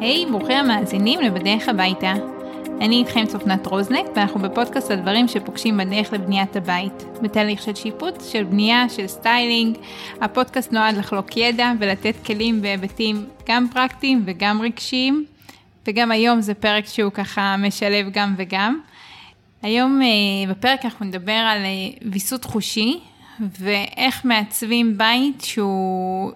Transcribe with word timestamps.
היי, 0.00 0.24
hey, 0.24 0.30
ברוכים 0.30 0.56
המאזינים 0.56 1.20
לבדרך 1.20 1.68
הביתה. 1.68 2.12
אני 2.80 2.98
איתכם 2.98 3.26
צופנת 3.26 3.66
רוזנק, 3.66 4.06
ואנחנו 4.16 4.40
בפודקאסט 4.40 4.90
על 4.90 5.00
דברים 5.00 5.28
שפוגשים 5.28 5.76
בדרך 5.76 6.12
לבניית 6.12 6.56
הבית. 6.56 7.04
בתהליך 7.22 7.62
של 7.62 7.74
שיפוץ, 7.74 8.32
של 8.32 8.44
בנייה, 8.44 8.88
של 8.88 9.06
סטיילינג. 9.06 9.76
הפודקאסט 10.20 10.72
נועד 10.72 10.96
לחלוק 10.96 11.36
ידע 11.36 11.72
ולתת 11.80 12.14
כלים 12.26 12.62
בהיבטים 12.62 13.26
גם 13.48 13.66
פרקטיים 13.72 14.22
וגם 14.26 14.62
רגשיים. 14.62 15.24
וגם 15.86 16.10
היום 16.10 16.40
זה 16.40 16.54
פרק 16.54 16.86
שהוא 16.86 17.12
ככה 17.12 17.56
משלב 17.58 18.06
גם 18.12 18.34
וגם. 18.38 18.80
היום 19.62 20.02
אה, 20.02 20.50
בפרק 20.50 20.84
אנחנו 20.84 21.06
נדבר 21.06 21.32
על 21.32 21.58
אה, 21.64 22.10
ויסות 22.12 22.44
חושי, 22.44 22.98
ואיך 23.40 24.24
מעצבים 24.24 24.98
בית 24.98 25.40
שהוא 25.40 26.32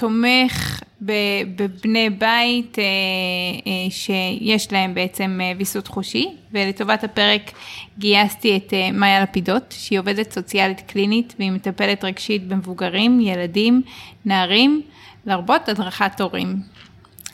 תומך 0.00 0.80
בבני 1.56 2.10
בית 2.10 2.78
אה, 2.78 2.84
אה, 3.66 3.90
שיש 3.90 4.72
להם 4.72 4.94
בעצם 4.94 5.38
אה, 5.42 5.52
ויסות 5.58 5.88
חושי, 5.88 6.28
ולטובת 6.52 7.04
הפרק 7.04 7.50
גייסתי 7.98 8.56
את 8.56 8.72
מאיה 8.92 9.22
לפידות, 9.22 9.74
שהיא 9.78 9.98
עובדת 9.98 10.32
סוציאלית 10.32 10.80
קלינית 10.80 11.34
והיא 11.38 11.50
מטפלת 11.50 12.04
רגשית 12.04 12.48
במבוגרים, 12.48 13.20
ילדים, 13.20 13.82
נערים, 14.24 14.82
לרבות 15.26 15.68
הדרכת 15.68 16.20
הורים. 16.20 16.56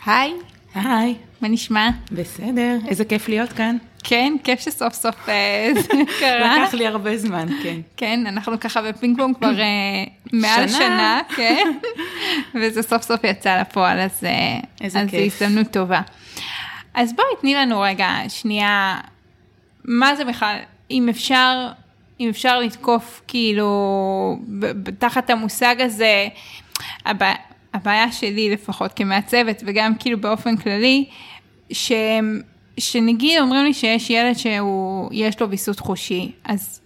היי. 0.06 0.32
היי. 0.74 1.14
מה 1.40 1.48
נשמע? 1.48 1.90
בסדר, 2.12 2.78
איזה 2.88 3.04
כיף 3.04 3.28
להיות 3.28 3.52
כאן. 3.52 3.76
כן, 4.08 4.32
כיף 4.44 4.60
שסוף 4.60 4.94
סוף 4.94 5.28
אה, 5.28 5.70
זה 5.82 5.88
קרה. 6.20 6.62
לקח 6.62 6.74
לי 6.74 6.86
הרבה 6.86 7.16
זמן, 7.18 7.46
כן. 7.62 7.80
כן, 7.96 8.26
אנחנו 8.26 8.60
ככה 8.60 8.82
בפינג 8.82 9.18
פונג 9.18 9.36
כבר 9.36 9.60
אה, 9.60 10.04
מעל 10.32 10.68
שנה, 10.68 11.20
כן, 11.36 11.72
וזה 12.54 12.82
סוף 12.82 13.02
סוף 13.02 13.24
יצא 13.24 13.60
לפועל, 13.60 14.00
אז 14.00 14.24
אה, 14.24 14.88
זו 14.88 15.16
הזדמנות 15.16 15.66
טובה. 15.70 16.00
אז 16.94 17.12
בואי 17.12 17.26
תני 17.40 17.54
לנו 17.54 17.80
רגע, 17.80 18.08
שנייה, 18.28 19.00
מה 19.84 20.16
זה 20.16 20.24
בכלל, 20.24 20.56
אם 20.90 21.08
אפשר, 21.08 21.68
אם 22.20 22.28
אפשר 22.28 22.58
לתקוף 22.58 23.22
כאילו, 23.28 24.38
תחת 24.98 25.30
המושג 25.30 25.76
הזה, 25.80 26.28
הבעיה 27.74 28.12
שלי 28.12 28.50
לפחות 28.50 28.92
כמעצבת, 28.96 29.62
וגם 29.66 29.94
כאילו 29.98 30.20
באופן 30.20 30.56
כללי, 30.56 31.04
שהם... 31.72 32.40
שנגיד 32.78 33.40
אומרים 33.40 33.64
לי 33.64 33.74
שיש 33.74 34.10
ילד 34.10 34.36
שיש 34.38 35.40
לו 35.40 35.50
ויסות 35.50 35.80
חושי, 35.80 36.32
אז, 36.44 36.80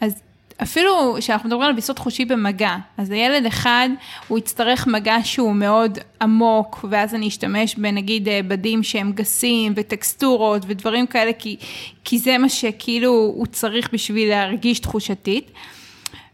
אז 0.00 0.22
אפילו 0.62 1.16
כשאנחנו 1.18 1.48
מדברים 1.48 1.68
על 1.68 1.74
ויסות 1.74 1.98
חושי 1.98 2.24
במגע, 2.24 2.76
אז 2.98 3.10
הילד 3.10 3.46
אחד, 3.46 3.88
הוא 4.28 4.38
יצטרך 4.38 4.86
מגע 4.86 5.16
שהוא 5.24 5.54
מאוד 5.54 5.98
עמוק, 6.22 6.84
ואז 6.90 7.14
אני 7.14 7.28
אשתמש 7.28 7.74
בנגיד 7.74 8.28
אה, 8.28 8.40
בדים 8.48 8.82
שהם 8.82 9.12
גסים 9.12 9.72
וטקסטורות 9.76 10.62
ודברים 10.66 11.06
כאלה, 11.06 11.32
כי, 11.32 11.56
כי 12.04 12.18
זה 12.18 12.38
מה 12.38 12.48
שכאילו 12.48 13.10
הוא 13.10 13.46
צריך 13.46 13.88
בשביל 13.92 14.28
להרגיש 14.28 14.78
תחושתית. 14.78 15.50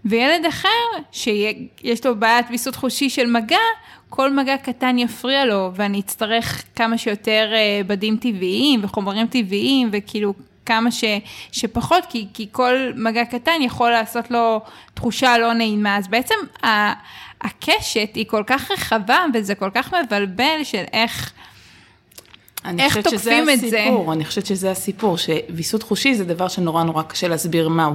וילד 0.05 0.47
אחר, 0.47 0.69
שיש 1.13 2.07
לו 2.07 2.17
בעיית 2.17 2.47
ויסות 2.51 2.77
חושי 2.77 3.11
של 3.11 3.27
מגע, 3.27 3.57
כל 4.09 4.33
מגע 4.33 4.57
קטן 4.57 4.99
יפריע 4.99 5.45
לו, 5.45 5.71
ואני 5.75 6.01
אצטרך 6.01 6.65
כמה 6.77 6.99
שיותר 6.99 7.51
אה, 7.53 7.81
בדים 7.87 8.17
טבעיים 8.17 8.81
וחומרים 8.85 9.27
טבעיים, 9.27 9.89
וכאילו 9.93 10.35
כמה 10.67 10.91
ש, 10.91 11.05
שפחות, 11.53 12.07
כי, 12.09 12.27
כי 12.35 12.49
כל 12.53 12.93
מגע 12.97 13.25
קטן 13.25 13.63
יכול 13.63 13.91
לעשות 13.91 14.31
לו 14.31 14.61
תחושה 14.95 15.39
לא 15.39 15.53
נעימה. 15.53 15.97
אז 15.97 16.09
בעצם 16.09 16.35
ה, 16.65 16.93
הקשת 17.41 18.11
היא 18.15 18.27
כל 18.27 18.43
כך 18.47 18.71
רחבה, 18.71 19.25
וזה 19.35 19.55
כל 19.55 19.71
כך 19.75 19.95
מבלבל 19.95 20.65
של 20.65 20.85
איך... 20.93 21.33
איך 22.79 22.99
תוקפים 22.99 23.51
את 23.51 23.61
זה. 23.61 23.87
אני 24.13 24.25
חושבת 24.25 24.47
שזה 24.47 24.71
הסיפור, 24.71 25.17
שוויסות 25.19 25.83
חושי 25.83 26.15
זה 26.15 26.25
דבר 26.25 26.49
שנורא 26.49 26.83
נורא 26.83 27.03
קשה 27.03 27.29
להסביר 27.29 27.69
מהו. 27.69 27.95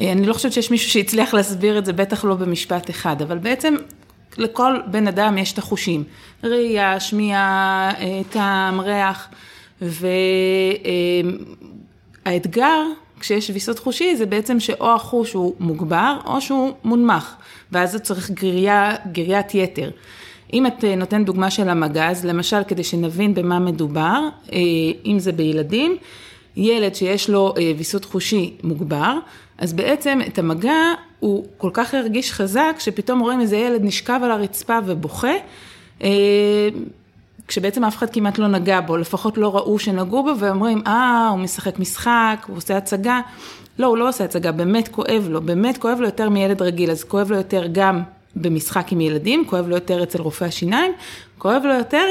אה, 0.00 0.12
אני 0.12 0.26
לא 0.26 0.32
חושבת 0.32 0.52
שיש 0.52 0.70
מישהו 0.70 0.90
שהצליח 0.90 1.34
להסביר 1.34 1.78
את 1.78 1.84
זה, 1.84 1.92
בטח 1.92 2.24
לא 2.24 2.34
במשפט 2.34 2.90
אחד, 2.90 3.22
אבל 3.22 3.38
בעצם 3.38 3.74
לכל 4.38 4.76
בן 4.86 5.08
אדם 5.08 5.38
יש 5.38 5.52
את 5.52 5.58
החושים, 5.58 6.04
ראייה, 6.44 7.00
שמיעה, 7.00 7.90
אה, 7.98 8.20
טעם, 8.30 8.80
ריח, 8.80 9.28
והאתגר 12.26 12.82
כשיש 13.20 13.50
ויסות 13.50 13.78
חושי 13.78 14.16
זה 14.16 14.26
בעצם 14.26 14.60
שאו 14.60 14.94
החוש 14.94 15.32
הוא 15.32 15.54
מוגבר 15.60 16.16
או 16.24 16.40
שהוא 16.40 16.72
מונמך, 16.84 17.34
ואז 17.72 17.92
זה 17.92 17.98
צריך 17.98 18.30
גריה, 18.30 18.94
גריית 19.12 19.54
יתר. 19.54 19.90
אם 20.52 20.66
את 20.66 20.84
אה, 20.84 20.96
נותן 20.96 21.24
דוגמה 21.24 21.50
של 21.50 21.68
המגז, 21.68 22.24
למשל 22.24 22.64
כדי 22.68 22.84
שנבין 22.84 23.34
במה 23.34 23.58
מדובר, 23.58 24.20
אם 25.06 25.18
זה 25.18 25.32
בילדים, 25.32 25.96
ילד 26.56 26.94
שיש 26.94 27.30
לו 27.30 27.54
ויסות 27.76 28.04
חושי 28.04 28.54
מוגבר, 28.62 29.18
אז 29.58 29.72
בעצם 29.72 30.18
את 30.26 30.38
המגע 30.38 30.92
הוא 31.20 31.44
כל 31.56 31.70
כך 31.72 31.94
הרגיש 31.94 32.32
חזק, 32.32 32.76
שפתאום 32.78 33.20
רואים 33.20 33.40
איזה 33.40 33.56
ילד 33.56 33.84
נשכב 33.84 34.20
על 34.24 34.30
הרצפה 34.30 34.78
ובוכה, 34.86 35.32
אה, 36.02 36.08
כשבעצם 37.48 37.84
אף 37.84 37.96
אחד 37.96 38.10
כמעט 38.10 38.38
לא 38.38 38.48
נגע 38.48 38.80
בו, 38.80 38.96
לפחות 38.96 39.38
לא 39.38 39.56
ראו 39.56 39.78
שנגעו 39.78 40.22
בו, 40.22 40.32
ואומרים, 40.38 40.82
אה, 40.86 41.28
הוא 41.30 41.38
משחק 41.38 41.78
משחק, 41.78 42.44
הוא 42.46 42.56
עושה 42.56 42.76
הצגה. 42.76 43.20
לא, 43.78 43.86
הוא 43.86 43.96
לא 43.96 44.08
עושה 44.08 44.24
הצגה, 44.24 44.52
באמת 44.52 44.88
כואב 44.88 45.26
לו, 45.30 45.42
באמת 45.42 45.78
כואב 45.78 45.98
לו 46.00 46.06
יותר 46.06 46.28
מילד 46.28 46.62
רגיל, 46.62 46.90
אז 46.90 47.04
כואב 47.04 47.30
לו 47.30 47.36
יותר 47.36 47.66
גם 47.72 48.02
במשחק 48.36 48.92
עם 48.92 49.00
ילדים, 49.00 49.44
כואב 49.46 49.68
לו 49.68 49.74
יותר 49.74 50.02
אצל 50.02 50.20
רופא 50.20 50.44
השיניים, 50.44 50.92
כואב 51.38 51.62
לו 51.64 51.74
יותר 51.74 52.04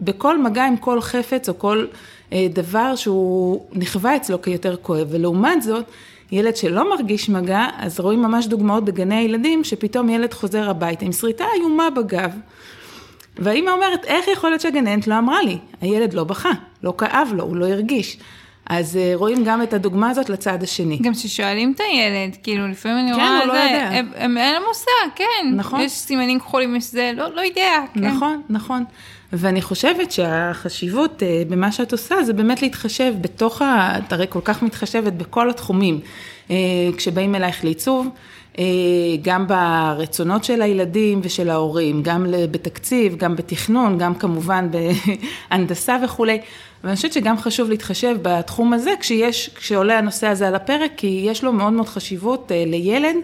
בכל 0.00 0.42
מגע 0.42 0.66
עם 0.66 0.76
כל 0.76 1.00
חפץ 1.00 1.48
או 1.48 1.58
כל 1.58 1.86
אה, 2.32 2.46
דבר 2.52 2.96
שהוא 2.96 3.66
נכווה 3.72 4.16
אצלו 4.16 4.42
כיותר 4.42 4.76
כואב, 4.82 5.06
ולעומת 5.10 5.62
זאת, 5.62 5.84
ילד 6.32 6.56
שלא 6.56 6.90
מרגיש 6.90 7.28
מגע, 7.28 7.66
אז 7.78 8.00
רואים 8.00 8.22
ממש 8.22 8.46
דוגמאות 8.46 8.84
בגני 8.84 9.14
הילדים, 9.14 9.64
שפתאום 9.64 10.08
ילד 10.08 10.34
חוזר 10.34 10.70
הביתה 10.70 11.04
עם 11.04 11.12
שריטה 11.12 11.44
איומה 11.54 11.90
בגב. 11.90 12.30
והאימא 13.38 13.70
אומרת, 13.70 14.04
איך 14.04 14.28
יכול 14.28 14.50
להיות 14.50 14.60
שהגננת 14.60 15.06
לא 15.06 15.18
אמרה 15.18 15.42
לי? 15.42 15.58
הילד 15.80 16.14
לא 16.14 16.24
בכה, 16.24 16.50
לא 16.82 16.94
כאב 16.98 17.28
לו, 17.34 17.44
הוא 17.44 17.56
לא 17.56 17.66
הרגיש. 17.66 18.18
אז 18.66 18.96
uh, 18.96 19.18
רואים 19.18 19.44
גם 19.44 19.62
את 19.62 19.72
הדוגמה 19.72 20.10
הזאת 20.10 20.28
לצד 20.28 20.62
השני. 20.62 20.98
גם 21.02 21.12
כששואלים 21.12 21.72
את 21.72 21.80
הילד, 21.80 22.36
כאילו, 22.42 22.68
לפעמים 22.68 22.98
אני 22.98 23.10
כן, 23.10 23.20
רואה 23.20 23.42
את 23.42 23.46
לא 23.46 23.54
זה, 23.54 23.88
הם, 23.88 24.10
הם, 24.16 24.38
אין 24.38 24.54
להם 24.54 24.62
מושג, 24.68 25.16
כן. 25.16 25.48
נכון. 25.54 25.80
יש 25.80 25.92
סימנים 25.92 26.40
כחולים, 26.40 26.76
יש 26.76 26.90
זה, 26.90 27.12
לא, 27.16 27.34
לא 27.34 27.40
יודע, 27.40 27.84
כן. 27.94 28.00
נכון, 28.00 28.42
נכון. 28.48 28.84
ואני 29.32 29.62
חושבת 29.62 30.12
שהחשיבות 30.12 31.22
אה, 31.22 31.42
במה 31.48 31.72
שאת 31.72 31.92
עושה 31.92 32.22
זה 32.22 32.32
באמת 32.32 32.62
להתחשב 32.62 33.14
בתוך 33.20 33.62
ה... 33.62 33.98
את 33.98 34.12
הרי 34.12 34.26
כל 34.28 34.40
כך 34.44 34.62
מתחשבת 34.62 35.12
בכל 35.12 35.50
התחומים. 35.50 36.00
אה, 36.50 36.56
כשבאים 36.96 37.34
אלייך 37.34 37.64
לעיצוב, 37.64 38.08
אה, 38.58 38.64
גם 39.22 39.46
ברצונות 39.46 40.44
של 40.44 40.62
הילדים 40.62 41.20
ושל 41.22 41.50
ההורים, 41.50 42.02
גם 42.02 42.26
בתקציב, 42.50 43.16
גם 43.16 43.36
בתכנון, 43.36 43.98
גם 43.98 44.14
כמובן 44.14 44.68
בהנדסה 45.50 45.96
וכולי. 46.04 46.38
ואני 46.84 46.96
חושבת 46.96 47.12
שגם 47.12 47.38
חשוב 47.38 47.70
להתחשב 47.70 48.16
בתחום 48.22 48.72
הזה 48.72 48.90
כשיש, 49.00 49.50
כשעולה 49.54 49.98
הנושא 49.98 50.26
הזה 50.26 50.48
על 50.48 50.54
הפרק, 50.54 50.90
כי 50.96 51.22
יש 51.24 51.44
לו 51.44 51.52
מאוד 51.52 51.72
מאוד 51.72 51.88
חשיבות 51.88 52.52
לילד 52.66 53.16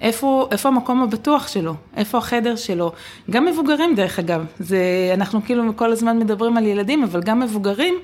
איפה, 0.00 0.48
איפה 0.50 0.68
המקום 0.68 1.02
הבטוח 1.02 1.48
שלו, 1.48 1.74
איפה 1.96 2.18
החדר 2.18 2.56
שלו, 2.56 2.92
גם 3.30 3.46
מבוגרים 3.46 3.94
דרך 3.94 4.18
אגב, 4.18 4.44
זה, 4.58 5.10
אנחנו 5.14 5.44
כאילו 5.44 5.76
כל 5.76 5.92
הזמן 5.92 6.18
מדברים 6.18 6.56
על 6.56 6.66
ילדים, 6.66 7.02
אבל 7.02 7.20
גם 7.22 7.40
מבוגרים 7.40 7.94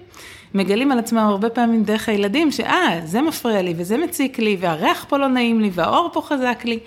מגלים 0.54 0.92
על 0.92 0.98
עצמם 0.98 1.18
הרבה 1.18 1.50
פעמים 1.50 1.82
דרך 1.82 2.08
הילדים, 2.08 2.50
שאה, 2.50 3.00
זה 3.04 3.22
מפריע 3.22 3.62
לי 3.62 3.74
וזה 3.76 3.96
מציק 3.96 4.38
לי, 4.38 4.56
והריח 4.60 5.06
פה 5.08 5.16
לא 5.16 5.28
נעים 5.28 5.60
לי, 5.60 5.70
והאור 5.72 6.10
פה 6.12 6.22
חזק 6.22 6.62
לי. 6.64 6.78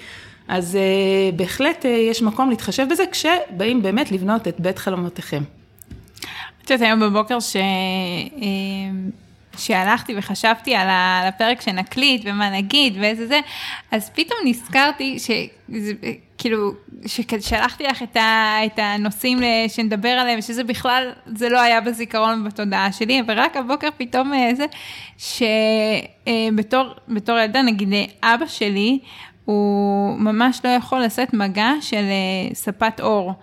אז 0.47 0.77
uh, 0.77 1.35
בהחלט 1.35 1.85
uh, 1.85 1.87
יש 1.87 2.21
מקום 2.21 2.49
להתחשב 2.49 2.85
בזה, 2.91 3.03
כשבאים 3.11 3.81
באמת 3.81 4.11
לבנות 4.11 4.47
את 4.47 4.59
בית 4.59 4.79
חלומותיכם. 4.79 5.43
את 6.63 6.69
יודעת, 6.69 6.87
היום 6.87 6.99
בבוקר 6.99 7.39
ש... 7.39 7.55
Uh... 7.55 8.39
שהלכתי 9.59 10.13
וחשבתי 10.17 10.75
על 10.75 10.87
הפרק 11.27 11.61
שנקליט 11.61 12.21
ומה 12.25 12.49
נגיד 12.49 12.97
ואיזה 12.99 13.27
זה, 13.27 13.39
אז 13.91 14.09
פתאום 14.09 14.39
נזכרתי 14.45 15.17
שכאילו, 15.19 16.71
ששלחתי 17.05 17.83
לך 17.83 18.03
את, 18.03 18.17
ה, 18.17 18.57
את 18.65 18.79
הנושאים 18.79 19.39
שנדבר 19.67 20.09
עליהם, 20.09 20.41
שזה 20.41 20.63
בכלל, 20.63 21.11
זה 21.25 21.49
לא 21.49 21.61
היה 21.61 21.81
בזיכרון 21.81 22.41
ובתודעה 22.41 22.91
שלי, 22.91 23.21
ורק 23.27 23.57
הבוקר 23.57 23.87
פתאום 23.97 24.33
איזה, 24.33 24.65
שבתור 25.17 26.93
ילדה, 27.39 27.61
נגיד 27.61 27.93
אבא 28.23 28.45
שלי, 28.45 28.99
הוא 29.45 30.19
ממש 30.19 30.61
לא 30.63 30.69
יכול 30.69 30.99
לשאת 30.99 31.33
מגע 31.33 31.71
של 31.81 31.95
אה, 31.95 32.55
ספת 32.55 33.01
אור. 33.01 33.33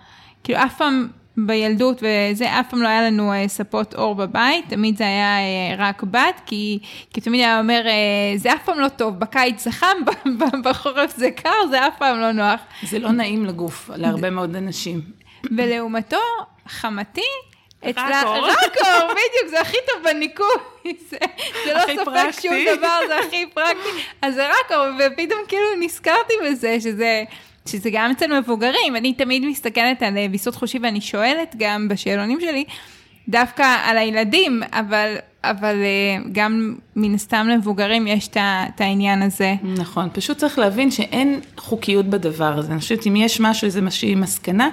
כאילו 0.43 0.59
אף 0.59 0.77
פעם 0.77 1.07
בילדות, 1.37 2.03
וזה, 2.03 2.59
אף 2.59 2.69
פעם 2.69 2.81
לא 2.81 2.87
היה 2.87 3.01
לנו 3.01 3.33
אה, 3.33 3.47
ספות 3.47 3.95
אור 3.95 4.15
בבית, 4.15 4.65
תמיד 4.69 4.97
זה 4.97 5.03
היה 5.03 5.37
אה, 5.39 5.75
רק 5.77 6.03
בת, 6.03 6.41
כי, 6.45 6.79
כי 7.13 7.21
תמיד 7.21 7.41
היה 7.41 7.59
אומר, 7.59 7.81
אה, 7.87 8.37
זה 8.37 8.53
אף 8.53 8.65
פעם 8.65 8.79
לא 8.79 8.87
טוב, 8.87 9.19
בקיץ 9.19 9.63
זה 9.63 9.71
חם, 9.71 9.97
בחורף 10.63 11.17
זה 11.17 11.31
קר, 11.31 11.67
זה 11.69 11.87
אף 11.87 11.97
פעם 11.97 12.19
לא 12.19 12.31
נוח. 12.31 12.59
זה 12.83 12.99
לא 12.99 13.11
נעים 13.11 13.45
לגוף, 13.45 13.89
להרבה 13.95 14.29
מאוד 14.29 14.55
אנשים. 14.55 15.01
ולעומתו, 15.57 16.17
חמתי, 16.67 17.21
אצלה, 17.89 18.23
רקו, 18.23 18.85
בדיוק, 19.11 19.49
זה 19.49 19.61
הכי 19.61 19.77
טוב 19.87 20.03
בניקוי, 20.03 20.47
זה, 21.09 21.17
זה 21.65 21.73
לא 21.73 21.79
ספק 21.79 22.05
פרקטי. 22.05 22.41
שום 22.41 22.55
דבר, 22.77 22.99
זה 23.07 23.19
הכי 23.19 23.45
פרקטי. 23.53 23.89
אז 24.21 24.35
זה 24.35 24.47
רקו, 24.47 24.73
ופתאום 24.99 25.39
כאילו 25.47 25.65
נזכרתי 25.79 26.33
בזה, 26.45 26.77
שזה... 26.79 27.23
שזה 27.67 27.89
גם 27.93 28.11
אצל 28.11 28.39
מבוגרים, 28.39 28.95
אני 28.95 29.13
תמיד 29.13 29.45
מסתכלת 29.45 30.03
על 30.03 30.17
אה, 30.17 30.25
ויסות 30.31 30.55
חושי 30.55 30.79
ואני 30.83 31.01
שואלת 31.01 31.55
גם 31.57 31.87
בשאלונים 31.87 32.39
שלי, 32.41 32.63
דווקא 33.29 33.77
על 33.85 33.97
הילדים, 33.97 34.61
אבל, 34.71 35.15
אבל 35.43 35.75
אה, 35.75 36.29
גם 36.31 36.75
מן 36.95 37.13
הסתם 37.13 37.47
למבוגרים 37.49 38.07
יש 38.07 38.29
את 38.37 38.81
העניין 38.81 39.21
הזה. 39.21 39.55
נכון, 39.63 40.09
פשוט 40.13 40.37
צריך 40.37 40.59
להבין 40.59 40.91
שאין 40.91 41.39
חוקיות 41.57 42.05
בדבר 42.05 42.57
הזה. 42.57 42.71
אני 42.71 42.79
חושבת 42.79 43.03
שאם 43.03 43.15
יש 43.15 43.39
משהו, 43.39 43.65
איזושהי 43.65 44.15
מסקנה, 44.15 44.69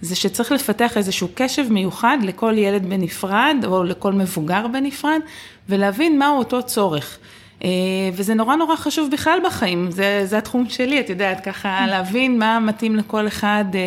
זה 0.00 0.16
שצריך 0.16 0.52
לפתח 0.52 0.96
איזשהו 0.96 1.28
קשב 1.34 1.72
מיוחד 1.72 2.18
לכל 2.22 2.54
ילד 2.56 2.86
בנפרד, 2.86 3.56
או 3.66 3.84
לכל 3.84 4.12
מבוגר 4.12 4.66
בנפרד, 4.66 5.20
ולהבין 5.68 6.18
מהו 6.18 6.38
אותו 6.38 6.62
צורך. 6.62 7.18
אה, 7.64 7.68
וזה 8.12 8.34
נורא 8.34 8.56
נורא 8.56 8.76
חשוב 8.76 9.10
בכלל 9.10 9.38
בחיים, 9.46 9.90
זה, 9.90 10.22
זה 10.24 10.38
התחום 10.38 10.68
שלי, 10.68 11.00
את 11.00 11.10
יודעת, 11.10 11.44
ככה 11.44 11.86
להבין 11.86 12.38
מה 12.38 12.60
מתאים 12.60 12.96
לכל 12.96 13.26
אחד 13.26 13.64
אה, 13.74 13.80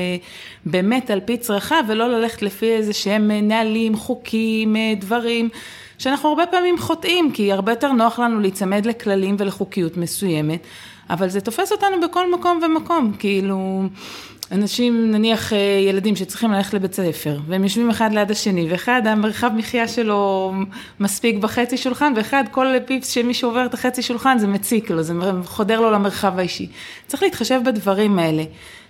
באמת 0.65 1.09
על 1.09 1.19
פי 1.19 1.37
צרכיו, 1.37 1.83
ולא 1.87 2.07
ללכת 2.07 2.41
לפי 2.41 2.71
איזה 2.71 2.93
שהם 2.93 3.31
נהלים, 3.31 3.95
חוקים, 3.95 4.75
אה, 4.75 4.93
דברים, 4.99 5.49
שאנחנו 5.97 6.29
הרבה 6.29 6.45
פעמים 6.45 6.77
חוטאים, 6.77 7.31
כי 7.31 7.51
הרבה 7.51 7.71
יותר 7.71 7.91
נוח 7.91 8.19
לנו 8.19 8.39
להיצמד 8.39 8.85
לכללים 8.85 9.35
ולחוקיות 9.39 9.97
מסוימת, 9.97 10.59
אבל 11.09 11.29
זה 11.29 11.41
תופס 11.41 11.71
אותנו 11.71 12.01
בכל 12.01 12.33
מקום 12.33 12.59
ומקום, 12.63 13.13
כאילו... 13.19 13.83
אנשים, 14.51 15.11
נניח 15.11 15.53
אה, 15.53 15.57
ילדים 15.87 16.15
שצריכים 16.15 16.51
ללכת 16.51 16.73
לבית 16.73 16.93
ספר, 16.93 17.39
והם 17.47 17.63
יושבים 17.63 17.89
אחד 17.89 18.13
ליד 18.13 18.31
השני, 18.31 18.67
ואחד 18.71 19.01
המרחב 19.07 19.51
מחיה 19.55 19.87
שלו 19.87 20.53
מספיק 20.99 21.35
בחצי 21.37 21.77
שולחן, 21.77 22.13
ואחד 22.15 22.43
כל 22.51 22.67
פיפס 22.85 23.09
שמישהו 23.09 23.49
עובר 23.49 23.65
את 23.65 23.73
החצי 23.73 24.01
שולחן 24.01 24.37
זה 24.37 24.47
מציק 24.47 24.89
לו, 24.89 25.03
זה 25.03 25.13
חודר 25.45 25.79
לו 25.79 25.91
למרחב 25.91 26.39
האישי. 26.39 26.69
צריך 27.07 27.23
להתחשב 27.23 27.61
בדברים 27.65 28.19
האלה. 28.19 28.43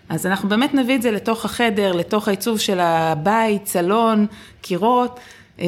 אז 0.10 0.26
אנחנו 0.26 0.50
באמת 0.50 0.74
נביא 0.74 0.96
את 0.96 1.02
זה 1.02 1.12
לתוך 1.12 1.46
החדר, 1.46 1.92
לתוך 1.92 2.28
העיצוב 2.28 2.60
של 2.60 2.80
הבית, 2.80 3.68
סלון, 3.68 4.26
קירות, 4.62 5.20
אה, 5.60 5.66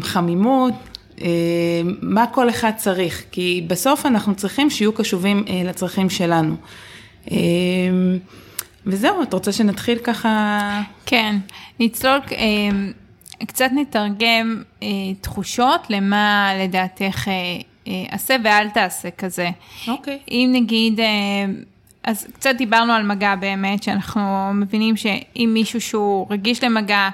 חמימות, 0.00 0.74
אה, 1.20 1.26
מה 2.02 2.26
כל 2.26 2.50
אחד 2.50 2.70
צריך, 2.76 3.24
כי 3.30 3.64
בסוף 3.66 4.06
אנחנו 4.06 4.34
צריכים 4.34 4.70
שיהיו 4.70 4.92
קשובים 4.92 5.44
לצרכים 5.64 6.10
שלנו. 6.10 6.54
וזהו, 8.86 9.22
את 9.22 9.32
רוצה 9.32 9.52
שנתחיל 9.52 9.98
ככה? 9.98 10.80
כן, 11.06 11.36
נצלול, 11.80 12.20
אה, 12.32 12.46
קצת 13.46 13.68
נתרגם 13.74 14.62
אה, 14.82 14.88
תחושות 15.20 15.86
למה 15.90 16.50
לדעתך 16.58 17.28
אה, 17.28 18.04
עשה 18.08 18.36
ואל 18.44 18.68
תעשה 18.68 19.10
כזה. 19.10 19.50
אוקיי. 19.88 20.18
אם 20.28 20.50
נגיד, 20.52 21.00
אז 22.04 22.26
קצת 22.34 22.54
דיברנו 22.58 22.92
על 22.92 23.02
מגע 23.02 23.34
באמת, 23.34 23.82
שאנחנו 23.82 24.54
מבינים 24.54 24.96
שאם 24.96 25.50
מישהו 25.54 25.80
שהוא 25.80 26.26
רגיש 26.30 26.64
למגע, 26.64 27.08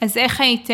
אז 0.00 0.16
איך 0.16 0.40
היית 0.40 0.68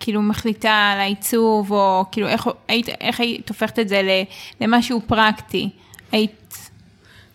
כאילו 0.00 0.22
מחליטה 0.22 0.90
על 0.92 1.00
העיצוב, 1.00 1.72
או 1.72 2.04
כאילו 2.12 2.28
איך, 2.28 2.48
היית, 2.68 2.88
איך 2.88 3.20
היית 3.20 3.48
הופכת 3.48 3.78
את 3.78 3.88
זה 3.88 4.22
למשהו 4.60 5.00
פרקטי? 5.06 5.70
היית... 6.12 6.49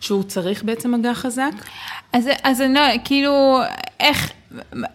שהוא 0.00 0.22
צריך 0.22 0.64
בעצם 0.64 0.94
מגע 0.94 1.14
חזק? 1.14 1.52
אז, 2.12 2.28
אז 2.42 2.60
אני 2.60 2.74
לא, 2.74 2.80
כאילו, 3.04 3.60
איך, 4.00 4.32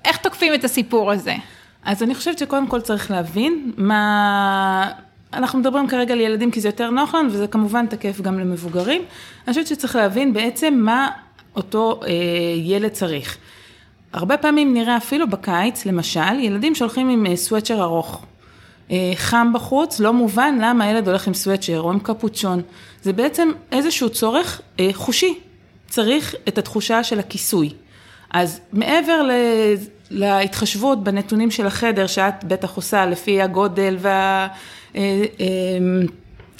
איך 0.06 0.18
תוקפים 0.18 0.53
את 0.53 0.63
הסיפור 0.63 1.12
הזה? 1.12 1.36
אז 1.83 2.03
אני 2.03 2.15
חושבת 2.15 2.38
שקודם 2.38 2.68
כל 2.68 2.81
צריך 2.81 3.12
להבין 3.12 3.71
מה... 3.77 4.92
אנחנו 5.33 5.59
מדברים 5.59 5.88
כרגע 5.88 6.13
על 6.13 6.19
ילדים 6.19 6.51
כי 6.51 6.62
זה 6.62 6.68
יותר 6.68 6.89
נוח 6.89 7.15
לנו, 7.15 7.31
וזה 7.31 7.48
כמובן 7.48 7.86
תקף 7.86 8.21
גם 8.21 8.39
למבוגרים. 8.39 9.01
אני 9.48 9.53
חושבת 9.53 9.68
שצריך 9.68 9.95
להבין 9.95 10.33
בעצם 10.33 10.74
מה 10.81 11.09
אותו 11.56 12.00
אה, 12.04 12.09
ילד 12.57 12.92
צריך. 12.92 13.38
הרבה 14.13 14.38
פעמים 14.38 14.74
נראה 14.74 14.97
אפילו 14.97 15.27
בקיץ, 15.30 15.86
למשל, 15.86 16.39
ילדים 16.39 16.75
שהולכים 16.75 17.09
עם 17.09 17.25
אה, 17.25 17.36
סוואצ'ר 17.36 17.81
ארוך. 17.81 18.25
אה, 18.92 19.12
חם 19.15 19.51
בחוץ, 19.54 20.00
לא 20.00 20.13
מובן 20.13 20.57
למה 20.62 20.83
הילד 20.86 21.07
הולך 21.07 21.27
עם 21.27 21.33
סוואצ'ר 21.33 21.81
או 21.81 21.92
עם 21.92 22.00
קפוצ'ון. 22.00 22.62
זה 23.01 23.13
בעצם 23.13 23.51
איזשהו 23.71 24.09
צורך 24.09 24.62
אה, 24.80 24.89
חושי. 24.94 25.39
צריך 25.89 26.36
את 26.48 26.57
התחושה 26.57 27.03
של 27.03 27.19
הכיסוי. 27.19 27.69
אז 28.33 28.59
מעבר 28.74 29.21
ל... 29.21 29.31
להתחשבות 30.12 31.03
בנתונים 31.03 31.51
של 31.51 31.68
החדר 31.68 32.07
שאת 32.07 32.44
בטח 32.44 32.75
עושה 32.75 33.06
לפי 33.06 33.42
הגודל 33.42 33.98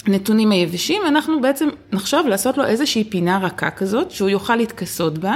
והנתונים 0.08 0.52
אה, 0.52 0.58
אה, 0.58 0.62
היבשים, 0.62 1.02
אנחנו 1.08 1.42
בעצם 1.42 1.70
נחשוב 1.92 2.28
לעשות 2.28 2.58
לו 2.58 2.66
איזושהי 2.66 3.04
פינה 3.04 3.38
רכה 3.38 3.72
כזאת, 3.72 4.12
שהוא 4.12 4.30
יוכל 4.30 4.56
להתכסות 4.56 5.18
בה 5.18 5.36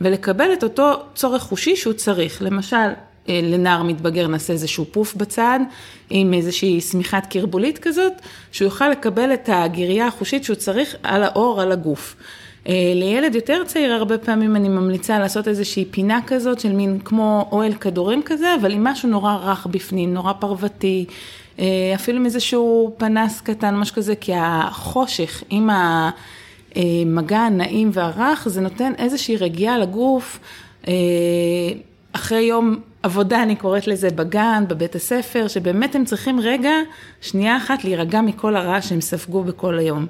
ולקבל 0.00 0.52
את 0.52 0.64
אותו 0.64 0.92
צורך 1.14 1.42
חושי 1.42 1.76
שהוא 1.76 1.92
צריך. 1.92 2.42
למשל, 2.42 2.88
לנער 3.28 3.82
מתבגר 3.82 4.26
נעשה 4.26 4.52
איזשהו 4.52 4.84
פוף 4.92 5.14
בצד, 5.14 5.60
עם 6.10 6.34
איזושהי 6.34 6.80
שמיכת 6.80 7.22
קרבולית 7.30 7.78
כזאת, 7.78 8.12
שהוא 8.52 8.66
יוכל 8.66 8.88
לקבל 8.88 9.34
את 9.34 9.48
הגירייה 9.52 10.06
החושית 10.06 10.44
שהוא 10.44 10.56
צריך 10.56 10.96
על 11.02 11.22
האור, 11.22 11.60
על 11.60 11.72
הגוף. 11.72 12.16
אה, 12.68 12.92
לילד 12.94 13.34
יותר 13.34 13.62
צעיר 13.66 13.92
הרבה 13.92 14.18
פעמים 14.18 14.56
אני 14.56 14.68
ממליצה 14.68 15.18
לעשות 15.18 15.48
איזושהי 15.48 15.84
פינה 15.84 16.20
כזאת 16.26 16.60
של 16.60 16.72
מין 16.72 16.98
כמו 17.04 17.48
אוהל 17.52 17.72
כדורים 17.72 18.22
כזה, 18.24 18.54
אבל 18.60 18.72
עם 18.72 18.84
משהו 18.84 19.08
נורא 19.08 19.34
רך 19.34 19.66
בפנים, 19.66 20.14
נורא 20.14 20.32
פרוותי, 20.32 21.04
אה, 21.58 21.64
אפילו 21.94 22.18
עם 22.18 22.24
איזשהו 22.24 22.94
פנס 22.98 23.40
קטן, 23.40 23.74
משהו 23.74 23.94
כזה, 23.94 24.14
כי 24.14 24.32
החושך 24.36 25.42
עם 25.50 25.70
המגע 26.76 27.38
הנעים 27.38 27.90
והרך, 27.92 28.48
זה 28.48 28.60
נותן 28.60 28.92
איזושהי 28.98 29.36
רגיעה 29.36 29.78
לגוף. 29.78 30.40
אה, 30.88 30.92
אחרי 32.12 32.42
יום 32.42 32.80
עבודה, 33.02 33.42
אני 33.42 33.56
קוראת 33.56 33.86
לזה 33.86 34.10
בגן, 34.10 34.64
בבית 34.68 34.94
הספר, 34.94 35.48
שבאמת 35.48 35.94
הם 35.94 36.04
צריכים 36.04 36.40
רגע, 36.40 36.72
שנייה 37.20 37.56
אחת, 37.56 37.84
להירגע 37.84 38.20
מכל 38.20 38.56
הרעש 38.56 38.88
שהם 38.88 39.00
ספגו 39.00 39.44
בכל 39.44 39.78
היום. 39.78 40.06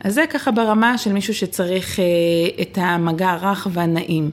אז 0.00 0.14
זה 0.14 0.24
ככה 0.30 0.50
ברמה 0.50 0.98
של 0.98 1.12
מישהו 1.12 1.34
שצריך 1.34 2.00
אה, 2.00 2.04
את 2.62 2.78
המגע 2.80 3.30
הרך 3.30 3.66
והנעים. 3.72 4.30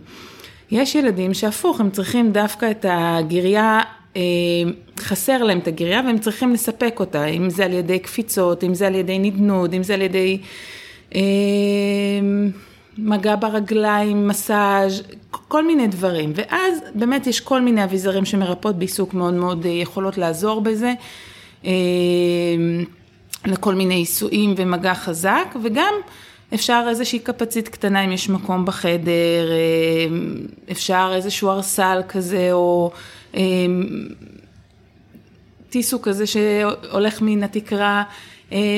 יש 0.72 0.96
ילדים 0.96 1.34
שהפוך, 1.34 1.80
הם 1.80 1.90
צריכים 1.90 2.32
דווקא 2.32 2.72
את 2.72 2.86
הגירייה, 2.90 3.82
אה, 4.16 4.22
חסר 5.00 5.44
להם 5.44 5.58
את 5.58 5.68
הגירייה 5.68 6.02
והם 6.06 6.18
צריכים 6.18 6.54
לספק 6.54 6.96
אותה, 7.00 7.26
אם 7.26 7.50
זה 7.50 7.66
על 7.66 7.74
ידי 7.74 8.00
קפיצות, 8.00 8.64
אם 8.64 8.74
זה 8.74 8.88
על 8.88 8.96
ידי 8.96 9.20
נדנוד, 9.20 9.74
אם 9.74 9.84
זה 9.84 9.94
על 9.94 10.02
ידי 10.02 10.38
אה, 11.16 11.22
מגע 12.98 13.36
ברגליים, 13.36 14.28
מסאז', 14.28 15.04
כל 15.32 15.68
מיני 15.68 15.88
דברים. 15.88 16.34
ואז 16.36 16.80
באמת 16.96 17.28
יש 17.28 17.40
כל 17.40 17.62
מיני 17.62 17.84
אביזרים 17.84 18.26
שמרפאות 18.26 18.76
בעיסוק 18.76 19.14
מאוד 19.14 19.34
מאוד 19.34 19.66
יכולות 19.66 20.18
לעזור 20.18 20.62
בזה. 20.62 20.94
לכל 23.46 23.76
מיני 23.76 23.96
עיסויים 23.96 24.54
ומגע 24.58 24.94
חזק, 24.94 25.56
וגם 25.64 25.94
אפשר 26.54 26.86
איזושהי 26.90 27.20
קפצית 27.20 27.68
קטנה 27.68 28.06
אם 28.06 28.12
יש 28.12 28.30
מקום 28.30 28.66
בחדר, 28.66 29.52
אה, 29.52 30.18
אפשר 30.72 31.12
איזשהו 31.16 31.50
ארסל 31.50 32.02
כזה, 32.08 32.50
או 32.52 32.92
אה, 33.36 33.42
טיסו 35.70 36.02
כזה 36.02 36.28
שהולך 36.28 37.22
מן 37.22 37.44
התקרה, 37.44 37.98
אה, 37.98 38.04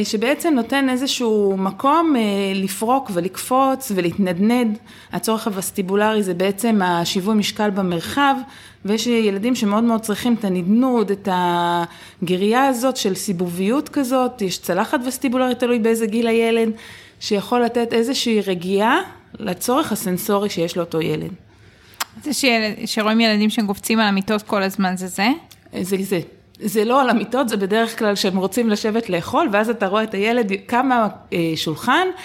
שבעצם 0.03 0.53
נותן 0.53 0.89
איזשהו 0.89 1.55
מקום 1.57 2.15
לפרוק 2.55 3.11
ולקפוץ 3.13 3.91
ולהתנדנד. 3.95 4.77
הצורך 5.11 5.47
הווסטיבולרי 5.47 6.23
זה 6.23 6.33
בעצם 6.33 6.81
השיווי 6.81 7.35
משקל 7.35 7.69
במרחב, 7.69 8.35
ויש 8.85 9.07
ילדים 9.07 9.55
שמאוד 9.55 9.83
מאוד 9.83 10.01
צריכים 10.01 10.33
את 10.33 10.45
הנדנוד, 10.45 11.11
את 11.11 11.29
הגריה 11.31 12.67
הזאת 12.67 12.97
של 12.97 13.15
סיבוביות 13.15 13.89
כזאת, 13.89 14.41
יש 14.41 14.57
צלחת 14.57 14.99
וסטיבולרית, 15.05 15.59
תלוי 15.59 15.79
באיזה 15.79 16.05
גיל 16.05 16.27
הילד, 16.27 16.69
שיכול 17.19 17.61
לתת 17.63 17.93
איזושהי 17.93 18.41
רגיעה 18.41 19.01
לצורך 19.39 19.91
הסנסורי 19.91 20.49
שיש 20.49 20.77
לאותו 20.77 21.01
ילד. 21.01 21.31
זה 22.23 22.31
שרואים 22.85 23.19
ילדים 23.19 23.49
שקופצים 23.49 23.99
על 23.99 24.07
המיטות 24.07 24.41
כל 24.41 24.63
הזמן, 24.63 24.97
זה 24.97 25.07
זה? 25.07 25.27
זה 25.81 25.97
זה. 26.01 26.19
זה 26.59 26.85
לא 26.85 27.01
על 27.01 27.09
המיטות, 27.09 27.49
זה 27.49 27.57
בדרך 27.57 27.99
כלל 27.99 28.15
שהם 28.15 28.37
רוצים 28.37 28.69
לשבת 28.69 29.09
לאכול, 29.09 29.49
ואז 29.51 29.69
אתה 29.69 29.87
רואה 29.87 30.03
את 30.03 30.13
הילד 30.13 30.51
קם 30.65 30.89
מהשולחן, 30.89 32.07
אה, 32.13 32.17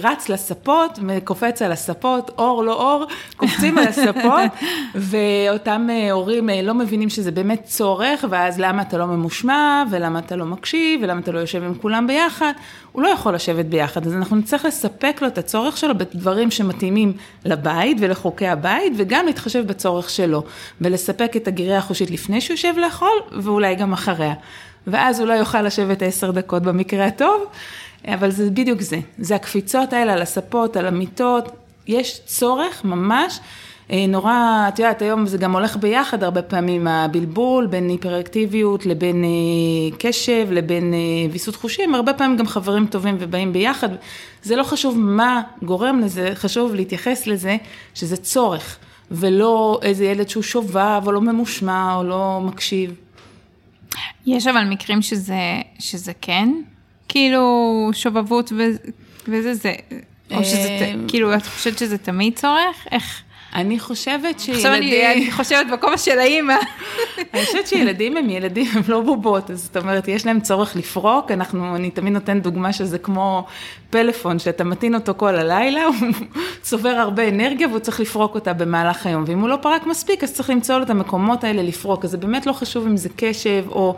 רץ 0.00 0.28
לספות, 0.28 0.98
קופץ 1.24 1.62
על 1.62 1.72
הספות, 1.72 2.30
אור 2.38 2.64
לא 2.64 2.72
אור, 2.72 3.06
קופצים 3.36 3.78
על 3.78 3.86
הספות, 3.86 4.50
ואותם 4.94 5.86
אה, 5.90 6.12
הורים 6.12 6.50
אה, 6.50 6.62
לא 6.62 6.74
מבינים 6.74 7.10
שזה 7.10 7.30
באמת 7.30 7.64
צורך, 7.64 8.24
ואז 8.30 8.60
למה 8.60 8.82
אתה 8.82 8.98
לא 8.98 9.06
ממושמע, 9.06 9.84
ולמה 9.90 10.18
אתה 10.18 10.36
לא 10.36 10.44
מקשיב, 10.44 11.00
ולמה 11.02 11.20
אתה 11.20 11.32
לא 11.32 11.38
יושב 11.38 11.64
עם 11.64 11.74
כולם 11.74 12.06
ביחד, 12.06 12.52
הוא 12.92 13.02
לא 13.02 13.08
יכול 13.08 13.34
לשבת 13.34 13.64
ביחד, 13.64 14.06
אז 14.06 14.14
אנחנו 14.14 14.36
נצטרך 14.36 14.64
לספק 14.64 15.18
לו 15.22 15.28
את 15.28 15.38
הצורך 15.38 15.76
שלו 15.76 15.98
בדברים 15.98 16.50
שמתאימים 16.50 17.12
לבית 17.44 17.96
ולחוקי 18.00 18.48
הבית, 18.48 18.92
וגם 18.96 19.26
להתחשב 19.26 19.66
בצורך 19.66 20.10
שלו, 20.10 20.42
ולספק 20.80 21.36
את 21.36 21.48
הגירה 21.48 21.78
החושית 21.78 22.10
לפני 22.10 22.40
שהוא 22.40 22.54
יושב 22.54 22.74
לאכול, 22.76 23.20
ואולי 23.32 23.74
גם 23.74 23.92
אחריה. 23.92 24.34
ואז 24.86 25.20
הוא 25.20 25.28
לא 25.28 25.32
יוכל 25.32 25.62
לשבת 25.62 26.02
עשר 26.02 26.30
דקות 26.30 26.62
במקרה 26.62 27.06
הטוב, 27.06 27.44
אבל 28.06 28.30
זה 28.30 28.50
בדיוק 28.50 28.80
זה. 28.80 28.98
זה 29.18 29.34
הקפיצות 29.34 29.92
האלה 29.92 30.12
על 30.12 30.22
הספות, 30.22 30.76
על 30.76 30.86
המיטות, 30.86 31.48
יש 31.86 32.20
צורך 32.26 32.84
ממש. 32.84 33.40
אה, 33.90 34.06
נורא, 34.08 34.64
את 34.68 34.78
יודעת, 34.78 35.02
היום 35.02 35.26
זה 35.26 35.38
גם 35.38 35.52
הולך 35.52 35.76
ביחד 35.76 36.22
הרבה 36.22 36.42
פעמים, 36.42 36.86
הבלבול 36.86 37.66
בין 37.66 37.88
היפראקטיביות 37.88 38.86
לבין 38.86 39.24
אה, 39.24 39.96
קשב, 39.98 40.48
לבין 40.50 40.94
אה, 40.94 40.98
ויסות 41.32 41.56
חושים, 41.56 41.94
הרבה 41.94 42.14
פעמים 42.14 42.36
גם 42.36 42.46
חברים 42.46 42.86
טובים 42.86 43.16
ובאים 43.20 43.52
ביחד. 43.52 43.88
זה 44.42 44.56
לא 44.56 44.62
חשוב 44.62 44.98
מה 44.98 45.42
גורם 45.62 46.00
לזה, 46.00 46.30
חשוב 46.34 46.74
להתייחס 46.74 47.26
לזה 47.26 47.56
שזה 47.94 48.16
צורך, 48.16 48.78
ולא 49.10 49.80
איזה 49.82 50.04
ילד 50.04 50.28
שהוא 50.28 50.42
שובב, 50.42 51.02
או 51.06 51.12
לא 51.12 51.20
ממושמע, 51.20 51.94
או 51.96 52.04
לא 52.04 52.40
מקשיב. 52.44 52.94
יש 54.26 54.46
אבל 54.46 54.64
מקרים 54.64 55.02
שזה, 55.02 55.60
שזה 55.78 56.12
כן, 56.20 56.52
כאילו 57.08 57.90
שובבות 57.92 58.52
ו, 58.56 58.62
וזה 59.28 59.54
זה, 59.54 59.72
או 60.30 60.44
שזה, 60.44 60.92
כאילו, 61.08 61.34
את 61.34 61.46
חושבת 61.46 61.78
שזה 61.78 61.98
תמיד 61.98 62.36
צורך? 62.36 62.86
איך? 62.90 63.22
אני 63.54 63.80
חושבת 63.80 64.40
שילדים... 64.40 64.66
עכשיו 64.66 64.74
אני, 64.74 65.32
חושבת 65.32 65.66
בכובע 65.72 65.98
של 65.98 66.18
האימא. 66.18 66.54
אני 67.34 67.44
חושבת 67.44 67.66
שילדים 67.66 68.16
הם 68.16 68.30
ילדים, 68.30 68.66
הם 68.72 68.82
לא 68.88 69.00
בובות, 69.00 69.50
אז 69.50 69.62
זאת 69.62 69.76
אומרת, 69.76 70.08
יש 70.08 70.26
להם 70.26 70.40
צורך 70.40 70.76
לפרוק, 70.76 71.30
אנחנו, 71.30 71.76
אני 71.76 71.90
תמיד 71.90 72.12
נותן 72.12 72.40
דוגמה 72.40 72.72
שזה 72.72 72.98
כמו 72.98 73.46
פלאפון, 73.90 74.38
שאתה 74.38 74.64
מטעין 74.64 74.94
אותו 74.94 75.14
כל 75.16 75.34
הלילה, 75.34 75.84
הוא 75.84 75.94
צובר 76.62 76.88
הרבה 76.88 77.28
אנרגיה 77.28 77.68
והוא 77.68 77.78
צריך 77.78 78.00
לפרוק 78.00 78.34
אותה 78.34 78.52
במהלך 78.52 79.06
היום, 79.06 79.24
ואם 79.26 79.40
הוא 79.40 79.48
לא 79.48 79.56
פרק 79.56 79.86
מספיק, 79.86 80.24
אז 80.24 80.32
צריך 80.32 80.50
למצוא 80.50 80.76
לו 80.78 80.82
את 80.82 80.90
המקומות 80.90 81.44
האלה 81.44 81.62
לפרוק, 81.62 82.04
אז 82.04 82.10
זה 82.10 82.16
באמת 82.16 82.46
לא 82.46 82.52
חשוב 82.52 82.86
אם 82.86 82.96
זה 82.96 83.08
קשב 83.16 83.64
או 83.68 83.96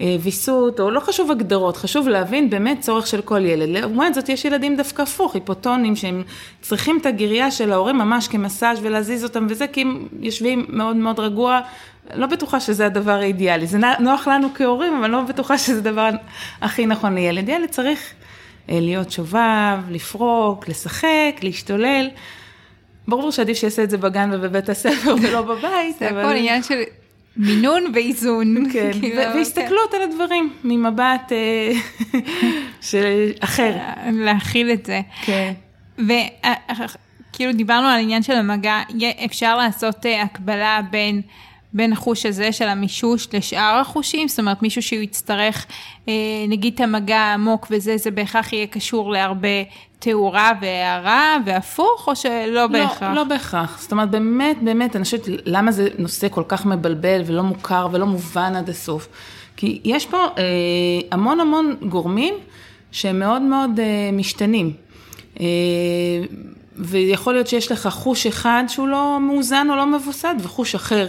ויסות, 0.00 0.80
או 0.80 0.90
לא 0.90 1.00
חשוב 1.00 1.30
הגדרות, 1.30 1.76
חשוב 1.76 2.08
להבין 2.08 2.50
באמת 2.50 2.80
צורך 2.80 3.06
של 3.06 3.22
כל 3.22 3.44
ילד. 3.44 3.68
לעומת 3.68 4.14
זאת, 4.14 4.28
יש 4.28 4.44
ילדים 4.44 4.76
דווקא 4.76 5.02
הפוך, 5.02 5.34
היפוטונים, 5.34 5.96
שהם 5.96 6.22
צריכים 6.60 6.98
את 7.00 7.06
הגירייה 7.06 7.50
של 7.50 7.72
ההורים 7.72 7.98
ממש 7.98 8.28
כמסאז' 8.28 8.78
ולהזיז 8.82 9.24
אותם 9.24 9.46
וזה, 9.50 9.66
כי 9.66 9.80
הם 9.80 10.08
יושבים 10.20 10.66
מאוד 10.68 10.96
מאוד 10.96 11.20
רגוע. 11.20 11.60
לא 12.14 12.26
בטוחה 12.26 12.60
שזה 12.60 12.86
הדבר 12.86 13.12
האידיאלי, 13.12 13.66
זה 13.66 13.78
נוח 14.00 14.28
לנו 14.28 14.48
כהורים, 14.54 14.94
אבל 14.94 15.10
לא 15.10 15.22
בטוחה 15.22 15.58
שזה 15.58 15.78
הדבר 15.78 16.10
הכי 16.60 16.86
נכון 16.86 17.14
לילד. 17.14 17.48
ילד 17.48 17.68
צריך 17.68 18.12
אה, 18.70 18.80
להיות 18.80 19.10
שובב, 19.10 19.78
לפרוק, 19.90 20.68
לשחק, 20.68 21.36
להשתולל. 21.42 22.08
ברור 23.08 23.32
שעדיף 23.32 23.56
שיעשה 23.56 23.82
את 23.82 23.90
זה 23.90 23.98
בגן 23.98 24.30
ובבית 24.32 24.68
הספר 24.68 25.14
ולא 25.22 25.42
בבית. 25.42 25.98
זה 25.98 26.08
הכל 26.08 26.36
עניין 26.36 26.62
של 26.62 26.82
מינון 27.36 27.84
ואיזון. 27.94 28.54
כן, 28.72 28.90
כאילו, 29.00 29.16
והסתכלות 29.16 29.90
כן. 29.90 29.96
על 29.96 30.02
הדברים 30.02 30.52
ממבט 30.64 31.32
אה, 31.32 31.72
של 32.90 33.30
אחר. 33.40 33.76
להכיל 34.12 34.70
את 34.70 34.86
זה. 34.86 35.00
כן. 35.24 35.52
וכאילו 35.98 37.52
דיברנו 37.52 37.86
על 37.86 37.94
העניין 37.94 38.22
של 38.22 38.32
המגע, 38.32 38.82
אפשר 39.24 39.56
לעשות 39.56 40.06
הקבלה 40.22 40.80
בין... 40.90 41.22
בין 41.72 41.92
החוש 41.92 42.26
הזה 42.26 42.52
של 42.52 42.68
המישוש 42.68 43.28
לשאר 43.32 43.78
החושים? 43.80 44.28
זאת 44.28 44.38
אומרת, 44.38 44.62
מישהו 44.62 44.82
שהוא 44.82 45.02
יצטרך, 45.02 45.66
אה, 46.08 46.14
נגיד 46.48 46.74
את 46.74 46.80
המגע 46.80 47.18
העמוק 47.18 47.66
וזה, 47.70 47.96
זה 47.96 48.10
בהכרח 48.10 48.52
יהיה 48.52 48.66
קשור 48.66 49.12
להרבה 49.12 49.48
תאורה 49.98 50.52
והערה 50.60 51.36
והפוך, 51.46 52.08
או 52.08 52.16
שלא 52.16 52.46
לא, 52.46 52.66
בהכרח? 52.66 53.14
לא 53.14 53.24
בהכרח. 53.24 53.78
זאת 53.80 53.92
אומרת, 53.92 54.10
באמת, 54.10 54.56
באמת, 54.62 54.96
אני 54.96 55.04
חושבת, 55.04 55.22
למה 55.44 55.72
זה 55.72 55.88
נושא 55.98 56.28
כל 56.28 56.42
כך 56.48 56.66
מבלבל 56.66 57.22
ולא 57.26 57.42
מוכר 57.42 57.88
ולא 57.92 58.06
מובן 58.06 58.56
עד 58.56 58.68
הסוף? 58.68 59.08
כי 59.56 59.80
יש 59.84 60.06
פה 60.06 60.16
אה, 60.38 60.42
המון 61.10 61.40
המון 61.40 61.76
גורמים 61.88 62.34
שהם 62.92 63.18
מאוד 63.18 63.42
מאוד 63.42 63.80
אה, 63.80 64.10
משתנים. 64.12 64.72
אה, 65.40 65.46
ויכול 66.76 67.32
להיות 67.32 67.46
שיש 67.46 67.72
לך 67.72 67.88
חוש 67.88 68.26
אחד 68.26 68.64
שהוא 68.68 68.88
לא 68.88 69.18
מאוזן 69.20 69.66
או 69.70 69.76
לא 69.76 69.86
מבוסד, 69.86 70.34
וחוש 70.38 70.74
אחר 70.74 71.08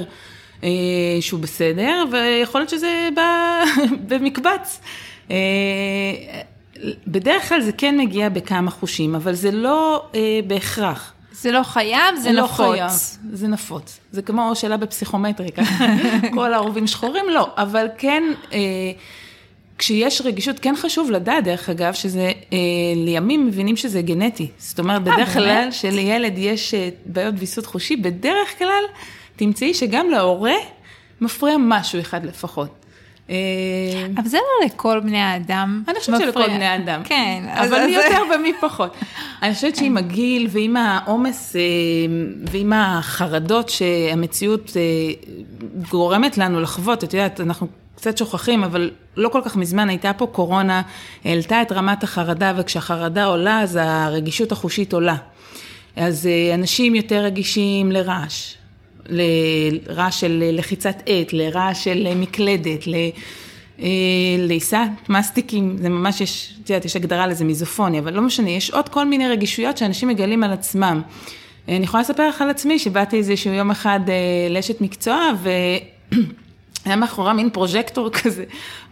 שהוא 1.22 1.40
בסדר, 1.40 2.04
ויכול 2.12 2.62
להיות 2.62 2.70
שזה 2.70 3.10
בא 3.16 3.64
במקבץ. 4.10 4.80
אה, 5.32 5.36
בדרך 7.08 7.50
כלל 7.50 7.62
זה 7.62 7.72
כן 7.72 7.98
מגיע 7.98 8.30
בכמה 8.30 8.72
חושים, 8.72 9.16
אבל 9.16 9.34
זה 9.34 9.52
לא 9.52 10.06
אה, 10.16 10.40
בהכרח. 10.48 11.14
זה 11.32 11.52
לא 11.52 11.64
חייב, 11.64 12.16
זה 12.22 12.32
לא 12.32 12.44
נפוץ. 12.44 12.58
חייב, 12.58 12.92
זה 13.34 13.48
נפוץ. 13.48 14.00
זה 14.12 14.22
כמו 14.22 14.56
שאלה 14.56 14.78
בפסיכומטריקה, 14.78 15.62
כל 16.34 16.54
העורבים 16.54 16.88
שחורים, 16.88 17.26
לא, 17.30 17.50
אבל 17.58 17.88
כן, 17.98 18.24
אה, 18.54 18.60
כשיש 19.78 20.22
רגישות, 20.22 20.60
כן 20.60 20.76
חשוב 20.78 21.12
לדעת, 21.12 21.44
דרך 21.44 21.70
אגב, 21.70 21.94
שזה, 21.94 22.32
אה, 22.54 22.58
לימים 22.96 23.48
מבינים 23.48 23.76
שזה 23.76 24.02
גנטי. 24.02 24.48
זאת 24.58 24.80
אומרת, 24.80 25.04
בדרך 25.04 25.34
כלל, 25.34 25.68
שלילד 25.72 26.34
יש 26.38 26.74
אה, 26.74 26.90
בעיות 27.06 27.36
ויסות 27.38 27.66
חושי, 27.66 27.96
בדרך 27.96 28.58
כלל, 28.58 28.84
תמצאי 29.38 29.74
שגם 29.74 30.10
להורה 30.10 30.56
מפריע 31.22 31.56
משהו 31.60 32.00
אחד 32.00 32.25
לפחות. 32.25 32.70
אה, 33.29 33.36
אבל 34.17 34.27
זה 34.27 34.38
לא 34.38 34.65
לכל 34.65 35.00
בני 35.00 35.22
האדם. 35.22 35.84
אני 35.88 36.00
חושבת 36.00 36.20
שלכל 36.20 36.48
בני 36.48 36.65
האדם. 36.65 37.01
כן. 37.03 37.44
אבל 37.53 37.86
מי 37.86 37.91
יותר 37.91 38.22
ומי 38.36 38.53
פחות. 38.62 38.96
אני 39.41 39.53
חושבת 39.53 39.75
שעם 39.75 39.98
הגיל 39.98 40.48
ועם 40.50 40.77
העומס 40.77 41.56
אה, 41.56 41.62
ועם 42.51 42.74
החרדות 42.74 43.70
שהמציאות 43.70 44.72
אה, 44.77 44.82
גורמת 45.89 46.38
לנו 46.38 46.62
לחוות, 46.62 47.03
את 47.03 47.13
יודעת, 47.13 47.41
אנחנו 47.41 47.67
קצת 47.96 48.17
שוכחים, 48.17 48.63
אבל 48.63 48.91
לא 49.17 49.29
כל 49.29 49.41
כך 49.46 49.56
מזמן 49.56 49.89
הייתה 49.89 50.13
פה 50.13 50.27
קורונה, 50.27 50.82
העלתה 51.25 51.62
את 51.62 51.72
רמת 51.72 52.03
החרדה, 52.03 52.53
וכשהחרדה 52.58 53.25
עולה, 53.25 53.62
אז 53.62 53.79
הרגישות 53.82 54.51
החושית 54.51 54.94
עולה. 54.94 55.15
אז 55.96 56.29
אנשים 56.53 56.96
יותר 56.96 57.24
רגישים 57.24 57.91
לרעש, 57.91 58.53
לרעש 59.10 60.20
של 60.20 60.44
לחיצת 60.52 60.96
עט, 61.06 61.34
לרעש 61.34 61.84
של 61.84 62.08
מקלדת, 62.16 62.84
לעיסת 64.38 64.78
מסטיקים, 65.10 65.78
זה 65.78 65.90
ממש 65.90 66.22
יש, 66.22 66.54
את 66.64 66.70
יודעת, 66.70 66.86
יש 66.86 66.96
הגדרה 66.96 67.28
לזה 67.28 67.46
מיזופוני, 67.46 68.00
אבל 68.00 68.14
לא 68.14 68.22
משנה, 68.22 68.50
יש 68.50 68.72
עוד 68.72 68.90
כל 68.90 69.06
מיני 69.06 69.28
רגישויות 69.28 69.78
שאנשים 69.78 70.10
מגלים 70.10 70.44
על 70.44 70.52
עצמם. 70.52 71.02
אני 71.68 71.84
יכולה 71.84 72.02
לספר 72.02 72.30
לך 72.30 72.42
על 72.42 72.50
עצמי, 72.50 72.80
שבאתי 72.80 73.18
איזשהו 73.18 73.54
יום 73.54 73.72
אחד 73.72 74.00
אה, 74.08 74.14
לאשת 74.50 74.82
מקצוע, 74.82 75.30
ו... 75.44 75.50
היה 76.88 76.96
מאחורה 76.96 77.34
מין 77.34 77.50
פרוז'קטור 77.50 78.10
כזה. 78.10 78.44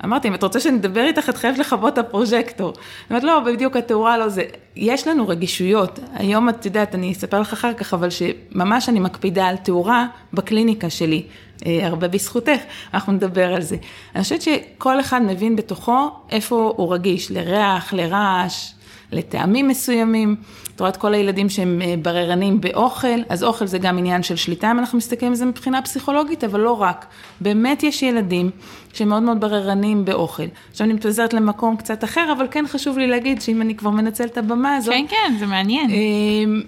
אמרתי, 0.03 0.27
אם 0.27 0.33
את 0.33 0.43
רוצה 0.43 0.59
שאני 0.59 0.77
אדבר 0.77 1.03
איתך, 1.03 1.29
את 1.29 1.37
חייבת 1.37 1.57
לכבות 1.57 1.93
את 1.93 1.97
הפרוז'קטור. 1.97 2.69
אני 2.69 2.75
אומרת, 3.09 3.23
לא, 3.23 3.53
בדיוק 3.53 3.75
התאורה 3.75 4.17
לא 4.17 4.29
זה. 4.29 4.43
יש 4.75 5.07
לנו 5.07 5.27
רגישויות. 5.27 5.99
היום 6.13 6.49
את 6.49 6.65
יודעת, 6.65 6.95
אני 6.95 7.11
אספר 7.11 7.41
לך 7.41 7.53
אחר 7.53 7.73
כך, 7.73 7.93
אבל 7.93 8.09
שממש 8.09 8.89
אני 8.89 8.99
מקפידה 8.99 9.45
על 9.45 9.55
תאורה 9.57 10.05
בקליניקה 10.33 10.89
שלי. 10.89 11.23
אה, 11.65 11.87
הרבה 11.87 12.07
בזכותך, 12.07 12.59
אנחנו 12.93 13.13
נדבר 13.13 13.53
על 13.53 13.61
זה. 13.61 13.77
אני 14.15 14.23
חושבת 14.23 14.41
שכל 14.41 14.99
אחד 14.99 15.21
מבין 15.21 15.55
בתוכו 15.55 16.09
איפה 16.29 16.73
הוא 16.77 16.93
רגיש, 16.93 17.31
לריח, 17.31 17.93
לרעש, 17.93 18.71
לטעמים 19.11 19.67
מסוימים. 19.67 20.35
את 20.75 20.79
רואה 20.79 20.89
את 20.89 20.97
כל 20.97 21.13
הילדים 21.13 21.49
שהם 21.49 21.81
אה, 21.81 21.95
בררנים 22.01 22.61
באוכל, 22.61 23.17
אז 23.29 23.43
אוכל 23.43 23.65
זה 23.65 23.77
גם 23.77 23.97
עניין 23.97 24.23
של 24.23 24.35
שליטה, 24.35 24.71
אם 24.71 24.79
אנחנו 24.79 24.97
מסתכלים 24.97 25.31
על 25.31 25.35
זה 25.35 25.45
מבחינה 25.45 25.81
פסיכולוגית, 25.81 26.43
אבל 26.43 26.59
לא 26.59 26.81
רק. 26.81 27.05
באמת 27.41 27.83
יש 27.83 28.03
ילדים 28.03 28.49
שמאוד 28.93 29.23
מאוד 29.23 29.41
בררנים 29.41 30.05
באוכל. 30.05 30.43
עכשיו 30.71 30.85
אני 30.85 30.93
מתפזרת 30.93 31.33
למקום 31.33 31.77
קצת 31.77 32.03
אחר, 32.03 32.33
אבל 32.37 32.47
כן 32.51 32.65
חשוב 32.67 32.97
לי 32.97 33.07
להגיד 33.07 33.41
שאם 33.41 33.61
אני 33.61 33.75
כבר 33.75 33.89
מנצלת 33.89 34.31
את 34.31 34.37
הבמה 34.37 34.75
הזאת... 34.75 34.93
כן, 34.93 35.05
כן, 35.09 35.33
זה 35.39 35.45
מעניין. 35.45 35.89
אמ, 35.89 36.61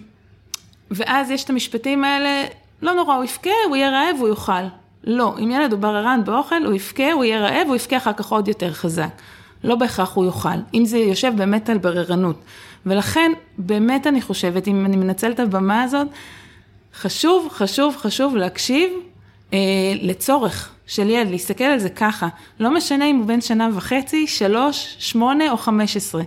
ואז 0.92 1.32
יש 1.32 1.44
את 1.44 1.50
המשפטים 1.50 2.04
האלה, 2.04 2.46
לא 2.82 2.94
נורא, 2.94 3.16
הוא 3.16 3.24
יבכה, 3.24 3.50
הוא 3.68 3.76
יהיה 3.76 3.90
רעב, 3.90 4.16
הוא 4.20 4.30
יאכל. 4.30 4.52
לא, 5.04 5.36
אם 5.40 5.52
ילד 5.52 5.72
הוא 5.72 5.80
בררן 5.80 6.22
באוכל, 6.26 6.66
הוא 6.66 6.74
יבכה, 6.74 7.12
הוא 7.12 7.24
יהיה 7.24 7.40
רעב, 7.40 7.68
הוא 7.68 7.76
יבכה 7.76 7.98
אחר 7.98 8.14
כך 8.14 8.32
עוד 8.32 8.48
יותר 8.48 8.74
חזק. 8.74 9.10
לא 9.64 9.76
בהכרח 9.76 10.14
הוא 10.14 10.26
יאכל, 10.26 10.50
אם 10.74 10.86
זה 10.86 10.98
יושב 10.98 11.34
באמת 11.36 11.70
על 11.70 11.78
בררנות. 11.78 12.42
ולכן, 12.86 13.32
באמת 13.58 14.08
אני 14.08 14.22
חושבת, 14.22 14.68
אם 14.68 14.86
אני 14.86 14.98
מנצלת 14.98 15.36
את 15.36 15.40
הבמה 15.40 15.84
הזאת, 15.84 16.08
חשוב, 16.96 17.48
חשוב, 17.52 17.96
חשוב 17.98 18.36
להקשיב 18.36 18.90
אה, 19.54 19.60
לצורך 20.02 20.72
של 20.88 21.10
ילד, 21.10 21.30
להסתכל 21.32 21.64
על 21.64 21.80
זה 21.80 21.90
ככה. 21.90 22.28
לא 22.60 22.74
משנה 22.74 23.06
אם 23.06 23.16
הוא 23.16 23.26
בן 23.26 23.42
שנה 23.42 23.70
וחצי, 23.74 24.28
שלוש, 24.28 24.96
שמונה 25.00 25.52
או 25.52 25.58
חמש 25.58 25.98
עשרה. 25.98 26.24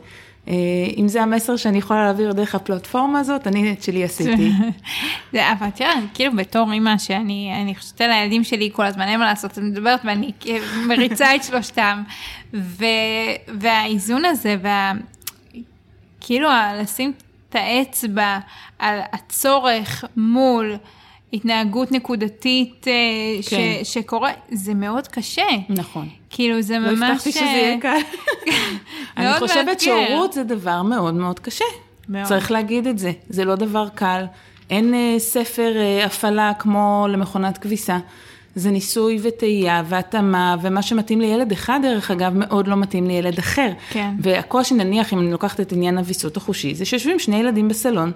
אם 0.97 1.09
זה 1.09 1.23
המסר 1.23 1.57
שאני 1.57 1.79
יכולה 1.79 2.05
להעביר 2.05 2.33
דרך 2.33 2.55
הפלטפורמה 2.55 3.21
הזאת, 3.21 3.47
אני 3.47 3.73
את 3.73 3.83
שלי 3.83 4.05
עשיתי. 4.05 4.51
זה, 5.33 5.53
אבל 5.53 5.71
תראה, 5.71 5.95
כאילו 6.15 6.37
בתור 6.37 6.73
אימא 6.73 6.99
שאני 6.99 7.53
אני 7.63 7.75
חושבת 7.75 8.01
על 8.01 8.11
הילדים 8.11 8.45
שלי 8.45 8.71
כל 8.73 8.85
הזמן, 8.85 9.09
אין 9.09 9.21
מה 9.21 9.27
לעשות, 9.27 9.59
אני 9.59 9.67
מדברת 9.71 10.01
ואני 10.05 10.33
מריצה 10.89 11.37
את 11.37 11.45
שלושתם. 11.45 12.03
ו, 12.55 12.85
והאיזון 13.49 14.25
הזה, 14.25 14.57
וה, 14.63 14.93
כאילו 16.21 16.49
לשים 16.81 17.13
את 17.49 17.55
האצבע 17.55 18.39
על 18.79 19.01
הצורך 19.13 20.05
מול 20.17 20.77
התנהגות 21.33 21.93
נקודתית 21.93 22.87
אה, 22.89 22.93
כן. 23.51 23.85
ש, 23.85 23.95
שקורה, 23.95 24.31
זה 24.53 24.75
מאוד 24.75 25.09
קשה. 25.09 25.47
נכון. 25.69 26.09
כאילו 26.31 26.63
זה 26.63 26.79
לא 26.79 26.91
ממש... 26.91 27.01
לא 27.01 27.07
הבטחתי 27.07 27.33
שזה 27.33 27.45
יהיה 27.45 27.75
אה, 27.75 27.81
קל. 27.81 27.99
אני 29.17 29.39
חושבת 29.39 29.81
שהורות 29.81 30.33
זה 30.33 30.45
דבר 30.45 30.83
מאוד 30.83 31.15
מאוד 31.15 31.41
קשה. 31.41 31.65
מאוד. 32.09 32.25
צריך 32.25 32.51
להגיד 32.51 32.87
את 32.87 32.99
זה. 32.99 33.13
זה 33.29 33.45
לא 33.45 33.55
דבר 33.55 33.89
קל. 33.95 34.25
אין 34.71 34.95
אה, 34.95 35.15
ספר 35.19 35.73
אה, 35.77 36.05
הפעלה 36.05 36.53
כמו 36.59 37.07
למכונת 37.11 37.59
כביסה. 37.59 37.99
זה 38.55 38.71
ניסוי 38.71 39.19
וטעייה 39.23 39.83
והתאמה, 39.87 40.57
ומה 40.63 40.83
שמתאים 40.83 41.21
לילד 41.21 41.53
אחד, 41.53 41.81
דרך 41.83 42.11
אגב, 42.11 42.33
מאוד 42.35 42.69
לא 42.69 42.77
מתאים 42.77 43.07
לילד 43.07 43.39
אחר. 43.39 43.69
כן. 43.91 44.15
והקושי, 44.21 44.75
נניח, 44.75 45.13
אם 45.13 45.19
אני 45.19 45.33
לוקחת 45.33 45.61
את 45.61 45.73
עניין 45.73 45.99
הוויסות 45.99 46.37
החושי, 46.37 46.75
זה 46.75 46.85
שיושבים 46.85 47.19
שני 47.19 47.37
ילדים 47.37 47.69
בסלון, 47.69 48.13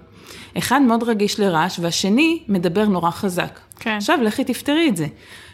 אחד 0.58 0.82
מאוד 0.82 1.02
רגיש 1.02 1.40
לרעש, 1.40 1.78
והשני 1.82 2.42
מדבר 2.48 2.84
נורא 2.84 3.10
חזק. 3.10 3.60
כן. 3.80 3.90
עכשיו, 3.90 4.18
לכי 4.22 4.44
תפתרי 4.44 4.88
את 4.88 4.96
זה. 4.96 5.06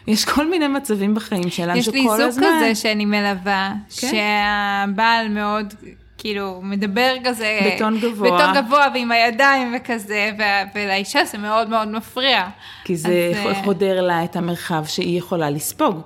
יש 0.07 0.25
כל 0.25 0.49
מיני 0.49 0.67
מצבים 0.67 1.15
בחיים 1.15 1.49
שלנו 1.49 1.83
שכל 1.83 1.97
הזמן... 1.97 2.17
יש 2.17 2.17
לי 2.17 2.31
זוג 2.31 2.43
כזה 2.43 2.75
שאני 2.75 3.05
מלווה, 3.05 3.73
כן? 3.99 4.07
שהבעל 4.07 5.27
מאוד 5.27 5.73
כאילו, 6.21 6.59
מדבר 6.63 7.15
כזה... 7.23 7.59
בטון 7.75 7.99
גבוה. 7.99 8.31
בטון 8.31 8.63
גבוה 8.63 8.87
ועם 8.93 9.11
הידיים 9.11 9.75
וכזה, 9.77 10.31
ולאישה 10.75 11.25
זה 11.25 11.37
מאוד 11.37 11.69
מאוד 11.69 11.87
מפריע. 11.87 12.47
כי 12.83 12.95
זה 12.95 13.31
אז, 13.35 13.45
אה, 13.45 13.63
חודר 13.63 14.01
לה 14.01 14.23
את 14.23 14.35
המרחב 14.35 14.85
שהיא 14.85 15.17
יכולה 15.17 15.49
לספוג. 15.49 16.01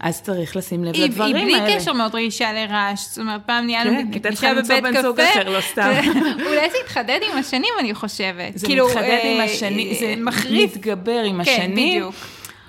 אז 0.00 0.22
צריך 0.22 0.56
לשים 0.56 0.84
לב 0.84 0.94
היא, 0.94 1.04
לדברים 1.04 1.36
האלה. 1.36 1.56
היא 1.56 1.62
בלי 1.62 1.76
קשר 1.76 1.92
מאוד 1.92 2.14
רגישה 2.14 2.52
לרעש, 2.52 3.06
זאת 3.08 3.18
אומרת, 3.18 3.40
פעם 3.46 3.66
ניהלנו 3.66 3.98
כן, 4.12 4.18
פגישה 4.18 4.54
בבית 4.54 4.84
קפה. 4.84 5.02
זוג 5.02 5.20
אחר, 5.20 5.50
לא 5.50 5.60
סתם. 5.60 5.90
אולי 6.46 6.70
זה 6.70 6.76
יתחדד 6.84 7.18
עם 7.32 7.38
השנים, 7.38 7.70
אני 7.80 7.94
חושבת. 7.94 8.58
זה 8.58 8.66
כאילו, 8.66 8.86
מתחדד 8.86 9.02
אה, 9.04 9.34
עם 9.34 9.40
השנים, 9.40 9.94
זה 9.94 10.14
מחריף. 10.18 10.76
מתגבר 10.76 11.22
עם 11.22 11.44
כן, 11.44 11.50
השנים. 11.50 11.76
כן, 11.76 11.96
בדיוק. 11.96 12.14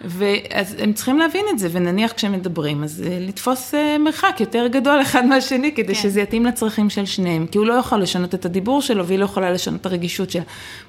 ואז 0.02 0.76
הם 0.80 0.94
צריכים 0.94 1.20
להבין 1.20 1.46
את 1.54 1.60
זה, 1.60 1.68
ונניח 1.72 2.12
כשהם 2.12 2.32
מדברים, 2.32 2.84
אז 2.84 3.04
אה, 3.08 3.18
לתפוס 3.22 3.74
אה, 3.74 3.98
מרחק 3.98 4.38
יותר 4.40 4.68
גדול 4.68 5.02
אחד 5.02 5.26
מהשני, 5.30 5.72
כדי 5.76 5.96
כן. 5.96 6.02
שזה 6.02 6.22
יתאים 6.22 6.46
לצרכים 6.46 6.90
של 6.90 7.06
שניהם, 7.06 7.48
כי 7.48 7.58
הוא 7.58 7.68
לא 7.68 7.74
יכול 7.74 8.02
לשנות 8.02 8.36
את 8.36 8.46
הדיבור 8.46 8.82
שלו, 8.82 9.06
והיא 9.06 9.20
לא 9.20 9.26
יכולה 9.26 9.52
לשנות 9.52 9.82
את 9.82 9.86
הרגישות 9.86 10.30
שלה. 10.30 10.44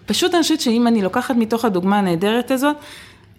פשוט 0.06 0.34
אני 0.34 0.42
חושבת 0.42 0.60
שאם 0.60 0.86
אני 0.86 1.02
לוקחת 1.02 1.36
מתוך 1.36 1.64
הדוגמה 1.64 1.98
הנהדרת 1.98 2.50
הזאת, 2.50 2.76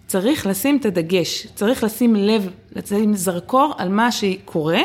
צריך 0.06 0.46
לשים 0.46 0.76
את 0.76 0.86
הדגש, 0.86 1.46
צריך 1.54 1.84
לשים 1.84 2.16
לב, 2.16 2.50
לשים 2.76 3.14
זרקור 3.14 3.74
על 3.78 3.88
מה 3.88 4.12
שקורה, 4.12 4.80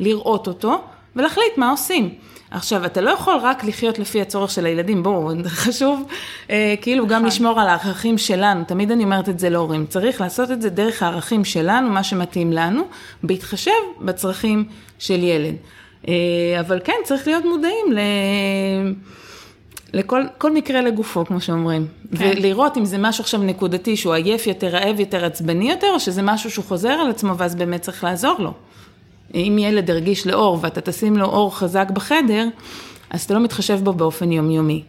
לראות 0.00 0.46
אותו, 0.46 0.80
ולהחליט 1.16 1.56
מה 1.56 1.70
עושים. 1.70 2.14
עכשיו, 2.50 2.84
אתה 2.84 3.00
לא 3.00 3.10
יכול 3.10 3.34
רק 3.42 3.64
לחיות 3.64 3.98
לפי 3.98 4.20
הצורך 4.20 4.50
של 4.50 4.66
הילדים, 4.66 5.02
בואו, 5.02 5.30
חשוב 5.46 6.08
אה, 6.50 6.74
כאילו 6.80 7.06
גם 7.06 7.12
נכון. 7.12 7.26
לשמור 7.26 7.60
על 7.60 7.68
הערכים 7.68 8.18
שלנו, 8.18 8.64
תמיד 8.64 8.90
אני 8.90 9.04
אומרת 9.04 9.28
את 9.28 9.38
זה 9.38 9.50
להורים, 9.50 9.86
צריך 9.86 10.20
לעשות 10.20 10.50
את 10.50 10.62
זה 10.62 10.70
דרך 10.70 11.02
הערכים 11.02 11.44
שלנו, 11.44 11.90
מה 11.90 12.04
שמתאים 12.04 12.52
לנו, 12.52 12.82
בהתחשב 13.22 13.70
בצרכים 14.00 14.64
של 14.98 15.22
ילד. 15.22 15.54
אה, 16.08 16.14
אבל 16.60 16.80
כן, 16.84 16.92
צריך 17.04 17.26
להיות 17.26 17.44
מודעים 17.44 17.92
ל... 17.92 17.98
לכל 19.92 20.52
מקרה 20.54 20.80
לגופו, 20.80 21.24
כמו 21.24 21.40
שאומרים. 21.40 21.86
כן. 22.18 22.32
ולראות 22.36 22.76
אם 22.76 22.84
זה 22.84 22.98
משהו 22.98 23.22
עכשיו 23.22 23.42
נקודתי, 23.42 23.96
שהוא 23.96 24.14
עייף 24.14 24.46
יותר, 24.46 24.66
רעב 24.66 25.00
יותר, 25.00 25.24
עצבני 25.24 25.70
יותר, 25.70 25.86
או 25.94 26.00
שזה 26.00 26.22
משהו 26.22 26.50
שהוא 26.50 26.64
חוזר 26.64 26.88
על 26.88 27.10
עצמו, 27.10 27.38
ואז 27.38 27.54
באמת 27.54 27.80
צריך 27.82 28.04
לעזור 28.04 28.36
לו. 28.38 28.52
אם 29.34 29.56
ילד 29.60 29.90
הרגיש 29.90 30.26
לאור 30.26 30.58
ואתה 30.60 30.80
תשים 30.80 31.16
לו 31.16 31.26
אור 31.26 31.56
חזק 31.56 31.90
בחדר, 31.90 32.48
אז 33.10 33.22
אתה 33.22 33.34
לא 33.34 33.40
מתחשב 33.40 33.80
בו 33.84 33.92
באופן 33.92 34.32
יומיומי. 34.32 34.82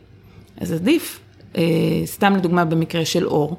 אז 0.62 0.72
עדיף, 0.72 1.20
אה, 1.58 1.62
סתם 2.06 2.36
לדוגמה 2.36 2.66
במקרה 2.66 3.06
של 3.06 3.28
אור, 3.28 3.58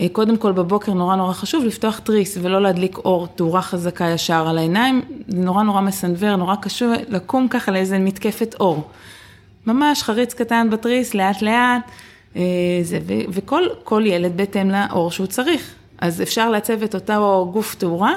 אה, 0.00 0.06
קודם 0.12 0.36
כל 0.36 0.52
בבוקר 0.52 0.92
נורא 0.92 1.16
נורא 1.16 1.32
חשוב 1.32 1.64
לפתוח 1.64 1.98
תריס 1.98 2.38
ולא 2.42 2.62
להדליק 2.62 2.98
אור, 2.98 3.26
תאורה 3.26 3.62
חזקה 3.62 4.04
ישר 4.04 4.48
על 4.48 4.58
העיניים, 4.58 5.02
זה 5.28 5.38
נורא 5.38 5.62
נורא 5.62 5.80
מסנוור, 5.80 6.36
נורא 6.36 6.54
קשור 6.56 6.92
לקום 7.08 7.48
ככה 7.48 7.72
לאיזה 7.72 7.98
מתקפת 7.98 8.54
אור. 8.60 8.88
ממש 9.66 10.02
חריץ 10.02 10.34
קטן 10.34 10.70
בתריס, 10.70 11.14
לאט 11.14 11.42
לאט, 11.42 11.90
אה, 12.36 12.42
זה, 12.82 12.98
ו- 13.06 13.32
וכל 13.32 14.02
ילד 14.06 14.36
בהתאם 14.36 14.70
לאור 14.70 15.10
שהוא 15.10 15.26
צריך. 15.26 15.74
אז 15.98 16.22
אפשר 16.22 16.50
לעצב 16.50 16.82
את 16.82 16.94
אותו 16.94 17.48
גוף 17.52 17.74
תאורה. 17.74 18.12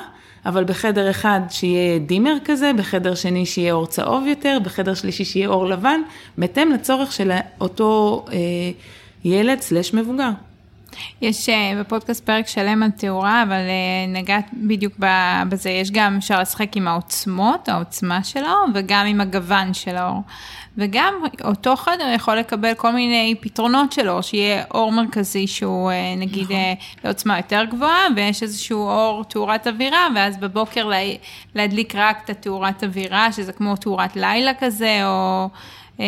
אבל 0.45 0.63
בחדר 0.63 1.09
אחד 1.09 1.39
שיהיה 1.49 1.99
דימר 1.99 2.35
כזה, 2.45 2.71
בחדר 2.77 3.15
שני 3.15 3.45
שיהיה 3.45 3.73
אור 3.73 3.87
צהוב 3.87 4.27
יותר, 4.27 4.57
בחדר 4.63 4.93
שלישי 4.93 5.25
שיהיה 5.25 5.47
אור 5.47 5.65
לבן, 5.65 6.01
בהתאם 6.37 6.71
לצורך 6.71 7.11
של 7.11 7.31
אותו 7.61 8.25
אה, 8.31 8.37
ילד 9.23 9.59
סלש 9.59 9.93
מבוגר. 9.93 10.29
יש 11.21 11.49
uh, 11.49 11.51
בפודקאסט 11.79 12.25
פרק 12.25 12.47
שלם 12.47 12.83
על 12.83 12.89
תאורה, 12.91 13.43
אבל 13.43 13.55
uh, 13.55 14.17
נגעת 14.17 14.45
בדיוק 14.53 14.93
בזה, 15.49 15.69
יש 15.69 15.91
גם, 15.91 16.17
אפשר 16.17 16.41
לשחק 16.41 16.77
עם 16.77 16.87
העוצמות, 16.87 17.69
העוצמה 17.69 18.23
של 18.23 18.43
האור, 18.43 18.65
וגם 18.75 19.05
עם 19.05 19.21
הגוון 19.21 19.73
של 19.73 19.95
האור. 19.95 20.21
וגם 20.79 21.13
אותו 21.43 21.75
חדר 21.75 22.11
יכול 22.15 22.35
לקבל 22.35 22.73
כל 22.73 22.91
מיני 22.91 23.35
פתרונות 23.39 23.91
של 23.91 24.09
אור, 24.09 24.21
שיהיה 24.21 24.63
אור 24.73 24.91
מרכזי 24.91 25.47
שהוא 25.47 25.91
אה, 25.91 26.15
נגיד 26.17 26.43
נכון. 26.43 26.57
לעוצמה 27.03 27.37
יותר 27.37 27.63
גבוהה, 27.69 28.07
ויש 28.15 28.43
איזשהו 28.43 28.87
אור 28.87 29.23
תאורת 29.23 29.67
אווירה, 29.67 30.07
ואז 30.15 30.37
בבוקר 30.37 30.85
לה, 30.87 30.97
להדליק 31.55 31.95
רק 31.95 32.21
את 32.25 32.29
התאורת 32.29 32.83
אווירה, 32.83 33.31
שזה 33.31 33.53
כמו 33.53 33.75
תאורת 33.75 34.15
לילה 34.15 34.51
כזה, 34.59 34.99
או... 35.03 35.49
אה, 35.99 36.05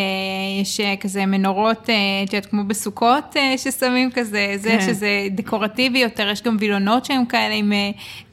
יש 0.61 0.79
אה, 0.79 0.95
כזה 0.99 1.25
מנורות, 1.25 1.89
אה, 1.89 1.95
את 2.23 2.33
יודעת, 2.33 2.45
כמו 2.45 2.63
בסוכות 2.63 3.35
ששמים 3.57 4.11
כזה, 4.11 4.53
זה 4.57 4.69
כן. 4.69 4.81
שזה 4.81 5.27
דקורטיבי 5.31 5.99
יותר, 5.99 6.29
יש 6.29 6.41
גם 6.41 6.57
וילונות 6.59 7.05
שהם 7.05 7.25
כאלה 7.25 7.53
עם 7.53 7.73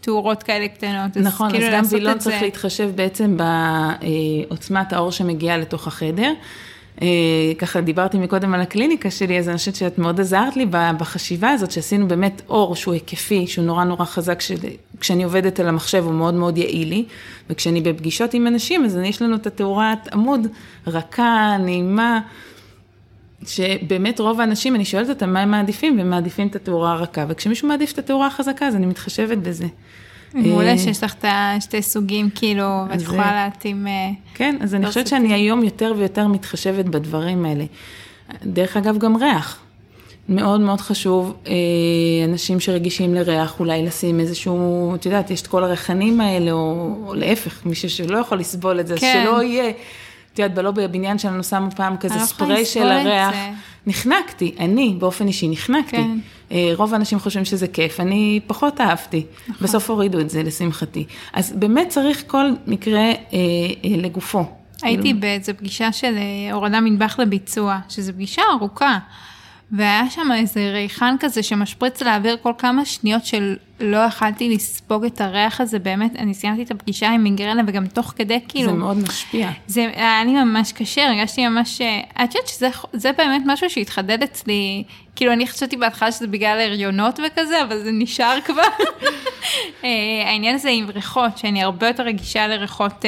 תאורות 0.01 0.42
כאלה 0.42 0.68
קטנות. 0.68 1.16
נכון, 1.16 1.47
אז, 1.47 1.53
כאילו 1.53 1.66
אז 1.66 1.73
גם 1.73 1.85
וילון 1.90 2.18
צריך 2.18 2.38
זה... 2.38 2.44
להתחשב 2.44 2.90
בעצם 2.94 3.37
בעוצמת 4.49 4.92
האור 4.92 5.12
שמגיעה 5.12 5.59
לתוך 5.59 5.87
החדר. 5.87 6.33
אה, 7.03 7.07
ככה 7.59 7.81
דיברתי 7.81 8.19
מקודם 8.19 8.55
על 8.55 8.61
הקליניקה 8.61 9.11
שלי, 9.11 9.39
אז 9.39 9.49
אני 9.49 9.57
חושבת 9.57 9.75
שאת 9.75 9.99
מאוד 9.99 10.21
עזרת 10.21 10.57
לי 10.57 10.67
בחשיבה 10.71 11.51
הזאת, 11.51 11.71
שעשינו 11.71 12.09
באמת 12.09 12.43
אור 12.49 12.77
שהוא 12.77 12.95
היקפי, 12.95 13.47
שהוא 13.47 13.65
נורא 13.65 13.85
נורא 13.85 14.05
חזק, 14.05 14.39
כשאני 15.01 15.25
עובדת 15.25 15.61
על 15.61 15.69
המחשב 15.69 16.05
הוא 16.05 16.15
מאוד 16.15 16.35
מאוד 16.35 16.59
יעיל 16.59 16.89
לי, 16.89 17.05
וכשאני 17.51 17.81
בפגישות 17.81 18.35
עם 18.35 18.47
אנשים, 18.47 18.85
אז 18.85 18.99
יש 19.05 19.23
לנו 19.23 19.37
את 19.37 19.47
התאורת 19.47 20.13
עמוד 20.13 20.47
רכה, 20.87 21.57
נעימה. 21.61 22.21
שבאמת 23.47 24.21
רוב 24.21 24.41
האנשים, 24.41 24.75
אני 24.75 24.85
שואלת 24.85 25.09
אותם 25.09 25.33
מה 25.33 25.41
הם 25.41 25.51
מעדיפים, 25.51 25.99
והם 25.99 26.11
מעדיפים 26.11 26.49
את 26.49 26.57
התאורה 26.57 26.93
הרכה, 26.93 27.25
וכשמישהו 27.29 27.69
מעדיף 27.69 27.93
את 27.93 27.99
התאורה 27.99 28.27
החזקה, 28.27 28.67
אז 28.67 28.75
אני 28.75 28.87
מתחשבת 28.87 29.39
בזה. 29.39 29.67
מעולה 30.35 30.71
אה, 30.71 30.79
שיש 30.79 31.05
לך 31.05 31.14
את 31.14 31.25
השתי 31.29 31.83
סוגים, 31.83 32.31
כאילו, 32.35 32.85
ואת 32.91 33.03
יכולה 33.03 33.45
להתאים... 33.45 33.87
אה, 33.87 34.11
כן, 34.35 34.57
אז 34.61 34.75
אני 34.75 34.87
חושבת 34.87 35.07
שאני 35.07 35.35
היום 35.35 35.64
יותר 35.64 35.93
ויותר 35.97 36.27
מתחשבת 36.27 36.85
בדברים 36.85 37.45
האלה. 37.45 37.64
דרך 38.45 38.77
אגב, 38.77 38.99
גם 38.99 39.17
ריח. 39.17 39.59
מאוד 40.29 40.61
מאוד 40.61 40.81
חשוב, 40.81 41.35
אה, 41.47 41.53
אנשים 42.25 42.61
שרגישים 42.61 43.14
לריח, 43.14 43.61
אולי 43.61 43.87
לשים 43.87 44.21
איזשהו, 44.21 44.95
את 44.95 45.07
יודעת, 45.07 45.31
יש 45.31 45.43
את 45.43 45.47
כל 45.47 45.64
הריחנים 45.64 46.21
האלה, 46.21 46.53
או, 46.53 46.95
או 47.07 47.14
להפך, 47.14 47.67
מישהו 47.67 47.91
שלא 47.91 48.19
יכול 48.19 48.38
לסבול 48.38 48.81
את 48.81 48.87
זה, 48.87 48.95
כן. 48.99 49.23
שלא 49.25 49.43
יהיה. 49.43 49.71
את 50.33 50.38
יודעת, 50.38 50.55
בלא 50.55 50.71
בבניין 50.71 51.19
שלנו 51.19 51.45
שמו 51.45 51.71
פעם 51.71 51.97
כזה 51.97 52.14
לא 52.14 52.21
ספרי 52.21 52.64
של 52.64 52.87
הריח. 52.87 53.35
נחנקתי, 53.87 54.55
אני 54.59 54.95
באופן 54.99 55.27
אישי 55.27 55.49
נחנקתי. 55.49 55.97
כן. 55.97 56.19
אה, 56.53 56.71
רוב 56.77 56.95
האנשים 56.95 57.19
חושבים 57.19 57.45
שזה 57.45 57.69
כיף, 57.69 58.01
אני 58.01 58.41
פחות 58.47 58.81
אהבתי. 58.81 59.27
נכון. 59.49 59.67
בסוף 59.67 59.91
הורידו 59.91 60.21
את 60.21 60.31
זה, 60.31 60.43
לשמחתי. 60.43 61.05
אז 61.33 61.53
באמת 61.57 61.89
צריך 61.89 62.25
כל 62.27 62.51
מקרה 62.67 63.01
אה, 63.01 63.13
אה, 63.85 63.97
לגופו. 63.97 64.45
הייתי 64.83 65.03
כאילו... 65.03 65.21
באיזו 65.21 65.53
פגישה 65.57 65.93
של 65.93 66.15
אה, 66.17 66.53
הורדה 66.53 66.81
מטבח 66.81 67.19
לביצוע, 67.19 67.79
שזו 67.89 68.13
פגישה 68.13 68.43
ארוכה. 68.53 68.99
והיה 69.73 70.11
שם 70.11 70.29
איזה 70.35 70.71
ריחן 70.73 71.15
כזה 71.21 71.43
שמשפריץ 71.43 72.03
לאוויר 72.03 72.37
כל 72.43 72.53
כמה 72.59 72.85
שניות 72.85 73.23
שלא 73.25 73.97
יכלתי 73.97 74.55
לספוג 74.55 75.05
את 75.05 75.21
הריח 75.21 75.61
הזה, 75.61 75.79
באמת, 75.79 76.17
אני 76.17 76.35
סיימתי 76.35 76.63
את 76.63 76.71
הפגישה 76.71 77.11
עם 77.11 77.25
מיגרנה 77.25 77.63
וגם 77.67 77.87
תוך 77.87 78.13
כדי 78.17 78.41
כאילו... 78.49 78.71
זה 78.71 78.77
מאוד 78.77 78.97
משפיע. 78.97 79.51
זה 79.67 79.91
היה 79.95 80.25
לי 80.25 80.33
ממש 80.33 80.73
קשה, 80.73 81.09
הרגשתי 81.09 81.49
ממש... 81.49 81.81
את 82.25 82.35
יודעת 82.35 82.49
שזה 82.93 83.13
באמת 83.13 83.43
משהו 83.47 83.71
שהתחדד 83.71 84.23
אצלי, 84.23 84.85
כאילו 85.17 85.33
אני 85.33 85.47
חשבתי 85.47 85.77
בהתחלה 85.77 86.13
שזה 86.13 86.27
בגלל 86.27 86.61
הריונות 86.61 87.21
וכזה, 87.27 87.63
אבל 87.63 87.79
זה 87.79 87.91
נשאר 87.93 88.39
כבר. 88.45 88.63
אה, 89.85 89.89
העניין 90.27 90.55
הזה 90.55 90.71
עם 90.71 90.91
ריחות, 90.91 91.39
שאני 91.39 91.63
הרבה 91.63 91.89
יותר 91.89 92.03
רגישה 92.03 92.47
לריחות... 92.47 93.05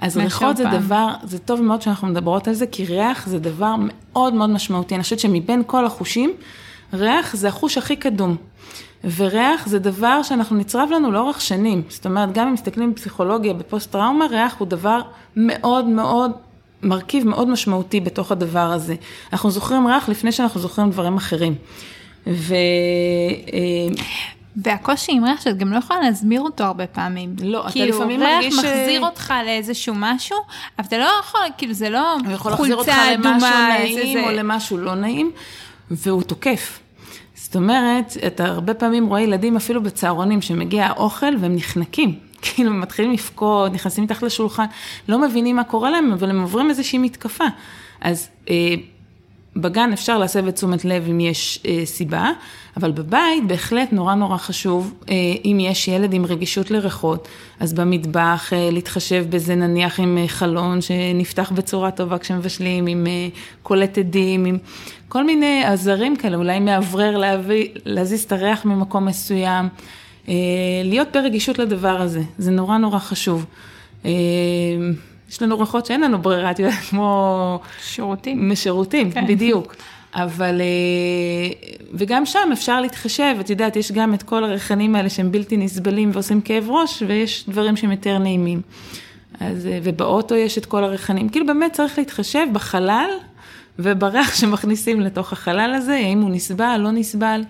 אה, 0.00 0.06
אז 0.06 0.16
ריחות 0.16 0.56
זה 0.56 0.64
דבר, 0.64 1.08
זה 1.22 1.38
טוב 1.38 1.60
מאוד 1.60 1.82
שאנחנו 1.82 2.08
מדברות 2.08 2.48
על 2.48 2.54
זה, 2.54 2.66
כי 2.66 2.84
ריח 2.84 3.26
זה 3.26 3.38
דבר 3.38 3.74
מאוד 3.78 4.34
מאוד 4.34 4.50
משמעותי. 4.50 4.94
אני 4.94 5.02
חושבת 5.02 5.18
שמבין 5.18 5.62
כל 5.66 5.86
החושים, 5.86 6.32
ריח 6.92 7.36
זה 7.36 7.48
החוש 7.48 7.78
הכי 7.78 7.96
קדום. 7.96 8.36
וריח 9.16 9.66
זה 9.66 9.78
דבר 9.78 10.22
שאנחנו 10.22 10.56
נצרב 10.56 10.88
לנו 10.94 11.10
לאורך 11.10 11.40
שנים. 11.40 11.82
זאת 11.88 12.06
אומרת, 12.06 12.32
גם 12.32 12.46
אם 12.48 12.54
מסתכלים 12.54 12.92
בפסיכולוגיה, 12.92 13.54
בפוסט 13.54 13.92
טראומה, 13.92 14.26
ריח 14.26 14.56
הוא 14.58 14.68
דבר 14.68 15.00
מאוד 15.36 15.84
מאוד, 15.84 16.30
מרכיב 16.82 17.28
מאוד 17.28 17.48
משמעותי 17.48 18.00
בתוך 18.00 18.32
הדבר 18.32 18.72
הזה. 18.72 18.94
אנחנו 19.32 19.50
זוכרים 19.50 19.86
ריח 19.86 20.08
לפני 20.08 20.32
שאנחנו 20.32 20.60
זוכרים 20.60 20.90
דברים 20.90 21.16
אחרים. 21.16 21.54
ו... 22.26 22.54
אה, 24.56 24.62
והקושי 24.64 25.12
עם 25.12 25.24
ריח 25.24 25.40
שאת 25.40 25.58
גם 25.58 25.72
לא 25.72 25.78
יכולה 25.78 26.00
להסביר 26.00 26.40
אותו 26.40 26.64
הרבה 26.64 26.86
פעמים. 26.86 27.34
לא, 27.42 27.60
אתה 27.60 27.72
כאילו, 27.72 27.96
לפעמים 27.96 28.20
מרגיש... 28.20 28.54
כאילו, 28.54 28.62
ריח 28.62 28.80
מחזיר 28.80 29.04
אותך 29.04 29.34
לאיזשהו 29.44 29.94
משהו, 29.96 30.36
אבל 30.78 30.86
אתה 30.86 30.98
לא 30.98 31.08
יכול, 31.20 31.40
כאילו 31.58 31.72
זה 31.72 31.90
לא 31.90 32.16
חולצה 32.24 32.24
אדומה. 32.24 32.28
הוא 32.28 32.34
יכול 32.34 32.50
להחזיר 32.52 32.76
אותך 32.76 32.92
למשהו 33.18 33.48
נעים 33.68 34.12
זה... 34.12 34.24
או 34.24 34.30
למשהו 34.30 34.78
לא 34.78 34.94
נעים, 34.94 35.30
והוא 35.90 36.22
תוקף. 36.22 36.80
זאת 37.34 37.56
אומרת, 37.56 38.16
אתה 38.26 38.44
הרבה 38.44 38.74
פעמים 38.74 39.06
רואה 39.06 39.20
ילדים 39.20 39.56
אפילו 39.56 39.82
בצהרונים 39.82 40.42
שמגיע 40.42 40.86
האוכל 40.86 41.36
והם 41.40 41.54
נחנקים. 41.54 42.18
כאילו, 42.42 42.70
הם 42.70 42.80
מתחילים 42.80 43.12
לבכות, 43.12 43.72
נכנסים 43.72 44.04
מתחת 44.04 44.22
לשולחן, 44.22 44.64
לא 45.08 45.18
מבינים 45.18 45.56
מה 45.56 45.64
קורה 45.64 45.90
להם, 45.90 46.12
אבל 46.12 46.30
הם 46.30 46.40
עוברים 46.40 46.70
איזושהי 46.70 46.98
מתקפה. 46.98 47.44
אז 48.00 48.28
אה, 48.50 48.74
בגן 49.56 49.92
אפשר 49.92 50.18
להסב 50.18 50.46
את 50.46 50.54
תשומת 50.54 50.84
לב 50.84 51.06
אם 51.10 51.20
יש 51.20 51.60
אה, 51.66 51.86
סיבה, 51.86 52.30
אבל 52.76 52.92
בבית 52.92 53.46
בהחלט 53.46 53.92
נורא 53.92 54.14
נורא 54.14 54.36
חשוב, 54.36 54.94
אה, 55.08 55.14
אם 55.44 55.58
יש 55.60 55.88
ילד 55.88 56.12
עם 56.12 56.24
רגישות 56.24 56.70
לריחות, 56.70 57.28
אז 57.60 57.72
במטבח 57.72 58.52
אה, 58.52 58.68
להתחשב 58.72 59.26
בזה 59.30 59.54
נניח 59.54 60.00
עם 60.00 60.18
אה, 60.18 60.28
חלון 60.28 60.80
שנפתח 60.80 61.52
בצורה 61.54 61.90
טובה 61.90 62.18
כשמבשלים, 62.18 62.86
עם 62.86 63.06
אה, 63.06 63.28
קולט 63.62 63.98
עדים, 63.98 64.44
עם 64.44 64.58
כל 65.08 65.24
מיני 65.24 65.64
עזרים 65.64 66.16
כאלה, 66.16 66.36
אולי 66.36 66.60
מאוורר 66.60 67.22
להזיז 67.84 68.22
את 68.22 68.32
הריח 68.32 68.64
ממקום 68.64 69.06
מסוים, 69.06 69.68
אה, 70.28 70.34
להיות 70.84 71.08
ברגישות 71.12 71.58
לדבר 71.58 72.00
הזה, 72.02 72.22
זה 72.38 72.50
נורא 72.50 72.78
נורא 72.78 72.98
חשוב. 72.98 73.46
אה, 74.04 74.10
יש 75.32 75.42
לנו 75.42 75.58
ריחות 75.58 75.86
שאין 75.86 76.00
לנו 76.00 76.18
ברירה, 76.22 76.50
את 76.50 76.58
יודעת, 76.58 76.78
כמו... 76.90 77.60
שירותים. 77.82 78.50
משירותים, 78.50 79.10
כן. 79.10 79.26
בדיוק. 79.26 79.76
אבל, 80.14 80.60
אה, 80.60 81.70
וגם 81.94 82.26
שם 82.26 82.48
אפשר 82.52 82.80
להתחשב, 82.80 83.36
את 83.40 83.50
יודעת, 83.50 83.76
יש 83.76 83.92
גם 83.92 84.14
את 84.14 84.22
כל 84.22 84.44
הריחנים 84.44 84.94
האלה 84.94 85.10
שהם 85.10 85.32
בלתי 85.32 85.56
נסבלים 85.56 86.10
ועושים 86.12 86.40
כאב 86.40 86.70
ראש, 86.70 87.02
ויש 87.06 87.44
דברים 87.48 87.76
שהם 87.76 87.90
יותר 87.90 88.18
נעימים. 88.18 88.60
אז, 89.40 89.66
אה, 89.66 89.78
ובאוטו 89.82 90.34
יש 90.34 90.58
את 90.58 90.66
כל 90.66 90.84
הריחנים. 90.84 91.28
כאילו 91.28 91.46
באמת 91.46 91.72
צריך 91.72 91.98
להתחשב 91.98 92.46
בחלל 92.52 93.10
ובריח 93.78 94.34
שמכניסים 94.40 95.00
לתוך 95.00 95.32
החלל 95.32 95.74
הזה, 95.74 95.94
האם 95.94 96.20
הוא 96.20 96.30
נסבל, 96.30 96.76
לא 96.80 96.90
נסבל. 96.90 97.42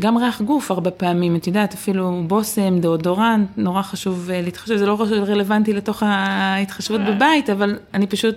גם 0.00 0.18
ריח 0.18 0.42
גוף 0.42 0.70
הרבה 0.70 0.90
פעמים, 0.90 1.36
את 1.36 1.46
יודעת, 1.46 1.74
אפילו 1.74 2.22
בושם, 2.26 2.80
דאודורנט, 2.80 3.48
נורא 3.56 3.82
חשוב 3.82 4.30
אה, 4.30 4.42
להתחשב, 4.42 4.76
זה 4.76 4.86
לא 4.86 5.02
רלוונטי 5.10 5.72
לתוך 5.72 6.02
ההתחשבות 6.06 7.00
אה. 7.00 7.10
בבית, 7.10 7.50
אבל 7.50 7.78
אני 7.94 8.06
פשוט, 8.06 8.34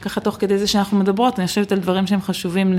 ככה 0.00 0.20
תוך 0.20 0.36
כדי 0.38 0.58
זה 0.58 0.66
שאנחנו 0.66 0.98
מדברות, 0.98 1.38
אני 1.38 1.46
חושבת 1.46 1.72
על 1.72 1.78
דברים 1.78 2.06
שהם 2.06 2.20
חשובים 2.20 2.78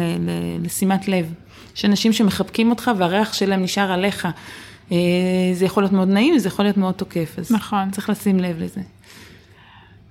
לשימת 0.63 1.07
לב. 1.07 1.33
יש 1.75 1.85
אנשים 1.85 2.13
שמחבקים 2.13 2.69
אותך 2.69 2.91
והריח 2.97 3.33
שלהם 3.33 3.63
נשאר 3.63 3.91
עליך. 3.91 4.27
אה, 4.91 4.97
זה 5.53 5.65
יכול 5.65 5.83
להיות 5.83 5.93
מאוד 5.93 6.07
נעים, 6.07 6.39
זה 6.39 6.47
יכול 6.47 6.65
להיות 6.65 6.77
מאוד 6.77 6.93
תוקף, 6.93 7.35
אז 7.37 7.51
נכון. 7.51 7.91
צריך 7.91 8.09
לשים 8.09 8.39
לב 8.39 8.59
לזה. 8.59 8.81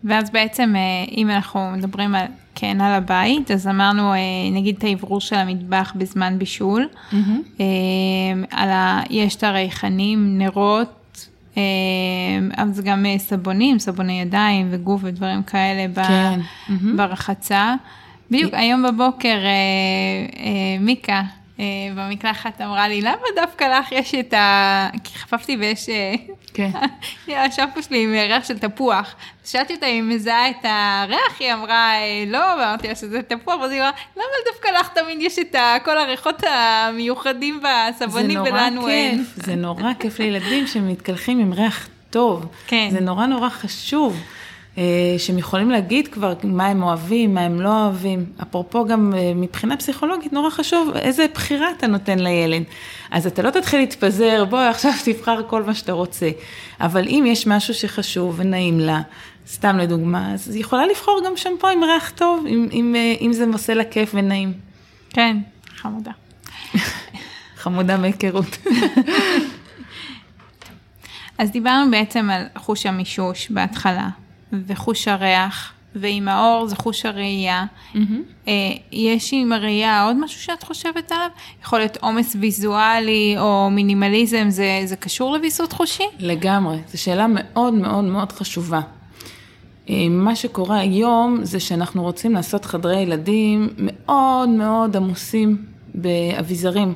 ואז 0.05 0.31
בעצם, 0.31 0.75
אם 1.17 1.31
אנחנו 1.31 1.71
מדברים 1.71 2.15
על 2.15 2.27
כן, 2.55 2.81
על 2.81 2.93
הבית, 2.93 3.51
אז 3.51 3.69
אמרנו, 3.69 4.13
אה, 4.13 4.19
נגיד 4.53 4.77
את 4.79 4.85
האוורור 4.85 5.21
של 5.21 5.37
המטבח 5.37 5.93
בזמן 5.97 6.39
בישול, 6.39 6.89
mm-hmm. 7.13 7.17
על 8.51 8.71
ה... 8.71 9.03
יש 9.11 9.37
את 9.37 9.43
הריחנים, 9.43 10.39
נרות, 10.39 11.29
אה, 11.57 11.63
זה 12.73 12.83
גם 12.83 13.07
סבונים, 13.19 13.79
סבוני 13.79 14.21
ידיים 14.21 14.69
וגוף 14.71 15.01
ודברים 15.05 15.43
כאלה 15.43 15.95
כן. 16.07 16.41
mm-hmm. 16.41 16.97
ברחצה. 16.97 17.75
בדיוק, 18.31 18.55
היום 18.55 18.83
בבוקר 18.83 19.39
מיקה 20.81 21.13
אה, 21.13 21.40
במקלחת 21.95 22.61
אמרה 22.61 22.89
לי, 22.89 23.01
למה 23.01 23.27
דווקא 23.37 23.65
לך 23.65 23.93
יש 23.93 24.15
את 24.15 24.35
ה... 24.35 24.89
כי 25.05 25.19
חפפתי 25.19 25.57
ויש... 25.57 25.89
אה, 25.89 26.15
כן. 26.55 26.71
השמפו 27.37 27.83
שלי 27.83 28.05
עם 28.05 28.13
ריח 28.13 28.45
של 28.45 28.59
תפוח. 28.59 29.15
שאלתי 29.45 29.75
אותה 29.75 29.87
אם 29.87 30.09
היא 30.11 30.17
מזהה 30.17 30.51
את 30.51 30.65
הריח, 30.65 31.41
היא 31.41 31.53
אמרה, 31.53 31.95
אה, 31.95 32.25
לא, 32.27 32.39
ואמרתי 32.39 32.89
לה 32.89 32.95
שזה 32.95 33.23
תפוח, 33.23 33.61
ואז 33.61 33.71
היא 33.71 33.81
אמרה, 33.81 33.91
למה 34.17 34.53
דווקא 34.53 34.69
לך 34.69 34.89
תמיד 34.89 35.19
יש 35.21 35.39
את 35.39 35.57
כל 35.85 35.99
הריחות 35.99 36.43
המיוחדים 36.47 37.61
בסבונים 37.63 38.41
ולנו 38.41 38.89
אין? 38.89 39.25
זה 39.35 39.55
נורא 39.55 39.93
כיף 39.99 40.19
לילדים 40.19 40.67
שמתקלחים 40.67 41.39
עם 41.39 41.53
ריח 41.53 41.89
טוב. 42.11 42.47
כן. 42.67 42.89
זה 42.93 43.01
נורא 43.01 43.27
נורא 43.27 43.49
חשוב. 43.49 44.21
אה, 44.79 45.15
שהם 45.19 45.39
יכולים 45.39 45.71
להגיד 45.71 46.09
כבר 46.09 46.35
מה 46.45 46.67
הם 46.67 46.83
אוהבים, 46.83 47.35
מה 47.35 47.41
הם 47.41 47.61
לא 47.61 47.85
אוהבים. 47.85 48.27
אפרופו 48.43 48.85
גם 48.85 49.13
אה, 49.17 49.33
מבחינה 49.35 49.77
פסיכולוגית, 49.77 50.33
נורא 50.33 50.51
חשוב 50.51 50.91
איזה 50.97 51.27
בחירה 51.35 51.71
אתה 51.79 51.87
נותן 51.87 52.19
לילד. 52.19 52.63
אז 53.11 53.27
אתה 53.27 53.43
לא 53.43 53.51
תתחיל 53.51 53.81
להתפזר, 53.81 54.45
בוא 54.45 54.59
עכשיו 54.59 54.93
תבחר 55.05 55.43
כל 55.47 55.63
מה 55.63 55.75
שאתה 55.75 55.93
רוצה. 55.93 56.31
אבל 56.81 57.09
אם 57.09 57.25
יש 57.27 57.47
משהו 57.47 57.75
שחשוב 57.75 58.35
ונעים 58.39 58.81
לה, 58.81 59.01
סתם 59.49 59.79
לדוגמה, 59.79 60.35
אז 60.35 60.55
היא 60.55 60.61
יכולה 60.61 60.87
לבחור 60.87 61.23
גם 61.27 61.37
שמפו 61.37 61.69
עם 61.69 61.85
ריח 61.85 62.11
טוב, 62.11 62.47
אם, 62.47 62.69
אם, 62.73 62.95
אה, 62.97 63.15
אם 63.21 63.33
זה 63.33 63.45
עושה 63.53 63.75
לה 63.75 63.85
כיף 63.85 64.11
ונעים. 64.15 64.53
כן, 65.11 65.37
חמודה. 65.77 66.13
חמודה 67.63 67.97
מהיכרות. 67.97 68.57
אז 71.39 71.51
דיברנו 71.51 71.91
בעצם 71.91 72.31
על 72.31 72.45
חוש 72.57 72.87
המישוש 72.87 73.51
בהתחלה, 73.51 74.09
וחוש 74.53 75.09
הריח, 75.09 75.73
ועם 75.95 76.29
האור 76.29 76.67
זה 76.67 76.77
חוש 76.77 77.07
הראייה. 77.07 77.65
Mm-hmm. 77.95 77.99
אה, 78.49 78.53
יש 78.93 79.31
עם 79.33 79.53
הראייה 79.53 80.05
עוד 80.05 80.17
משהו 80.17 80.41
שאת 80.41 80.63
חושבת 80.63 81.13
עליו? 81.13 81.29
יכול 81.63 81.79
להיות 81.79 81.97
עומס 81.97 82.37
ויזואלי 82.41 83.35
או 83.39 83.71
מינימליזם, 83.71 84.47
זה, 84.49 84.83
זה 84.85 84.97
קשור 84.97 85.33
לוויסות 85.37 85.73
חושי? 85.73 86.05
לגמרי, 86.19 86.79
זו 86.89 87.03
שאלה 87.03 87.27
מאוד 87.29 87.75
מאוד 87.75 88.05
מאוד 88.05 88.33
חשובה. 88.33 88.81
אה, 89.91 90.09
מה 90.11 90.37
שקורה 90.37 90.79
היום 90.79 91.39
זה 91.43 91.61
שאנחנו 91.61 92.03
רוצים 92.03 92.33
לעשות 92.33 92.65
חדרי 92.65 93.01
ילדים 93.01 93.69
מאוד 93.79 94.49
מאוד 94.49 94.97
עמוסים 94.97 95.65
באביזרים. 95.95 96.95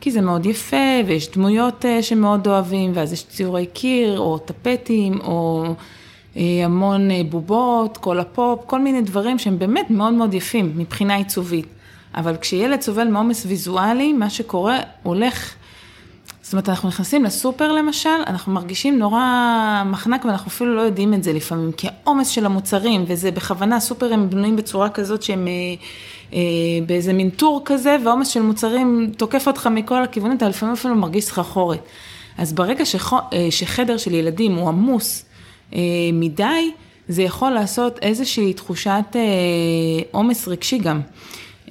כי 0.00 0.10
זה 0.10 0.20
מאוד 0.20 0.46
יפה, 0.46 1.00
ויש 1.06 1.30
דמויות 1.30 1.84
אה, 1.84 2.02
שמאוד 2.02 2.46
אוהבים, 2.46 2.92
ואז 2.94 3.12
יש 3.12 3.26
ציורי 3.26 3.66
קיר, 3.66 4.18
או 4.18 4.38
טפטים, 4.38 5.20
או 5.20 5.64
המון 6.36 7.10
אה, 7.10 7.20
בובות, 7.30 7.96
כל 7.96 8.20
הפופ, 8.20 8.60
כל 8.66 8.80
מיני 8.80 9.02
דברים 9.02 9.38
שהם 9.38 9.58
באמת 9.58 9.90
מאוד 9.90 10.12
מאוד 10.12 10.34
יפים 10.34 10.72
מבחינה 10.76 11.14
עיצובית. 11.14 11.66
אבל 12.14 12.36
כשילד 12.36 12.80
סובל 12.80 13.08
מעומס 13.08 13.46
ויזואלי, 13.46 14.12
מה 14.12 14.30
שקורה, 14.30 14.78
הולך, 15.02 15.54
זאת 16.42 16.52
אומרת, 16.52 16.68
אנחנו 16.68 16.88
נכנסים 16.88 17.24
לסופר 17.24 17.72
למשל, 17.72 18.08
אנחנו 18.26 18.52
מרגישים 18.52 18.98
נורא 18.98 19.22
מחנק 19.86 20.24
ואנחנו 20.24 20.48
אפילו 20.48 20.76
לא 20.76 20.80
יודעים 20.80 21.14
את 21.14 21.22
זה 21.22 21.32
לפעמים, 21.32 21.72
כי 21.72 21.88
העומס 21.88 22.28
של 22.28 22.46
המוצרים, 22.46 23.04
וזה 23.06 23.30
בכוונה, 23.30 23.80
סופרים 23.80 24.30
בנויים 24.30 24.56
בצורה 24.56 24.90
כזאת 24.90 25.22
שהם... 25.22 25.48
אה, 25.48 25.52
אה, 26.32 26.38
באיזה 26.86 27.12
מין 27.12 27.30
טור 27.30 27.62
כזה, 27.64 27.96
והעומס 28.04 28.28
של 28.28 28.42
מוצרים 28.42 29.10
תוקף 29.16 29.46
אותך 29.46 29.66
מכל 29.66 30.02
הכיוונים, 30.02 30.36
אתה 30.36 30.48
לפעמים 30.48 30.74
אפילו 30.74 30.94
מרגיש 30.94 31.24
סחרחורת. 31.24 31.80
אז 32.38 32.52
ברגע 32.52 32.84
שח, 32.84 33.12
אה, 33.12 33.46
שחדר 33.50 33.96
של 33.96 34.14
ילדים 34.14 34.54
הוא 34.54 34.68
עמוס, 34.68 35.22
אה, 35.22 35.33
מדי, 36.12 36.70
זה 37.08 37.22
יכול 37.22 37.50
לעשות 37.50 37.98
איזושהי 38.02 38.52
תחושת 38.52 39.04
אה, 39.14 39.20
עומס 40.10 40.48
רגשי 40.48 40.78
גם. 40.78 41.00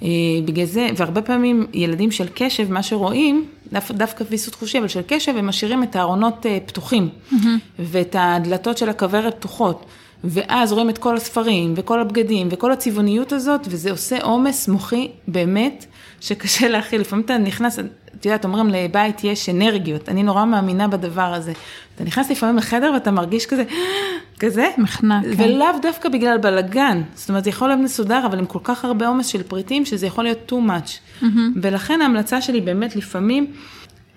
אה, 0.03 0.07
בגלל 0.45 0.65
זה, 0.65 0.87
והרבה 0.97 1.21
פעמים 1.21 1.65
ילדים 1.73 2.11
של 2.11 2.27
קשב, 2.33 2.71
מה 2.71 2.83
שרואים, 2.83 3.45
דו, 3.73 3.79
דווקא 3.91 4.23
ויסות 4.29 4.55
חושי, 4.55 4.79
אבל 4.79 4.87
של 4.87 5.01
קשב, 5.07 5.37
הם 5.37 5.47
משאירים 5.47 5.83
את 5.83 5.95
הארונות 5.95 6.45
פתוחים, 6.65 7.09
mm-hmm. 7.09 7.35
ואת 7.79 8.15
הדלתות 8.19 8.77
של 8.77 8.89
הכוורת 8.89 9.35
פתוחות. 9.35 9.85
ואז 10.23 10.71
רואים 10.71 10.89
את 10.89 10.97
כל 10.97 11.15
הספרים, 11.15 11.73
וכל 11.77 11.99
הבגדים, 11.99 12.47
וכל 12.51 12.71
הצבעוניות 12.71 13.31
הזאת, 13.31 13.61
וזה 13.69 13.91
עושה 13.91 14.21
עומס 14.21 14.67
מוחי 14.67 15.07
באמת, 15.27 15.85
שקשה 16.21 16.67
להכיל. 16.67 17.01
לפעמים 17.01 17.25
אתה 17.25 17.37
נכנס, 17.37 17.79
את 18.23 18.25
יודעת, 18.25 18.45
אומרים 18.45 18.69
לבית 18.69 19.23
יש 19.23 19.49
אנרגיות, 19.49 20.09
אני 20.09 20.23
נורא 20.23 20.45
מאמינה 20.45 20.87
בדבר 20.87 21.33
הזה. 21.33 21.53
אתה 21.95 22.03
נכנס 22.03 22.31
לפעמים 22.31 22.57
לחדר 22.57 22.91
ואתה 22.93 23.11
מרגיש 23.11 23.45
כזה, 23.45 23.63
כזה, 24.39 24.67
מחנק, 24.77 25.23
כן. 25.23 25.43
ולאו 25.43 25.67
דווקא 25.81 26.09
בגלל 26.09 26.37
בלאגן, 26.37 27.01
זאת 27.15 27.29
אומרת, 27.29 27.43
זה 27.43 27.49
יכול 27.49 27.67
להיות 27.67 27.79
מסודר, 27.79 28.25
אבל 28.25 28.39
עם 28.39 28.45
כל 28.45 28.59
כך 28.63 28.85
הרבה 28.85 29.07
עומס 29.07 29.27
של 29.27 29.43
פריטים, 29.43 29.85
שזה 29.85 30.07
יכול 30.07 30.23
להיות 30.23 30.51
too 30.51 30.69
much. 30.69 31.21
Mm-hmm. 31.21 31.25
ולכן 31.61 32.01
ההמלצה 32.01 32.41
שלי 32.41 32.61
באמת 32.61 32.95
לפעמים, 32.95 33.47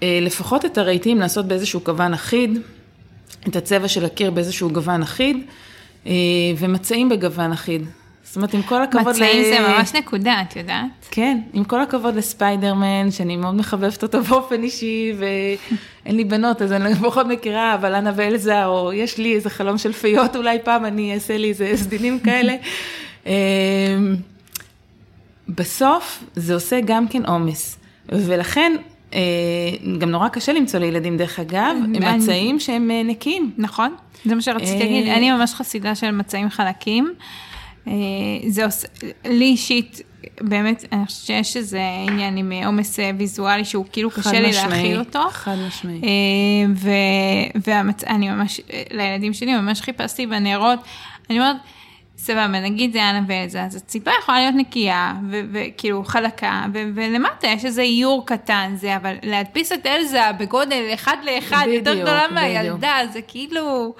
אה, 0.02 0.18
לפחות 0.22 0.64
את 0.64 0.78
הרהיטים 0.78 1.18
לעשות 1.18 1.46
באיזשהו 1.46 1.84
כוון 1.84 2.14
אחיד, 2.14 2.58
את 3.48 3.56
הצבע 3.56 3.88
של 3.88 4.04
הקיר 4.04 4.30
באיזשהו 4.30 4.70
גוון 4.70 5.02
אחיד, 5.02 5.36
אה, 6.06 6.12
ומצעים 6.58 7.08
בגוון 7.08 7.52
אחיד. 7.52 7.82
זאת 8.36 8.38
אומרת, 8.38 8.54
עם 8.54 8.62
כל 8.62 8.82
הכבוד... 8.82 9.08
מצעים 9.08 9.42
ל... 9.42 9.44
זה 9.44 9.58
ממש 9.68 9.94
נקודה, 9.94 10.42
את 10.48 10.56
יודעת? 10.56 10.86
כן, 11.10 11.38
עם 11.52 11.64
כל 11.64 11.80
הכבוד 11.80 12.14
לספיידרמן, 12.14 13.10
שאני 13.10 13.36
מאוד 13.36 13.54
מחבבת 13.54 14.02
אותו 14.02 14.22
באופן 14.22 14.62
אישי, 14.62 15.12
ואין 15.18 16.16
לי 16.16 16.24
בנות, 16.24 16.62
אז 16.62 16.72
אני 16.72 16.94
פחות 16.94 17.26
מכירה, 17.26 17.74
אבל 17.74 17.94
אנה 17.94 18.12
ואלזה, 18.16 18.66
או 18.66 18.92
יש 18.92 19.18
לי 19.18 19.34
איזה 19.34 19.50
חלום 19.50 19.78
של 19.78 19.92
פיות, 19.92 20.36
אולי 20.36 20.58
פעם 20.64 20.84
אני 20.84 21.14
אעשה 21.14 21.36
לי 21.36 21.48
איזה 21.48 21.72
סדינים 21.74 22.20
כאלה. 22.20 22.56
אמ, 23.26 23.32
בסוף 25.48 26.24
זה 26.34 26.54
עושה 26.54 26.80
גם 26.84 27.08
כן 27.08 27.26
עומס, 27.26 27.78
ולכן 28.08 28.72
אה, 29.14 29.20
גם 29.98 30.10
נורא 30.10 30.28
קשה 30.28 30.52
למצוא 30.52 30.80
לילדים, 30.80 31.16
דרך 31.16 31.40
אגב. 31.40 31.76
מצעים 31.88 32.60
שהם 32.60 32.90
אה, 32.90 33.02
נקיים. 33.02 33.50
נכון, 33.58 33.94
זה 34.24 34.34
מה 34.34 34.42
שרציתי 34.42 34.78
להגיד, 34.78 35.08
אני 35.08 35.30
ממש 35.30 35.54
חסידה 35.54 35.94
של 35.94 36.10
מצעים 36.10 36.50
חלקים. 36.50 37.14
אה, 37.88 37.92
זה 38.48 38.64
עושה, 38.64 38.88
לי 39.24 39.44
אישית, 39.44 40.00
באמת, 40.40 40.84
אני 40.92 41.06
חושבת 41.06 41.26
שיש 41.26 41.56
איזה 41.56 41.80
עניין 42.08 42.36
עם 42.36 42.52
עומס 42.66 42.98
ויזואלי 43.18 43.64
שהוא 43.64 43.84
כאילו 43.92 44.10
קשה 44.10 44.40
לי 44.40 44.52
להכיל 44.52 44.98
אותו. 44.98 45.20
חד 45.30 45.56
משמעי. 45.66 46.00
ואני 47.64 48.28
ממש, 48.30 48.60
לילדים 48.90 49.32
שלי 49.32 49.56
ממש 49.56 49.80
חיפשתי 49.80 50.26
בנרות, 50.26 50.78
אני 51.30 51.38
אומרת, 51.38 51.56
סבבה, 52.26 52.60
נגיד 52.60 52.92
זה 52.92 53.10
אנה 53.10 53.20
ואלזה, 53.28 53.64
אז 53.64 53.76
הציפה 53.76 54.10
יכולה 54.22 54.38
להיות 54.40 54.54
נקייה, 54.54 55.14
וכאילו 55.52 56.04
חלקה, 56.04 56.66
ולמטה 56.72 57.46
יש 57.46 57.64
איזה 57.64 57.82
איור 57.82 58.26
קטן 58.26 58.74
זה, 58.76 58.96
אבל 58.96 59.14
להדפיס 59.22 59.72
את 59.72 59.86
אלזה 59.86 60.20
בגודל 60.38 60.82
אחד 60.94 61.16
לאחד, 61.24 61.66
יותר 61.68 61.94
גדולה 61.94 62.28
מהילדה, 62.34 62.96
זה 63.12 63.20
כאילו, 63.28 63.94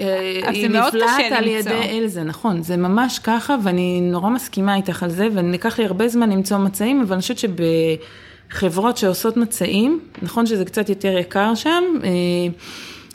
אה, 0.00 0.40
זה 0.60 0.68
מאוד 0.68 0.92
קשה 0.92 1.06
למצוא. 1.06 1.08
היא 1.08 1.28
נפלט 1.28 1.32
על 1.32 1.46
ידי 1.46 1.98
אלזה, 1.98 2.22
נכון, 2.22 2.62
זה 2.62 2.76
ממש 2.76 3.18
ככה, 3.18 3.56
ואני 3.62 4.00
נורא 4.00 4.30
מסכימה 4.30 4.76
איתך 4.76 5.02
על 5.02 5.10
זה, 5.10 5.28
וניקח 5.32 5.78
לי 5.78 5.84
הרבה 5.84 6.08
זמן 6.08 6.30
למצוא 6.30 6.58
מצעים, 6.58 7.00
אבל 7.00 7.12
אני 7.12 7.20
חושבת 7.20 7.38
שבחברות 7.38 8.96
שעושות 8.96 9.36
מצעים, 9.36 10.00
נכון 10.22 10.46
שזה 10.46 10.64
קצת 10.64 10.88
יותר 10.88 11.18
יקר 11.18 11.54
שם, 11.54 11.82
אה, 12.04 12.10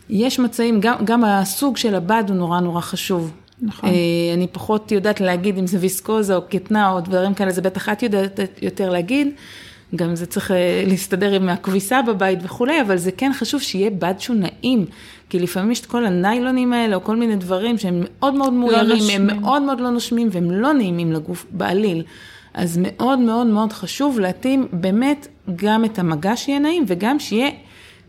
יש 0.09 0.39
מצעים, 0.39 0.79
גם, 0.79 0.95
גם 1.03 1.23
הסוג 1.23 1.77
של 1.77 1.95
הבד 1.95 2.23
הוא 2.27 2.35
נורא 2.35 2.59
נורא 2.59 2.81
חשוב. 2.81 3.31
נכון. 3.61 3.89
אה, 3.89 3.95
אני 4.33 4.47
פחות 4.51 4.91
יודעת 4.91 5.21
להגיד 5.21 5.57
אם 5.57 5.67
זה 5.67 5.77
ויסקוזה 5.81 6.35
או 6.35 6.41
קטנה 6.49 6.91
או 6.91 6.99
דברים 6.99 7.33
כאלה, 7.33 7.51
זה 7.51 7.61
בטח 7.61 7.89
את 7.89 8.03
יודעת 8.03 8.39
יותר 8.61 8.89
להגיד. 8.89 9.27
גם 9.95 10.15
זה 10.15 10.25
צריך 10.25 10.51
אה, 10.51 10.83
להסתדר 10.87 11.33
עם 11.33 11.49
הכביסה 11.49 12.01
בבית 12.01 12.39
וכולי, 12.43 12.81
אבל 12.81 12.97
זה 12.97 13.11
כן 13.11 13.31
חשוב 13.33 13.61
שיהיה 13.61 13.89
בד 13.89 14.13
שהוא 14.19 14.35
נעים. 14.35 14.85
כי 15.29 15.39
לפעמים 15.39 15.71
יש 15.71 15.79
את 15.79 15.85
כל 15.85 16.05
הניילונים 16.05 16.73
האלה, 16.73 16.95
או 16.95 17.03
כל 17.03 17.15
מיני 17.15 17.35
דברים 17.35 17.77
שהם 17.77 18.03
מאוד 18.03 18.33
מאוד 18.33 18.53
לא 18.53 18.59
מאוירים, 18.59 19.07
לא 19.07 19.13
הם 19.13 19.27
מאוד 19.27 19.61
מאוד 19.61 19.79
לא 19.79 19.89
נושמים, 19.89 20.29
והם 20.31 20.51
לא 20.51 20.73
נעימים 20.73 21.11
לגוף 21.11 21.45
בעליל. 21.51 22.03
אז 22.53 22.79
מאוד 22.81 23.19
מאוד 23.19 23.47
מאוד 23.47 23.73
חשוב 23.73 24.19
להתאים 24.19 24.67
באמת 24.71 25.27
גם 25.55 25.85
את 25.85 25.99
המגע 25.99 26.35
שיהיה 26.35 26.59
נעים, 26.59 26.83
וגם 26.87 27.19
שיהיה 27.19 27.49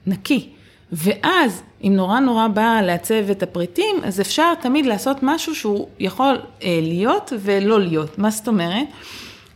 נקי. 0.06 0.48
ואז, 0.92 1.62
אם 1.84 1.92
נורא 1.96 2.20
נורא 2.20 2.48
בא 2.48 2.80
לעצב 2.80 3.30
את 3.30 3.42
הפריטים, 3.42 3.96
אז 4.04 4.20
אפשר 4.20 4.54
תמיד 4.54 4.86
לעשות 4.86 5.16
משהו 5.22 5.54
שהוא 5.54 5.88
יכול 5.98 6.38
אה, 6.62 6.78
להיות 6.82 7.32
ולא 7.40 7.80
להיות. 7.80 8.18
מה 8.18 8.30
זאת 8.30 8.48
אומרת? 8.48 8.86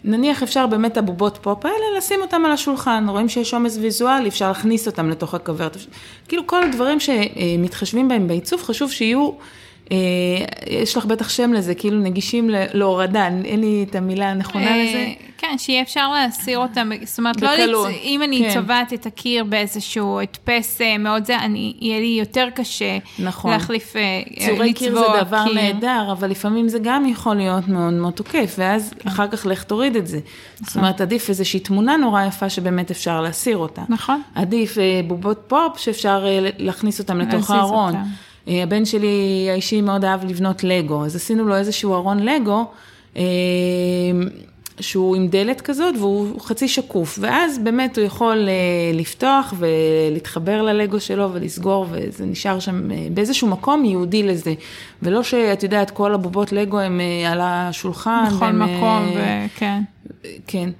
נניח 0.05 0.43
אפשר 0.43 0.67
באמת 0.67 0.97
הבובות 0.97 1.39
פופ 1.43 1.67
האלה, 1.67 1.99
לשים 1.99 2.21
אותם 2.21 2.43
על 2.45 2.53
השולחן, 2.53 3.07
רואים 3.09 3.29
שיש 3.29 3.55
עומס 3.55 3.79
ויזואלי, 3.81 4.29
אפשר 4.29 4.49
להכניס 4.49 4.87
אותם 4.87 5.11
לתוך 5.11 5.35
הכוורת. 5.35 5.77
כאילו 6.29 6.47
כל 6.47 6.63
הדברים 6.63 6.99
שמתחשבים 7.01 8.09
בהם 8.09 8.29
בעיצוב, 8.29 8.63
חשוב 8.63 8.91
שיהיו 8.91 9.31
יש 10.67 10.97
לך 10.97 11.05
בטח 11.05 11.29
שם 11.29 11.53
לזה, 11.53 11.75
כאילו 11.75 11.99
נגישים 12.01 12.51
להורדה, 12.75 13.29
אין 13.45 13.61
לי 13.61 13.87
את 13.91 13.95
המילה 13.95 14.31
הנכונה 14.31 14.67
אה, 14.67 14.85
לזה. 14.85 15.13
כן, 15.39 15.59
שיהיה 15.59 15.83
אפשר 15.83 16.13
להסיר 16.13 16.59
אותם, 16.59 16.91
זאת 17.05 17.19
אומרת, 17.19 17.43
לא 17.43 17.57
לא, 17.57 17.89
אם 18.03 18.23
אני 18.23 18.39
כן. 18.39 18.55
צובעת 18.55 18.93
את 18.93 19.07
הקיר 19.07 19.45
באיזשהו 19.45 20.21
הדפס 20.21 20.81
אה, 20.81 20.99
מאוד 20.99 21.25
זה, 21.25 21.39
אני, 21.39 21.75
יהיה 21.81 22.01
לי 22.01 22.17
יותר 22.21 22.49
קשה 22.55 22.99
נכון. 23.19 23.51
להחליף, 23.51 23.95
לצבוע 23.97 24.47
קיר. 24.47 24.57
צורי 24.57 24.73
קיר 24.73 24.99
זה 24.99 25.25
דבר 25.25 25.45
קיר. 25.45 25.55
נהדר, 25.55 26.09
אבל 26.13 26.31
לפעמים 26.31 26.69
זה 26.69 26.79
גם 26.83 27.07
יכול 27.07 27.37
להיות 27.37 27.69
מאוד 27.69 27.93
מאוד 27.93 28.13
תוקף, 28.13 28.55
ואז 28.59 28.95
כן. 28.99 29.09
אחר 29.09 29.29
כך 29.29 29.47
לך 29.47 29.63
תוריד 29.63 29.97
את 29.97 30.07
זה. 30.07 30.17
נכון. 30.17 30.67
זאת 30.67 30.77
אומרת, 30.77 31.01
עדיף 31.01 31.29
איזושהי 31.29 31.61
תמונה 31.61 31.97
נורא 31.97 32.25
יפה 32.25 32.49
שבאמת 32.49 32.91
אפשר 32.91 33.21
להסיר 33.21 33.57
אותה. 33.57 33.83
נכון. 33.89 34.23
עדיף 34.35 34.77
בובות 35.07 35.45
פופ 35.47 35.79
שאפשר 35.79 36.25
להכניס 36.59 36.99
אותם 36.99 37.19
לתוך 37.19 37.51
הארון. 37.51 37.97
אותם. 37.97 38.09
אה, 38.49 38.63
הבן 38.63 38.85
שלי 38.85 39.47
האישי 39.51 39.81
מאוד 39.81 40.05
אהב 40.05 40.25
לבנות 40.25 40.65
לגו, 40.65 41.05
אז 41.05 41.17
עשינו 41.17 41.45
לו 41.45 41.57
איזשהו 41.57 41.95
ארון 41.95 42.19
לגו, 42.19 42.65
אה, 43.17 43.23
שהוא 44.81 45.17
עם 45.17 45.29
דלת 45.29 45.61
כזאת 45.61 45.95
והוא 45.99 46.41
חצי 46.41 46.69
שקוף, 46.69 47.19
ואז 47.21 47.59
באמת 47.59 47.99
הוא 47.99 48.07
יכול 48.07 48.49
אה, 48.49 48.99
לפתוח 48.99 49.55
ולהתחבר 49.59 50.63
ללגו 50.63 51.01
שלו 51.01 51.31
ולסגור, 51.33 51.87
וזה 51.91 52.27
נשאר 52.27 52.61
שם 52.61 52.89
באיזשהו 53.15 53.49
מקום 53.49 53.85
ייעודי 53.85 54.23
לזה, 54.23 54.55
ולא 55.03 55.23
שאת 55.23 55.63
יודעת, 55.63 55.91
כל 55.91 56.15
הבובות 56.15 56.53
לגו 56.53 56.81
הם 56.81 57.01
על 57.27 57.41
השולחן. 57.43 58.25
בכל 58.37 58.51
מקום, 58.53 59.09
וכן. 59.15 59.83
כן. 60.47 60.71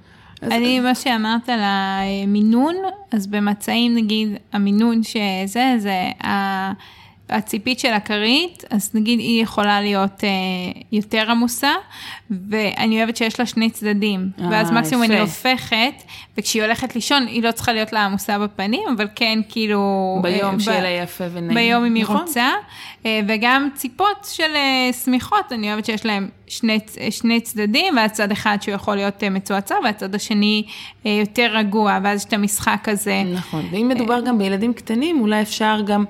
אני, 0.43 0.79
מה 0.79 0.95
שאמרת 0.95 1.49
על 1.49 1.59
המינון, 1.61 2.75
אז 3.11 3.27
במצעים 3.27 3.95
נגיד, 3.95 4.29
המינון 4.53 5.03
שזה, 5.03 5.75
זה 5.77 6.09
הציפית 7.29 7.79
של 7.79 7.93
הכרית, 7.93 8.63
אז 8.69 8.91
נגיד 8.93 9.19
היא 9.19 9.43
יכולה 9.43 9.81
להיות 9.81 10.23
אה, 10.23 10.29
יותר 10.91 11.31
עמוסה, 11.31 11.71
ואני 12.49 12.97
אוהבת 12.97 13.17
שיש 13.17 13.39
לה 13.39 13.45
שני 13.45 13.69
צדדים, 13.69 14.29
אה, 14.41 14.47
ואז 14.51 14.71
מקסימום 14.71 15.03
יפה. 15.03 15.13
אני 15.13 15.21
הופכת, 15.21 16.03
וכשהיא 16.37 16.63
הולכת 16.63 16.95
לישון 16.95 17.27
היא 17.27 17.43
לא 17.43 17.51
צריכה 17.51 17.73
להיות 17.73 17.93
לה 17.93 18.05
עמוסה 18.05 18.39
בפנים, 18.39 18.83
אבל 18.97 19.07
כן 19.15 19.39
כאילו... 19.49 20.19
ביום 20.21 20.55
אה, 20.55 20.59
שיהיה 20.59 20.81
לה 20.81 20.89
יפה 20.89 21.23
ונעים. 21.31 21.53
ביום 21.53 21.85
אם 21.85 21.97
נכון. 21.97 22.15
היא 22.15 22.21
רוצה, 22.21 22.49
אה, 23.05 23.19
וגם 23.27 23.69
ציפות 23.75 24.27
של 24.31 24.55
אה, 24.55 24.89
שמיכות, 25.03 25.51
אני 25.51 25.71
אוהבת 25.71 25.85
שיש 25.85 26.05
להם 26.05 26.29
שני, 26.47 26.79
שני 27.09 27.41
צדדים, 27.41 27.97
ואז 27.97 28.11
צד 28.11 28.31
אחד 28.31 28.57
שהוא 28.61 28.75
יכול 28.75 28.95
להיות 28.95 29.23
אה, 29.23 29.29
מצועצע, 29.29 29.75
והצד 29.83 30.15
השני 30.15 30.63
אה, 31.05 31.11
יותר 31.11 31.51
רגוע, 31.53 31.99
ואז 32.03 32.19
יש 32.19 32.25
את 32.25 32.33
המשחק 32.33 32.89
הזה. 32.89 33.23
נכון, 33.33 33.65
ואם 33.71 33.87
מדובר 33.87 34.21
גם 34.21 34.37
בילדים 34.37 34.73
קטנים, 34.73 35.19
אולי 35.19 35.41
אפשר 35.41 35.81
גם... 35.85 36.05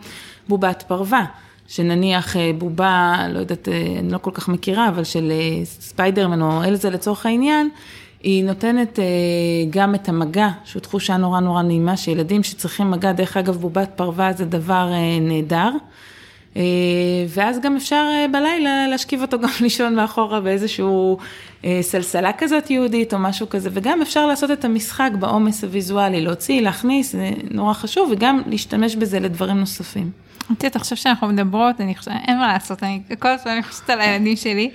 בובת 0.49 0.83
פרווה, 0.87 1.25
שנניח 1.67 2.37
אה, 2.37 2.51
בובה, 2.57 3.15
לא 3.29 3.39
יודעת, 3.39 3.69
אה, 3.69 3.95
אני 3.99 4.11
לא 4.11 4.17
כל 4.17 4.31
כך 4.33 4.47
מכירה, 4.47 4.89
אבל 4.89 5.03
של 5.03 5.31
אה, 5.31 5.65
ספיידרמן 5.65 6.41
או 6.41 6.63
אלזה 6.63 6.89
לצורך 6.89 7.25
העניין, 7.25 7.69
היא 8.23 8.43
נותנת 8.43 8.99
גם 9.69 9.95
את 9.95 10.09
המגע, 10.09 10.49
שהוא 10.63 10.81
תחושה 10.81 11.17
נורא 11.17 11.39
נורא 11.39 11.61
נעימה, 11.61 11.97
שילדים 11.97 12.43
שצריכים 12.43 12.91
מגע, 12.91 13.11
דרך 13.11 13.37
אגב, 13.37 13.57
בובת 13.57 13.89
פרווה 13.95 14.33
זה 14.33 14.45
דבר 14.45 14.89
נהדר. 15.21 15.69
ואז 17.29 17.59
גם 17.59 17.75
אפשר 17.75 18.05
בלילה 18.31 18.87
להשכיב 18.87 19.21
אותו 19.21 19.39
גם 19.39 19.49
לישון 19.61 19.95
מאחורה 19.95 20.41
באיזשהו 20.41 21.17
סלסלה 21.81 22.33
כזאת 22.33 22.69
יהודית 22.69 23.13
או 23.13 23.19
משהו 23.19 23.49
כזה, 23.49 23.69
וגם 23.73 24.01
אפשר 24.01 24.27
לעשות 24.27 24.51
את 24.51 24.65
המשחק 24.65 25.09
בעומס 25.19 25.63
הוויזואלי, 25.63 26.21
להוציא, 26.21 26.61
להכניס, 26.61 27.11
זה 27.11 27.29
נורא 27.51 27.73
חשוב, 27.73 28.09
וגם 28.11 28.41
להשתמש 28.45 28.95
בזה 28.95 29.19
לדברים 29.19 29.57
נוספים. 29.57 30.11
את 30.51 30.63
יודעת, 30.63 30.75
עכשיו 30.75 30.97
שאנחנו 30.97 31.27
מדברות, 31.27 31.81
אני 31.81 31.95
חושבת, 31.95 32.13
אין 32.27 32.37
מה 32.37 32.47
לעשות, 32.47 32.83
אני 32.83 33.01
כל 33.19 33.27
הזמן 33.27 33.61
חושבת 33.61 33.89
על 33.89 34.01
הילדים 34.01 34.35
שלי, 34.35 34.69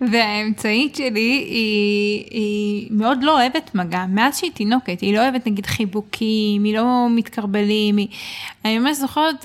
והאמצעית 0.00 0.94
שלי 0.94 1.44
היא, 1.50 2.24
היא 2.30 2.88
מאוד 2.90 3.22
לא 3.22 3.40
אוהבת 3.40 3.74
מגע, 3.74 4.04
מאז 4.08 4.38
שהיא 4.38 4.50
תינוקת, 4.54 5.00
היא 5.00 5.14
לא 5.14 5.22
אוהבת 5.22 5.46
נגיד 5.46 5.66
חיבוקים, 5.66 6.64
היא 6.64 6.76
לא 6.76 7.06
מתקרבלים, 7.10 7.96
היא, 7.96 8.08
אני 8.64 8.78
ממש 8.78 8.96
זוכרת 8.96 9.44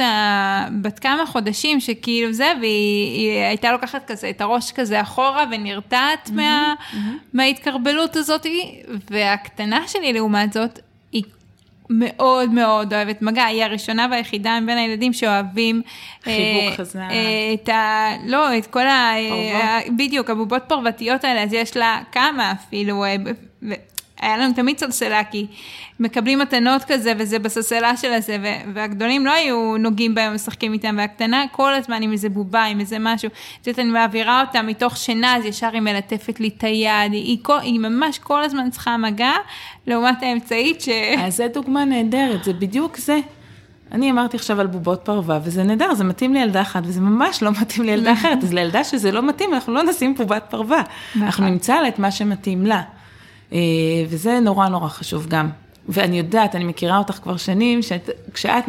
בת 0.81 0.99
כמה 0.99 1.25
חודשים 1.25 1.79
שכאילו 1.79 2.33
זה, 2.33 2.53
והיא 2.61 3.39
הייתה 3.39 3.71
לוקחת 3.71 4.05
כזה 4.07 4.29
את 4.29 4.41
הראש 4.41 4.71
כזה 4.71 5.01
אחורה 5.01 5.45
ונרתעת 5.51 6.27
mm-hmm, 6.27 6.33
מה, 6.33 6.73
mm-hmm. 6.91 6.97
מההתקרבלות 7.33 8.15
הזאת, 8.15 8.45
והקטנה 9.09 9.87
שלי 9.87 10.13
לעומת 10.13 10.53
זאת, 10.53 10.79
מאוד 11.91 12.49
מאוד 12.49 12.93
אוהבת 12.93 13.21
מגע, 13.21 13.43
היא 13.43 13.63
הראשונה 13.63 14.07
והיחידה 14.11 14.59
מבין 14.59 14.77
הילדים 14.77 15.13
שאוהבים... 15.13 15.81
חיבוק 16.23 16.71
אה, 16.71 16.75
חזק. 16.77 16.99
אה, 16.99 17.53
את 17.53 17.69
ה... 17.69 18.09
לא, 18.25 18.57
את 18.57 18.65
כל 18.65 18.87
ה... 18.87 19.13
אה, 19.17 19.79
בדיוק, 19.97 20.29
הבובות 20.29 20.63
פרוותיות 20.67 21.23
האלה, 21.23 21.43
אז 21.43 21.53
יש 21.53 21.77
לה 21.77 21.99
כמה 22.11 22.51
אפילו, 22.51 23.05
אה, 23.05 23.15
היה 24.21 24.37
לנו 24.37 24.53
תמיד 24.53 24.79
סלסלה, 24.79 25.23
כי 25.23 25.47
מקבלים 25.99 26.39
מתנות 26.39 26.83
כזה, 26.83 27.13
וזה 27.17 27.39
בסלסלה 27.39 27.97
של 27.97 28.13
הזה, 28.13 28.37
והגדולים 28.73 29.25
לא 29.25 29.31
היו 29.31 29.77
נוגעים 29.79 30.15
בהם, 30.15 30.35
משחקים 30.35 30.73
איתם, 30.73 30.95
והקטנה 30.97 31.43
כל 31.51 31.73
הזמן 31.73 32.01
עם 32.01 32.11
איזה 32.11 32.29
בובה, 32.29 32.63
עם 32.63 32.79
איזה 32.79 32.97
משהו. 32.99 33.29
את 33.61 33.67
יודעת, 33.67 33.79
אני 33.79 33.91
מעבירה 33.91 34.41
אותה 34.41 34.61
מתוך 34.61 34.97
שינה, 34.97 35.37
אז 35.37 35.45
ישר 35.45 35.69
היא 35.73 35.81
מלטפת 35.81 36.39
לי 36.39 36.47
את 36.57 36.63
היד, 36.63 37.11
היא, 37.11 37.39
היא, 37.47 37.55
היא 37.61 37.79
ממש 37.79 38.19
כל 38.19 38.43
הזמן 38.43 38.69
צריכה 38.69 38.97
מגע, 38.97 39.33
לעומת 39.87 40.23
האמצעית 40.23 40.81
ש... 40.81 40.89
אז 41.19 41.37
זו 41.37 41.43
דוגמה 41.53 41.85
נהדרת, 41.85 42.43
זה 42.43 42.53
בדיוק 42.53 42.97
זה. 42.97 43.19
אני 43.91 44.11
אמרתי 44.11 44.37
עכשיו 44.37 44.61
על 44.61 44.67
בובות 44.67 45.01
פרווה, 45.03 45.39
וזה 45.43 45.63
נהדר, 45.63 45.93
זה 45.93 46.03
מתאים 46.03 46.33
לילדה 46.33 46.61
אחת, 46.61 46.81
וזה 46.85 47.01
ממש 47.01 47.43
לא 47.43 47.51
מתאים 47.61 47.85
לילדה 47.85 48.13
אחרת, 48.19 48.43
אז 48.43 48.53
לילדה 48.53 48.83
שזה 48.83 49.11
לא 49.11 49.27
מתאים, 49.27 49.53
אנחנו 49.53 49.73
לא 49.73 49.83
נשים 49.83 50.15
בובת 50.15 50.43
פרווה. 50.49 50.81
נכון. 51.15 51.25
אנחנו 51.25 51.45
נמצא 51.45 51.81
לה 51.81 51.87
את 51.87 51.99
מה 51.99 52.11
שמתאים 52.11 52.65
לה. 52.65 52.81
אה, 53.53 53.57
וזה 54.09 54.39
נורא 54.39 54.67
נורא 54.67 54.87
חשוב 54.89 55.27
גם. 55.27 55.49
ואני 55.89 56.17
יודעת, 56.17 56.55
אני 56.55 56.63
מכירה 56.63 56.97
אותך 56.97 57.13
כבר 57.13 57.37
שנים, 57.37 57.79
שכשאת 57.81 58.63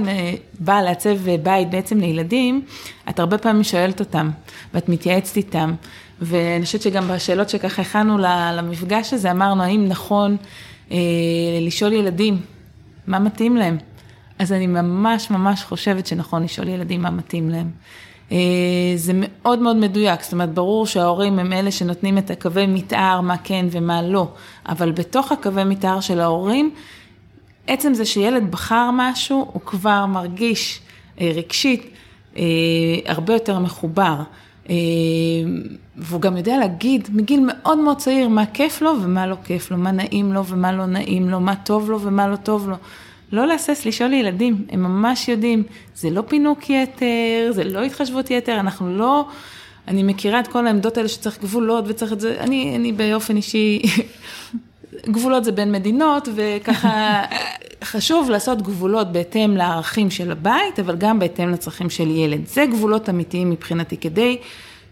באה 0.58 0.82
לעצב 0.82 1.16
בית 1.42 1.70
בעצם 1.70 1.98
לילדים, 1.98 2.64
את 3.08 3.18
הרבה 3.18 3.38
פעמים 3.38 3.64
שואלת 3.64 4.00
אותם, 4.00 4.30
ואת 4.74 4.88
מתייעצת 4.88 5.36
איתם. 5.36 5.74
ואני 6.20 6.64
חושבת 6.64 6.82
שגם 6.82 7.08
בשאלות 7.08 7.48
שככה 7.48 7.82
הכנו 7.82 8.18
למפגש 8.56 9.12
הזה, 9.12 9.30
אמרנו, 9.30 9.62
האם 9.62 9.88
נכון 9.88 10.36
אה, 10.90 10.96
לשאול 11.60 11.92
ילדים 11.92 12.40
מה 13.06 13.18
מתאים 13.18 13.56
להם? 13.56 13.78
אז 14.38 14.52
אני 14.52 14.66
ממש 14.66 15.30
ממש 15.30 15.62
חושבת 15.62 16.06
שנכון 16.06 16.42
לשאול 16.42 16.68
ילדים 16.68 17.02
מה 17.02 17.10
מתאים 17.10 17.50
להם. 17.50 17.70
אה, 18.32 18.38
זה 18.96 19.12
מאוד 19.14 19.58
מאוד 19.58 19.76
מדויק, 19.76 20.22
זאת 20.22 20.32
אומרת, 20.32 20.54
ברור 20.54 20.86
שההורים 20.86 21.38
הם 21.38 21.52
אלה 21.52 21.70
שנותנים 21.70 22.18
את 22.18 22.30
הקווי 22.30 22.66
מתאר, 22.66 23.20
מה 23.20 23.36
כן 23.44 23.66
ומה 23.70 24.02
לא, 24.02 24.28
אבל 24.68 24.92
בתוך 24.92 25.32
הקווי 25.32 25.64
מתאר 25.64 26.00
של 26.00 26.20
ההורים, 26.20 26.70
עצם 27.66 27.94
זה 27.94 28.04
שילד 28.04 28.50
בחר 28.50 28.90
משהו, 28.92 29.50
הוא 29.52 29.62
כבר 29.62 30.06
מרגיש 30.06 30.80
אה, 31.20 31.32
רגשית 31.34 31.90
אה, 32.36 32.42
הרבה 33.06 33.32
יותר 33.32 33.58
מחובר. 33.58 34.16
והוא 35.96 36.20
גם 36.20 36.36
יודע 36.36 36.58
להגיד 36.58 37.08
מגיל 37.12 37.40
מאוד 37.46 37.78
מאוד 37.78 37.96
צעיר 37.96 38.28
מה 38.28 38.46
כיף 38.46 38.82
לו 38.82 38.92
ומה 39.02 39.26
לא 39.26 39.36
כיף 39.44 39.70
לו, 39.70 39.76
מה 39.76 39.90
נעים 39.90 40.32
לו 40.32 40.46
ומה 40.46 40.72
לא 40.72 40.86
נעים 40.86 41.30
לו, 41.30 41.40
מה 41.40 41.56
טוב 41.56 41.90
לו 41.90 42.00
ומה 42.00 42.28
לא 42.28 42.36
טוב 42.36 42.68
לו. 42.68 42.76
לא 43.32 43.46
להסס 43.46 43.86
לשאול 43.86 44.12
ילדים, 44.12 44.66
הם 44.70 44.82
ממש 44.82 45.28
יודעים, 45.28 45.62
זה 45.94 46.10
לא 46.10 46.22
פינוק 46.28 46.70
יתר, 46.70 47.50
זה 47.50 47.64
לא 47.64 47.82
התחשבות 47.82 48.30
יתר, 48.30 48.60
אנחנו 48.60 48.98
לא, 48.98 49.26
אני 49.88 50.02
מכירה 50.02 50.40
את 50.40 50.48
כל 50.48 50.66
העמדות 50.66 50.96
האלה 50.96 51.08
שצריך 51.08 51.38
גבולות 51.40 51.84
וצריך 51.88 52.12
את 52.12 52.20
זה, 52.20 52.36
אני, 52.40 52.76
אני 52.76 52.92
באופן 52.92 53.36
אישי, 53.36 53.82
גבולות 55.14 55.44
זה 55.44 55.52
בין 55.52 55.72
מדינות, 55.72 56.28
וככה 56.34 57.22
חשוב 57.84 58.30
לעשות 58.30 58.62
גבולות 58.62 59.12
בהתאם 59.12 59.56
לערכים 59.56 60.10
של 60.10 60.32
הבית, 60.32 60.78
אבל 60.80 60.96
גם 60.96 61.18
בהתאם 61.18 61.48
לצרכים 61.52 61.90
של 61.90 62.10
ילד. 62.10 62.46
זה 62.46 62.66
גבולות 62.66 63.08
אמיתיים 63.08 63.50
מבחינתי, 63.50 63.96
כדי 63.96 64.38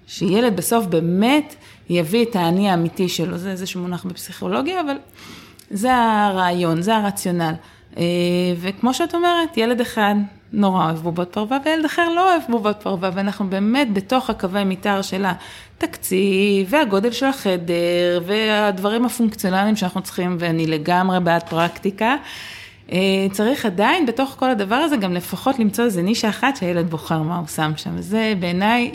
שילד 0.06 0.56
בסוף 0.56 0.86
באמת 0.86 1.54
יביא 1.90 2.24
את 2.24 2.36
האני 2.36 2.70
האמיתי 2.70 3.08
שלו, 3.08 3.38
זה 3.38 3.50
איזשהו 3.50 3.80
מונח 3.80 4.04
בפסיכולוגיה, 4.04 4.80
אבל 4.80 4.96
זה 5.70 5.94
הרעיון, 5.94 6.82
זה 6.82 6.96
הרציונל. 6.96 7.54
אה, 7.96 8.02
וכמו 8.60 8.94
שאת 8.94 9.14
אומרת, 9.14 9.56
ילד 9.56 9.80
אחד 9.80 10.14
נורא 10.52 10.84
אוהב 10.84 10.96
בובות 10.96 11.32
פרווה, 11.32 11.58
וילד 11.64 11.84
אחר 11.84 12.08
לא 12.08 12.30
אוהב 12.30 12.42
בובות 12.48 12.76
פרווה, 12.82 13.10
ואנחנו 13.14 13.50
באמת 13.50 13.92
בתוך 13.92 14.30
הקווי 14.30 14.64
מתאר 14.64 15.02
של 15.02 15.24
התקציב, 15.26 16.66
והגודל 16.68 17.12
של 17.12 17.26
החדר, 17.26 18.22
והדברים 18.26 19.04
הפונקציונליים 19.04 19.76
שאנחנו 19.76 20.02
צריכים, 20.02 20.36
ואני 20.40 20.66
לגמרי 20.66 21.20
בעד 21.20 21.42
פרקטיקה. 21.42 22.16
אה, 22.92 22.98
צריך 23.32 23.66
עדיין 23.66 24.06
בתוך 24.06 24.36
כל 24.38 24.50
הדבר 24.50 24.74
הזה 24.74 24.96
גם 24.96 25.14
לפחות 25.14 25.58
למצוא 25.58 25.84
איזה 25.84 26.02
נישה 26.02 26.28
אחת 26.28 26.56
שהילד 26.56 26.90
בוחר 26.90 27.22
מה 27.22 27.38
הוא 27.38 27.46
שם 27.46 27.72
שם. 27.76 28.00
זה 28.00 28.34
בעיניי 28.40 28.92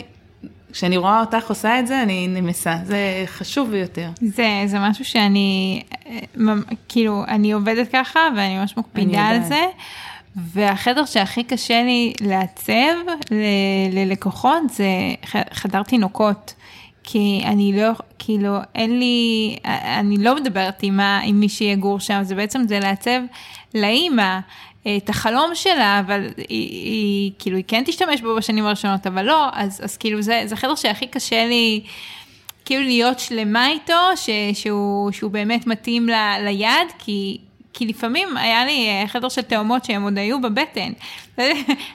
כשאני 0.76 0.96
רואה 0.96 1.20
אותך 1.20 1.48
עושה 1.48 1.78
את 1.78 1.86
זה, 1.86 2.02
אני 2.02 2.28
נמסה, 2.28 2.76
זה 2.84 3.24
חשוב 3.26 3.70
ביותר. 3.70 4.10
זה, 4.20 4.62
זה 4.66 4.78
משהו 4.78 5.04
שאני, 5.04 5.82
אה, 6.06 6.52
כאילו, 6.88 7.24
אני 7.28 7.52
עובדת 7.52 7.88
ככה 7.92 8.20
ואני 8.36 8.58
ממש 8.58 8.76
מקפידה 8.76 9.20
על 9.20 9.42
זה. 9.42 9.64
והחדר 10.36 11.04
שהכי 11.04 11.44
קשה 11.44 11.82
לי 11.82 12.12
לעצב 12.20 12.94
ללקוחות 13.92 14.62
זה 14.70 14.88
חדר 15.52 15.82
תינוקות. 15.82 16.54
כי 17.02 17.42
אני 17.44 17.72
לא, 17.76 17.92
כאילו, 18.18 18.56
אין 18.74 18.98
לי, 18.98 19.56
אני 19.98 20.16
לא 20.16 20.36
מדברת 20.36 20.82
עם, 20.82 21.00
עם 21.00 21.40
מי 21.40 21.48
שיגור 21.48 22.00
שם, 22.00 22.22
זה 22.22 22.34
בעצם 22.34 22.62
זה 22.68 22.80
לעצב 22.80 23.20
לאימא 23.74 24.38
את 24.96 25.08
החלום 25.08 25.50
שלה, 25.54 26.00
אבל 26.06 26.26
היא, 26.36 26.70
היא 26.70 27.32
כאילו, 27.38 27.56
היא 27.56 27.64
כן 27.68 27.82
תשתמש 27.86 28.20
בו 28.20 28.36
בשנים 28.36 28.66
הראשונות, 28.66 29.06
אבל 29.06 29.22
לא, 29.22 29.46
אז, 29.52 29.80
אז 29.84 29.96
כאילו 29.96 30.22
זה, 30.22 30.42
זה 30.46 30.56
חדר 30.56 30.74
שהכי 30.74 31.06
קשה 31.06 31.46
לי, 31.46 31.80
כאילו 32.64 32.82
להיות 32.82 33.18
שלמה 33.18 33.68
איתו, 33.68 34.16
ש, 34.16 34.30
שהוא, 34.54 35.12
שהוא 35.12 35.30
באמת 35.30 35.66
מתאים 35.66 36.08
ל, 36.08 36.14
ליד, 36.44 36.92
כי 36.98 37.38
כי 37.78 37.86
לפעמים 37.86 38.36
היה 38.36 38.64
לי 38.64 38.88
אה, 38.88 39.08
חדר 39.08 39.28
של 39.28 39.42
תאומות 39.42 39.84
שהם 39.84 40.02
עוד 40.02 40.18
היו 40.18 40.40
בבטן. 40.40 40.92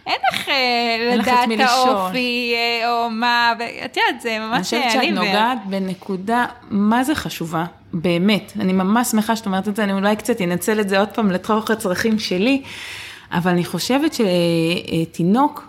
אין 0.08 0.20
לך 0.34 0.50
אה, 0.50 1.16
לדעת 1.18 1.50
האופי 1.60 2.54
אה, 2.56 2.92
או 2.92 3.10
מה, 3.10 3.54
ואת 3.60 3.98
יודעת, 3.98 4.22
זה 4.22 4.40
ממש 4.40 4.74
אני 4.74 4.84
חושבת 4.84 5.04
שאת 5.04 5.14
נוגעת 5.14 5.58
בנקודה, 5.66 6.46
מה 6.70 7.04
זה 7.04 7.16
חשובה? 7.16 7.66
באמת, 7.94 8.54
אני 8.60 8.74
ממש 8.74 9.08
שמחה 9.08 9.36
שאת 9.36 9.46
אומרת 9.46 9.68
את 9.68 9.76
זה, 9.76 9.84
אני 9.84 9.94
אולי 9.94 10.16
קצת 10.16 10.42
אנצל 10.42 10.80
את 10.80 10.90
זה 10.90 11.00
עוד 11.00 11.10
פעם 11.10 11.32
לתוך 11.32 11.72
הצרכים 11.72 12.20
שלי, 12.20 12.62
אבל 13.32 13.52
אני 13.52 13.66
חושבת 13.66 14.14
שתינוק, 14.14 15.68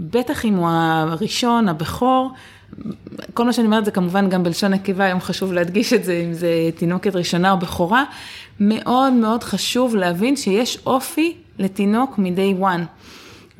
בטח 0.00 0.44
אם 0.44 0.54
הוא 0.54 0.68
הראשון, 0.68 1.68
הבכור, 1.68 2.30
כל 3.34 3.44
מה 3.44 3.52
שאני 3.52 3.66
אומרת 3.66 3.84
זה 3.84 3.90
כמובן 3.90 4.28
גם 4.28 4.42
בלשון 4.42 4.72
נקבה, 4.72 5.04
היום 5.04 5.20
חשוב 5.20 5.52
להדגיש 5.52 5.92
את 5.92 6.04
זה, 6.04 6.22
אם 6.26 6.32
זה 6.32 6.70
תינוקת 6.76 7.16
ראשונה 7.16 7.50
או 7.52 7.58
בכורה, 7.58 8.04
מאוד 8.60 9.12
מאוד 9.12 9.44
חשוב 9.44 9.96
להבין 9.96 10.36
שיש 10.36 10.78
אופי 10.86 11.36
לתינוק 11.58 12.18
מ-day 12.18 12.62
one. 12.62 12.84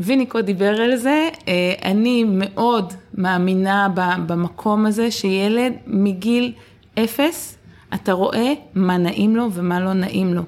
ויניקו 0.00 0.42
דיבר 0.42 0.80
על 0.80 0.96
זה, 0.96 1.28
אה, 1.48 1.74
אני 1.84 2.24
מאוד 2.24 2.92
מאמינה 3.14 3.88
במקום 4.26 4.86
הזה 4.86 5.10
שילד 5.10 5.72
מגיל 5.86 6.52
אפס, 6.98 7.53
אתה 7.94 8.12
רואה 8.12 8.52
מה 8.74 8.96
נעים 8.96 9.36
לו 9.36 9.48
ומה 9.52 9.80
לא 9.80 9.92
נעים 9.92 10.34
לו. 10.34 10.42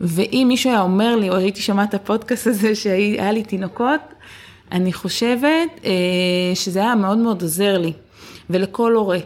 ואם 0.00 0.44
מישהו 0.48 0.70
היה 0.70 0.80
אומר 0.80 1.16
לי, 1.16 1.30
או 1.30 1.36
הייתי 1.36 1.60
שומעת 1.60 1.88
את 1.88 1.94
הפודקאסט 1.94 2.46
הזה 2.46 2.74
שהיה 2.74 3.32
לי 3.32 3.42
תינוקות, 3.42 4.00
אני 4.72 4.92
חושבת 4.92 5.68
אה, 5.84 5.90
שזה 6.54 6.80
היה 6.80 6.94
מאוד 6.94 7.18
מאוד 7.18 7.42
עוזר 7.42 7.78
לי, 7.78 7.92
ולכל 8.50 8.94
הורה. 8.94 9.18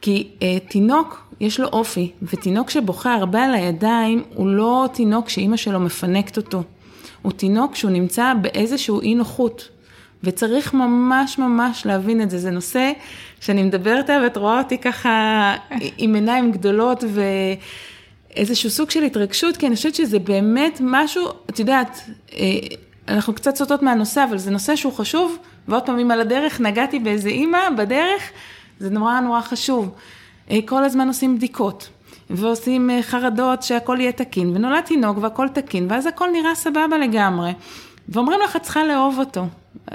כי 0.00 0.28
אה, 0.42 0.58
תינוק, 0.68 1.32
יש 1.40 1.60
לו 1.60 1.68
אופי, 1.68 2.10
ותינוק 2.22 2.70
שבוכה 2.70 3.14
הרבה 3.14 3.44
על 3.44 3.54
הידיים, 3.54 4.22
הוא 4.34 4.48
לא 4.48 4.88
תינוק 4.92 5.28
שאימא 5.28 5.56
שלו 5.56 5.80
מפנקת 5.80 6.36
אותו. 6.36 6.62
הוא 7.22 7.32
תינוק 7.32 7.74
שהוא 7.74 7.90
נמצא 7.90 8.32
באיזשהו 8.42 9.00
אי 9.00 9.14
נוחות. 9.14 9.68
וצריך 10.24 10.74
ממש 10.74 11.38
ממש 11.38 11.86
להבין 11.86 12.22
את 12.22 12.30
זה. 12.30 12.38
זה 12.38 12.50
נושא 12.50 12.92
שאני 13.40 13.62
מדברת 13.62 14.10
עליו, 14.10 14.22
ואת 14.22 14.36
רואה 14.36 14.58
אותי 14.58 14.78
ככה 14.78 15.54
עם 15.98 16.14
עיניים 16.14 16.52
גדולות 16.52 17.04
ואיזשהו 18.36 18.70
סוג 18.70 18.90
של 18.90 19.02
התרגשות, 19.02 19.56
כי 19.56 19.66
אני 19.66 19.76
חושבת 19.76 19.94
שזה 19.94 20.18
באמת 20.18 20.78
משהו, 20.80 21.28
את 21.50 21.58
יודעת, 21.58 22.00
אה, 22.32 22.46
אנחנו 23.08 23.34
קצת 23.34 23.56
סוטות 23.56 23.82
מהנושא, 23.82 24.24
אבל 24.30 24.38
זה 24.38 24.50
נושא 24.50 24.76
שהוא 24.76 24.92
חשוב, 24.92 25.38
ועוד 25.68 25.86
פעם, 25.86 25.98
אם 25.98 26.10
על 26.10 26.20
הדרך 26.20 26.60
נגעתי 26.60 26.98
באיזה 26.98 27.28
אימא, 27.28 27.70
בדרך, 27.76 28.30
זה 28.78 28.90
נורא 28.90 29.20
נורא 29.20 29.40
חשוב. 29.40 29.90
אה, 30.50 30.58
כל 30.66 30.84
הזמן 30.84 31.08
עושים 31.08 31.36
בדיקות, 31.36 31.88
ועושים 32.30 32.90
אה, 32.90 33.02
חרדות 33.02 33.62
שהכל 33.62 33.96
יהיה 34.00 34.12
תקין, 34.12 34.56
ונולד 34.56 34.80
תינוק 34.80 35.18
והכל 35.20 35.48
תקין, 35.48 35.86
ואז 35.90 36.06
הכל 36.06 36.28
נראה 36.32 36.54
סבבה 36.54 36.98
לגמרי. 36.98 37.52
ואומרים 38.08 38.40
לך, 38.44 38.56
את 38.56 38.62
צריכה 38.62 38.84
לאהוב 38.84 39.18
אותו. 39.18 39.46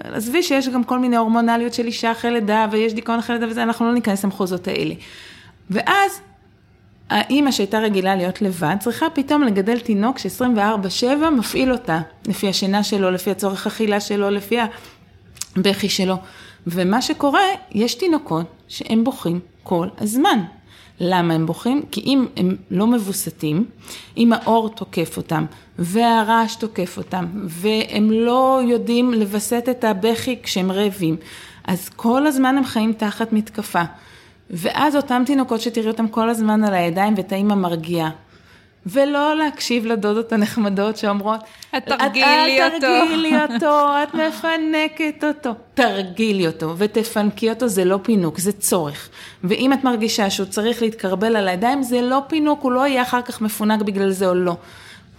עזבי 0.03 0.43
שיש 0.43 0.69
גם 0.69 0.83
כל 0.83 0.99
מיני 0.99 1.15
הורמונליות 1.15 1.73
של 1.73 1.85
אישה 1.85 2.11
אחרי 2.11 2.31
לידה, 2.31 2.67
ויש 2.71 2.93
דיכאון 2.93 3.19
אחרי 3.19 3.35
לידה 3.35 3.51
וזה, 3.51 3.63
אנחנו 3.63 3.85
לא 3.85 3.93
ניכנס 3.93 4.23
למחוזות 4.23 4.67
האלה. 4.67 4.93
ואז 5.69 6.21
האימא 7.09 7.51
שהייתה 7.51 7.79
רגילה 7.79 8.15
להיות 8.15 8.41
לבד, 8.41 8.75
צריכה 8.79 9.09
פתאום 9.09 9.43
לגדל 9.43 9.79
תינוק 9.79 10.17
ש-24-7 10.17 11.29
מפעיל 11.37 11.71
אותה, 11.71 11.99
לפי 12.27 12.49
השינה 12.49 12.83
שלו, 12.83 13.11
לפי 13.11 13.31
הצורך 13.31 13.67
אכילה 13.67 13.99
שלו, 13.99 14.29
לפי 14.29 14.57
הבכי 15.55 15.89
שלו. 15.89 16.15
ומה 16.67 17.01
שקורה, 17.01 17.41
יש 17.71 17.95
תינוקות 17.95 18.45
שהם 18.67 19.03
בוכים 19.03 19.39
כל 19.63 19.87
הזמן. 19.97 20.39
למה 20.99 21.33
הם 21.33 21.45
בוכים? 21.45 21.81
כי 21.91 22.01
אם 22.01 22.25
הם 22.37 22.55
לא 22.71 22.87
מבוסתים, 22.87 23.65
אם 24.17 24.33
האור 24.33 24.69
תוקף 24.69 25.17
אותם 25.17 25.45
והרעש 25.79 26.55
תוקף 26.55 26.97
אותם 26.97 27.25
והם 27.43 28.11
לא 28.11 28.61
יודעים 28.67 29.13
לווסת 29.13 29.67
את 29.71 29.83
הבכי 29.83 30.39
כשהם 30.43 30.71
רעבים, 30.71 31.15
אז 31.67 31.89
כל 31.89 32.27
הזמן 32.27 32.57
הם 32.57 32.65
חיים 32.65 32.93
תחת 32.93 33.33
מתקפה. 33.33 33.83
ואז 34.49 34.95
אותם 34.95 35.23
תינוקות 35.25 35.61
שתראי 35.61 35.87
אותם 35.87 36.07
כל 36.07 36.29
הזמן 36.29 36.63
על 36.63 36.73
הידיים 36.73 37.13
ואת 37.17 37.31
האימא 37.31 37.55
מרגיעה. 37.55 38.09
ולא 38.85 39.35
להקשיב 39.35 39.85
לדודות 39.85 40.33
הנחמדות 40.33 40.97
שאומרות, 40.97 41.39
את 41.77 41.85
תרגילי 41.85 42.63
אותו. 42.63 42.75
את 42.77 42.81
תרגילי 42.81 43.37
אותו, 43.41 43.87
את 44.03 44.13
מפנקת 44.13 45.23
אותו. 45.23 45.53
תרגילי 45.73 46.47
אותו 46.47 46.73
ותפנקי 46.77 47.49
אותו, 47.49 47.67
זה 47.67 47.85
לא 47.85 47.99
פינוק, 48.03 48.39
זה 48.39 48.51
צורך. 48.51 49.09
ואם 49.43 49.73
את 49.73 49.83
מרגישה 49.83 50.29
שהוא 50.29 50.45
צריך 50.45 50.81
להתקרבל 50.81 51.35
על 51.35 51.47
הידיים, 51.47 51.83
זה 51.83 52.01
לא 52.01 52.19
פינוק, 52.27 52.61
הוא 52.61 52.71
לא 52.71 52.87
יהיה 52.87 53.01
אחר 53.01 53.21
כך 53.21 53.41
מפונק 53.41 53.81
בגלל 53.81 54.11
זה 54.11 54.27
או 54.27 54.33
לא. 54.33 54.55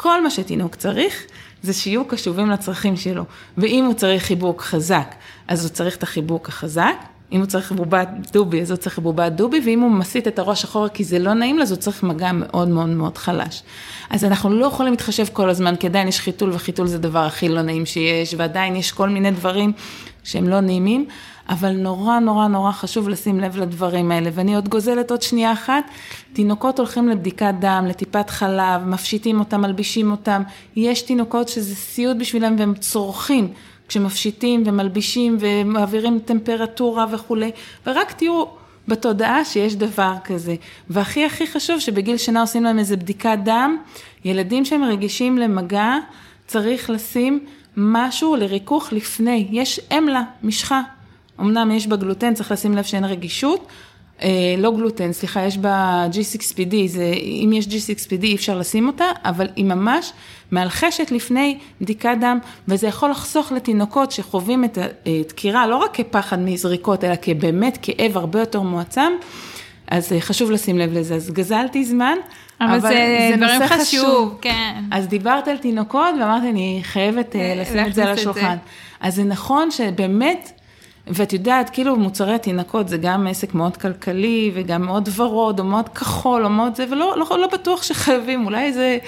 כל 0.01 0.22
מה 0.22 0.30
שתינוק 0.30 0.74
צריך, 0.74 1.24
זה 1.62 1.72
שיהיו 1.72 2.05
קשובים 2.05 2.51
לצרכים 2.51 2.96
שלו. 2.96 3.24
ואם 3.59 3.84
הוא 3.84 3.94
צריך 3.94 4.22
חיבוק 4.22 4.62
חזק, 4.62 5.14
אז 5.49 5.64
הוא 5.64 5.70
צריך 5.70 5.96
את 5.96 6.03
החיבוק 6.03 6.49
החזק. 6.49 6.94
אם 7.32 7.38
הוא 7.38 7.46
צריך 7.46 7.72
בובת 7.72 8.09
דובי, 8.32 8.62
אז 8.62 8.70
הוא 8.70 8.76
צריך 8.76 8.99
בובת 8.99 9.32
דובי, 9.32 9.61
ואם 9.64 9.80
הוא 9.80 9.90
מסיט 9.90 10.28
את 10.28 10.38
הראש 10.38 10.64
אחורה 10.64 10.88
כי 10.88 11.05
זה 11.05 11.18
לא 11.18 11.34
נעים 11.34 11.57
לו, 11.57 11.62
אז 11.62 11.70
הוא 11.70 11.78
צריך 11.78 12.03
מגע 12.03 12.32
מאוד 12.32 12.68
מאוד 12.68 12.88
מאוד 12.88 13.18
חלש. 13.18 13.62
אז 14.11 14.24
אנחנו 14.24 14.51
לא 14.51 14.66
יכולים 14.66 14.92
להתחשב 14.92 15.26
כל 15.32 15.51
הזמן, 15.51 15.76
כי 15.76 15.86
עדיין 15.86 16.09
יש 16.09 16.20
חיתול, 16.20 16.51
וחיתול 16.53 16.86
זה 16.86 16.96
הדבר 16.96 17.24
הכי 17.24 17.49
לא 17.49 17.62
נעים 17.62 17.86
שיש, 17.86 18.34
ועדיין 18.38 18.76
יש 18.76 18.92
כל 18.92 19.09
מיני 19.09 19.30
דברים 19.30 19.72
שהם 20.24 20.49
לא 20.49 20.61
נעימים, 20.61 21.07
אבל 21.49 21.72
נורא 21.72 22.18
נורא 22.18 22.49
נורא 22.49 22.72
חשוב 22.72 23.09
לשים 23.09 23.40
לב 23.40 23.57
לדברים 23.57 24.12
האלה. 24.12 24.30
ואני 24.32 24.55
עוד 24.55 24.68
גוזלת 24.68 25.11
עוד 25.11 25.22
שנייה 25.22 25.53
אחת, 25.53 25.84
תינוקות 26.32 26.78
הולכים 26.78 27.09
לבדיקת 27.09 27.55
דם, 27.61 27.84
לטיפת 27.88 28.30
חלב, 28.30 28.84
מפשיטים 28.86 29.38
אותם, 29.38 29.61
מלבישים 29.61 30.11
אותם. 30.11 30.42
יש 30.76 31.03
תינוקות 31.03 31.49
שזה 31.49 31.74
סיוט 31.74 32.16
בשבילם 32.16 32.57
והם 32.59 32.74
צורכים. 32.74 33.53
כשמפשיטים 33.88 34.62
ומלבישים 34.66 35.36
ומעבירים 35.40 36.18
טמפרטורה 36.18 37.07
וכולי, 37.11 37.51
ורק 37.86 38.12
תהיו 38.12 38.44
בתודעה 38.88 39.44
שיש 39.44 39.76
דבר 39.76 40.14
כזה. 40.24 40.55
והכי 40.90 41.24
הכי 41.24 41.46
חשוב 41.46 41.80
שבגיל 41.80 42.16
שנה 42.16 42.40
עושים 42.40 42.64
להם 42.64 42.78
איזה 42.78 42.96
בדיקת 42.96 43.38
דם, 43.44 43.76
ילדים 44.24 44.64
שהם 44.64 44.84
רגישים 44.84 45.38
למגע, 45.38 45.94
צריך 46.46 46.90
לשים 46.90 47.46
משהו 47.76 48.36
לריכוך 48.36 48.92
לפני, 48.92 49.49
יש 49.51 49.80
אמלה, 49.99 50.22
משחה. 50.42 50.82
אמנם 51.41 51.70
יש 51.70 51.86
בה 51.86 51.97
גלוטן, 51.97 52.34
צריך 52.34 52.53
לשים 52.53 52.76
לב 52.76 52.84
שאין 52.84 53.05
רגישות, 53.05 53.66
אה, 54.22 54.55
לא 54.59 54.70
גלוטן, 54.70 55.12
סליחה, 55.12 55.43
יש 55.43 55.59
בה 55.59 56.07
G6PD, 56.12 56.74
זה, 56.86 57.12
אם 57.16 57.51
יש 57.55 57.66
G6PD 57.66 58.22
אי 58.22 58.34
אפשר 58.34 58.59
לשים 58.59 58.86
אותה, 58.86 59.05
אבל 59.24 59.47
היא 59.57 59.64
ממש 59.64 60.12
מאלחשת 60.53 61.11
לפני 61.11 61.59
בדיקת 61.80 62.16
דם, 62.20 62.39
וזה 62.68 62.86
יכול 62.86 63.11
לחסוך 63.11 63.53
לתינוקות 63.53 64.12
שחווים 64.12 64.64
את 64.64 64.78
הדקירה, 65.07 65.66
לא 65.66 65.76
רק 65.76 65.95
כפחד 65.95 66.39
מזריקות, 66.39 67.05
אלא 67.05 67.14
כבאמת 67.22 67.78
כאב 67.82 68.16
הרבה 68.16 68.41
יותר 68.41 68.61
מועצם, 68.61 69.12
אז 69.86 70.12
אה, 70.12 70.20
חשוב 70.20 70.51
לשים 70.51 70.78
לב 70.78 70.93
לזה. 70.93 71.14
אז 71.14 71.30
גזלתי 71.30 71.84
זמן, 71.84 72.16
אבל, 72.61 72.70
אבל 72.70 72.80
זה, 72.80 73.28
זה 73.30 73.36
דברים 73.36 73.66
חשוב, 73.66 73.80
חשוב, 73.80 74.39
כן. 74.41 74.74
אז 74.91 75.07
דיברת 75.07 75.49
על 75.49 75.57
תינוקות, 75.57 76.14
ואמרתי, 76.20 76.51
אני 76.51 76.80
חייבת 76.82 77.36
אה, 77.36 77.55
לשים 77.57 77.86
את 77.86 77.95
זה 77.95 78.05
על 78.05 78.11
השולחן. 78.11 78.57
אז 79.01 79.14
זה 79.14 79.24
נכון 79.24 79.70
שבאמת, 79.70 80.57
ואת 81.11 81.32
יודעת, 81.32 81.70
כאילו 81.70 81.96
מוצרי 81.96 82.38
תינוקות 82.38 82.88
זה 82.88 82.96
גם 82.96 83.26
עסק 83.26 83.54
מאוד 83.54 83.76
כלכלי, 83.76 84.50
וגם 84.54 84.82
מאוד 84.82 85.09
ורוד, 85.16 85.61
או 85.61 85.64
מאוד 85.64 85.88
כחול, 85.88 86.44
או 86.44 86.50
מאוד 86.50 86.74
זה, 86.76 86.84
ולא 86.90 87.14
לא, 87.18 87.38
לא 87.38 87.46
בטוח 87.52 87.82
שחייבים, 87.82 88.46
אולי 88.46 88.72
זה 88.72 88.98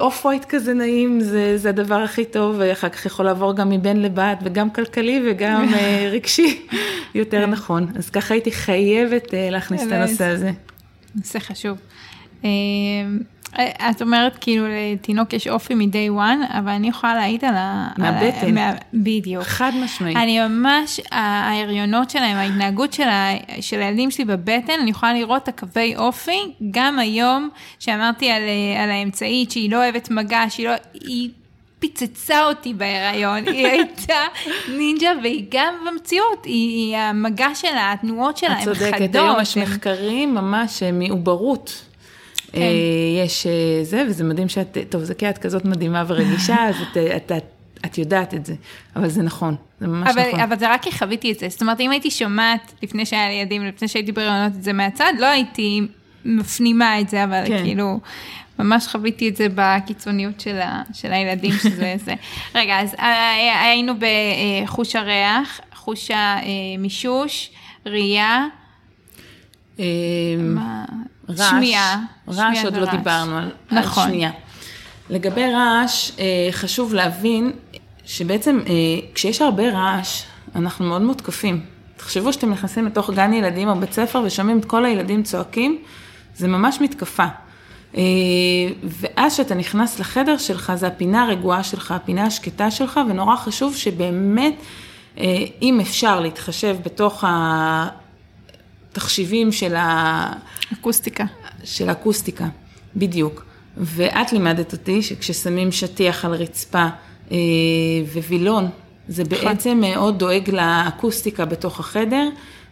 אוף 0.00 0.26
ווייט 0.26 0.44
כזה 0.44 0.74
נעים, 0.74 1.20
זה, 1.20 1.58
זה 1.58 1.68
הדבר 1.68 1.94
הכי 1.94 2.24
טוב, 2.24 2.56
ואחר 2.58 2.88
כך 2.88 3.06
יכול 3.06 3.24
לעבור 3.24 3.56
גם 3.56 3.70
מבן 3.70 3.96
לבת, 3.96 4.38
וגם 4.42 4.70
כלכלי 4.70 5.22
וגם 5.26 5.74
אה, 5.74 6.08
רגשי, 6.12 6.66
יותר. 7.14 7.46
נכון. 7.46 7.86
אז 7.96 8.10
ככה 8.10 8.34
הייתי 8.34 8.52
חייבת 8.52 9.34
אה, 9.34 9.50
להכניס 9.50 9.82
את 9.86 9.92
הנושא 9.92 10.24
הזה. 10.24 10.50
נושא 11.14 11.38
חשוב. 11.38 11.78
אה, 13.58 13.90
את 13.90 14.02
אומרת 14.02 14.38
כאילו 14.40 14.66
לתינוק 14.68 15.32
יש 15.32 15.48
אופי 15.48 15.74
מ-day 15.74 16.18
one, 16.18 16.58
אבל 16.58 16.68
אני 16.68 16.88
יכולה 16.88 17.14
להעיד 17.14 17.44
על 17.44 17.54
ה... 17.56 17.88
מהבטן. 17.98 18.54
מה, 18.54 18.72
בדיוק. 18.94 19.44
חד 19.44 19.72
משמעית. 19.84 20.16
אני 20.16 20.40
ממש, 20.40 21.00
ההריונות 21.10 22.10
שלהם, 22.10 22.36
ההתנהגות 22.36 22.92
של, 22.92 23.08
ה, 23.08 23.30
של 23.60 23.80
הילדים 23.80 24.10
שלי 24.10 24.24
בבטן, 24.24 24.72
אני 24.82 24.90
יכולה 24.90 25.12
לראות 25.12 25.42
את 25.42 25.48
הקווי 25.48 25.96
אופי, 25.96 26.52
גם 26.70 26.98
היום, 26.98 27.48
שאמרתי 27.78 28.30
על, 28.30 28.42
על 28.82 28.90
האמצעית, 28.90 29.50
שהיא 29.50 29.70
לא 29.70 29.76
אוהבת 29.76 30.10
מגע, 30.10 30.44
שהיא 30.48 30.68
לא... 30.68 30.74
היא 30.94 31.30
פיצצה 31.78 32.44
אותי 32.44 32.74
בהיריון, 32.74 33.46
היא 33.46 33.66
הייתה 33.72 34.14
נינג'ה 34.68 35.10
והיא 35.22 35.44
גם 35.50 35.74
במציאות, 35.86 36.44
היא, 36.44 36.70
היא 36.70 36.96
המגע 36.96 37.54
שלה, 37.54 37.92
התנועות 37.92 38.36
שלה, 38.36 38.50
הן 38.50 38.60
חדות. 38.60 38.76
את 38.76 38.82
צודקת, 38.82 39.14
היום 39.14 39.40
יש 39.40 39.56
מחקרים 39.56 40.34
ממש 40.34 40.82
מעוברות. 40.82 41.87
כן. 42.52 42.58
אה, 42.58 43.24
יש 43.24 43.46
אה, 43.46 43.84
זה, 43.84 44.04
וזה 44.08 44.24
מדהים 44.24 44.48
שאת, 44.48 44.76
טוב, 44.88 45.02
זה 45.02 45.14
כי 45.14 45.30
את 45.30 45.38
כזאת 45.38 45.64
מדהימה 45.64 46.04
ורגישה, 46.06 46.56
אז 46.68 46.74
את, 46.82 46.96
את, 46.96 47.32
את, 47.32 47.44
את 47.86 47.98
יודעת 47.98 48.34
את 48.34 48.46
זה, 48.46 48.54
אבל 48.96 49.08
זה 49.08 49.22
נכון, 49.22 49.56
זה 49.80 49.86
ממש 49.86 50.10
אבל, 50.12 50.28
נכון. 50.28 50.40
אבל 50.40 50.58
זה 50.58 50.72
רק 50.72 50.82
כי 50.82 50.92
חוויתי 50.92 51.32
את 51.32 51.38
זה, 51.38 51.48
זאת 51.48 51.62
אומרת, 51.62 51.80
אם 51.80 51.90
הייתי 51.90 52.10
שומעת 52.10 52.74
לפני 52.82 53.06
שהיה 53.06 53.28
לי 53.28 53.34
ילדים, 53.34 53.66
לפני 53.66 53.88
שהייתי 53.88 54.12
בראיונות 54.12 54.52
את 54.56 54.62
זה 54.62 54.72
מהצד, 54.72 55.12
לא 55.18 55.26
הייתי 55.26 55.80
מפנימה 56.24 57.00
את 57.00 57.08
זה, 57.08 57.24
אבל 57.24 57.44
כן. 57.46 57.62
כאילו, 57.64 58.00
ממש 58.58 58.86
חוויתי 58.86 59.28
את 59.28 59.36
זה 59.36 59.46
בקיצוניות 59.54 60.40
של, 60.40 60.58
ה, 60.58 60.82
של 60.92 61.12
הילדים, 61.12 61.52
שזה 61.52 61.94
זה. 62.04 62.14
רגע, 62.54 62.80
אז 62.80 62.94
אה, 62.94 63.62
היינו 63.62 63.92
בחוש 63.98 64.96
הריח, 64.96 65.60
חוש 65.74 66.10
המישוש, 66.14 67.50
ראייה. 67.86 68.46
מה? 70.38 70.84
רעש, 71.28 71.50
שמיעה. 71.50 72.00
רעש 72.28 72.64
עוד 72.64 72.74
לא 72.74 72.78
ורעש. 72.82 72.92
לא 72.92 72.98
דיברנו 72.98 73.36
על, 73.36 73.50
נכון. 73.70 74.04
על 74.04 74.10
שמיעה. 74.10 74.30
לגבי 75.10 75.52
רעש, 75.52 76.10
אה, 76.18 76.48
חשוב 76.50 76.94
להבין 76.94 77.52
שבעצם 78.04 78.60
אה, 78.66 78.72
כשיש 79.14 79.42
הרבה 79.42 79.70
רעש, 79.70 80.22
אנחנו 80.54 80.84
מאוד 80.84 81.02
מותקפים. 81.02 81.60
תחשבו 81.96 82.32
שאתם 82.32 82.50
נכנסים 82.50 82.86
לתוך 82.86 83.10
גן 83.10 83.32
ילדים 83.32 83.68
או 83.68 83.74
בית 83.74 83.92
ספר 83.92 84.22
ושומעים 84.24 84.58
את 84.58 84.64
כל 84.64 84.84
הילדים 84.84 85.22
צועקים, 85.22 85.78
זה 86.36 86.48
ממש 86.48 86.80
מתקפה. 86.80 87.26
אה, 87.96 88.02
ואז 88.82 89.34
כשאתה 89.34 89.54
נכנס 89.54 89.98
לחדר 89.98 90.38
שלך, 90.38 90.72
זה 90.74 90.86
הפינה 90.86 91.22
הרגועה 91.22 91.62
שלך, 91.62 91.92
הפינה 91.92 92.26
השקטה 92.26 92.70
שלך, 92.70 93.00
ונורא 93.10 93.36
חשוב 93.36 93.76
שבאמת, 93.76 94.54
אם 95.62 95.80
אפשר 95.80 96.20
להתחשב 96.20 96.76
בתוך 96.84 97.24
התחשיבים 98.98 99.52
של 99.52 99.74
ה... 99.76 100.32
אקוסטיקה. 100.72 101.24
של 101.64 101.90
אקוסטיקה, 101.90 102.48
בדיוק. 102.96 103.44
ואת 103.76 104.32
לימדת 104.32 104.72
אותי 104.72 105.02
שכששמים 105.02 105.72
שטיח 105.72 106.24
על 106.24 106.34
רצפה 106.34 106.86
אה, 107.32 107.36
ווילון, 108.28 108.68
זה 109.08 109.22
נכון. 109.30 109.48
בעצם 109.48 109.80
מאוד 109.80 110.18
דואג 110.18 110.50
לאקוסטיקה 110.50 111.44
בתוך 111.44 111.80
החדר. 111.80 112.28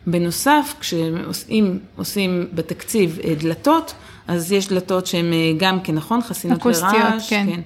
בנוסף, 0.07 0.75
כשעושים 0.81 1.79
עושים 1.97 2.47
בתקציב 2.55 3.19
אה, 3.25 3.35
דלתות, 3.35 3.95
אז 4.29 4.53
יש 4.53 4.69
דלתות 4.69 5.07
שהן 5.07 5.33
אה, 5.33 5.53
גם 5.57 5.81
כן, 5.81 5.95
נכון? 5.95 6.23
חסינות 6.23 6.67
לרעש. 6.67 6.83
אקוסטיות, 6.83 7.23
כן. 7.29 7.47
כן. 7.51 7.61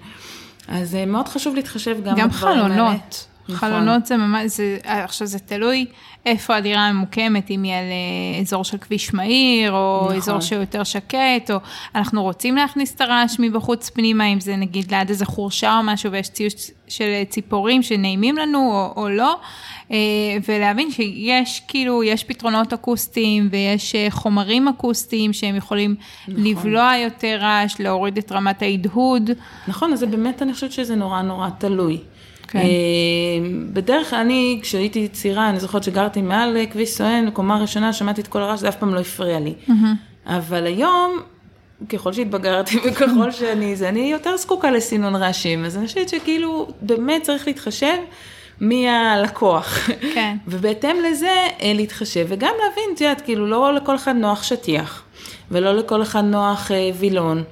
אז 0.69 0.97
מאוד 1.07 1.29
חשוב 1.29 1.55
להתחשב 1.55 1.97
גם, 2.05 2.17
גם 2.17 2.29
בדברים 2.29 2.59
האלה. 2.59 2.69
גם 2.69 2.75
חלונות. 2.75 3.27
נכון. 3.53 3.71
חלונות 3.71 4.07
זה 4.07 4.17
ממש, 4.17 4.47
זה, 4.47 4.79
עכשיו 4.85 5.27
זה 5.27 5.39
תלוי 5.39 5.87
איפה 6.27 6.57
הדירה 6.57 6.93
ממוקמת, 6.93 7.51
אם 7.51 7.63
היא 7.63 7.73
על 7.73 7.85
אה, 7.85 8.41
אזור 8.41 8.65
של 8.65 8.79
כביש 8.79 9.15
מהיר, 9.15 9.73
או 9.73 10.01
נכון. 10.05 10.17
אזור 10.17 10.41
שהוא 10.41 10.61
יותר 10.61 10.85
שקט, 10.85 11.51
או 11.51 11.57
אנחנו 11.95 12.23
רוצים 12.23 12.57
להכניס 12.57 12.95
את 12.95 13.01
הרעש 13.01 13.37
מבחוץ 13.39 13.91
פנימה, 13.91 14.27
אם 14.27 14.41
זה 14.41 14.57
נגיד 14.57 14.95
ליד 14.95 15.09
איזה 15.09 15.27
חורשה 15.27 15.79
או 15.79 15.83
משהו, 15.83 16.13
ויש 16.13 16.29
ציוש 16.29 16.71
של 16.89 17.25
ציפורים 17.29 17.83
שנעימים 17.83 18.37
לנו 18.37 18.73
או, 18.73 19.03
או 19.03 19.09
לא, 19.09 19.39
אה, 19.91 19.97
ולהבין 20.49 20.91
שיש 20.91 21.63
כאילו, 21.69 22.03
יש 22.03 22.25
פתרונות 22.25 22.73
אקוסטיים 22.73 23.49
ויש 23.53 23.95
אה, 23.95 24.07
חומרים 24.11 24.69
אקוסטיים 24.69 25.33
שהם 25.33 25.57
יכולים 25.57 25.95
נכון. 26.29 26.45
לבלוע 26.45 26.93
יותר 26.97 27.39
רעש, 27.41 27.81
להוריד 27.81 28.19
את 28.19 28.33
רמת 28.33 28.63
ההדהוד. 28.63 29.31
נכון, 29.69 29.93
אז 29.93 29.99
זה 29.99 30.07
באמת, 30.07 30.43
אני 30.43 30.55
חושבת 30.55 30.73
שזה 30.73 30.95
נורא 30.97 31.23
נורא 31.23 31.49
תלוי. 31.59 31.99
כן. 32.51 32.59
אה, 32.59 32.65
בדרך 33.73 34.11
כלל 34.11 34.19
אני, 34.19 34.59
כשהייתי 34.63 35.09
צעירה, 35.09 35.49
אני 35.49 35.61
זוכרת 35.61 35.83
שגרתי 35.83 36.23
מעל 36.23 36.57
כביש 36.71 36.91
סואן, 36.91 37.31
קומה 37.31 37.59
ראשונה, 37.59 37.93
שמעתי 37.93 38.21
את 38.21 38.29
כל 38.29 38.43
הרעש, 38.43 38.61
זה 38.61 38.69
אף 38.69 38.77
פעם 38.77 38.95
לא 38.95 39.01
הפריע 39.01 39.41
לי. 39.41 39.55
אבל 40.27 40.67
היום, 40.67 41.21
ככל 41.89 42.13
שהתבגרתי 42.13 42.79
וככל 42.85 43.31
שאני 43.31 43.77
זה, 43.77 43.89
אני 43.89 44.13
יותר 44.13 44.37
זקוקה 44.37 44.71
לסינון 44.71 45.17
רעשים, 45.17 45.65
אז 45.65 45.77
אני 45.77 45.87
חושבת 45.87 46.09
שכאילו, 46.09 46.69
באמת 46.83 47.23
צריך 47.23 47.47
להתחשב. 47.47 47.97
מי 48.61 48.89
הלקוח. 48.89 49.91
כן. 50.15 50.37
ובהתאם 50.49 50.97
לזה 51.11 51.47
אה, 51.63 51.73
להתחשב, 51.75 52.27
וגם 52.29 52.53
להבין, 52.65 52.85
את 52.95 53.01
יודעת, 53.01 53.21
כאילו 53.21 53.47
לא 53.47 53.75
לכל 53.75 53.97
אחד 53.97 54.15
נוח 54.17 54.43
שטיח, 54.43 55.03
ולא 55.51 55.77
לכל 55.77 56.03
אחד 56.03 56.25
נוח 56.25 56.71
אה, 56.71 56.91
וילון. 56.99 57.43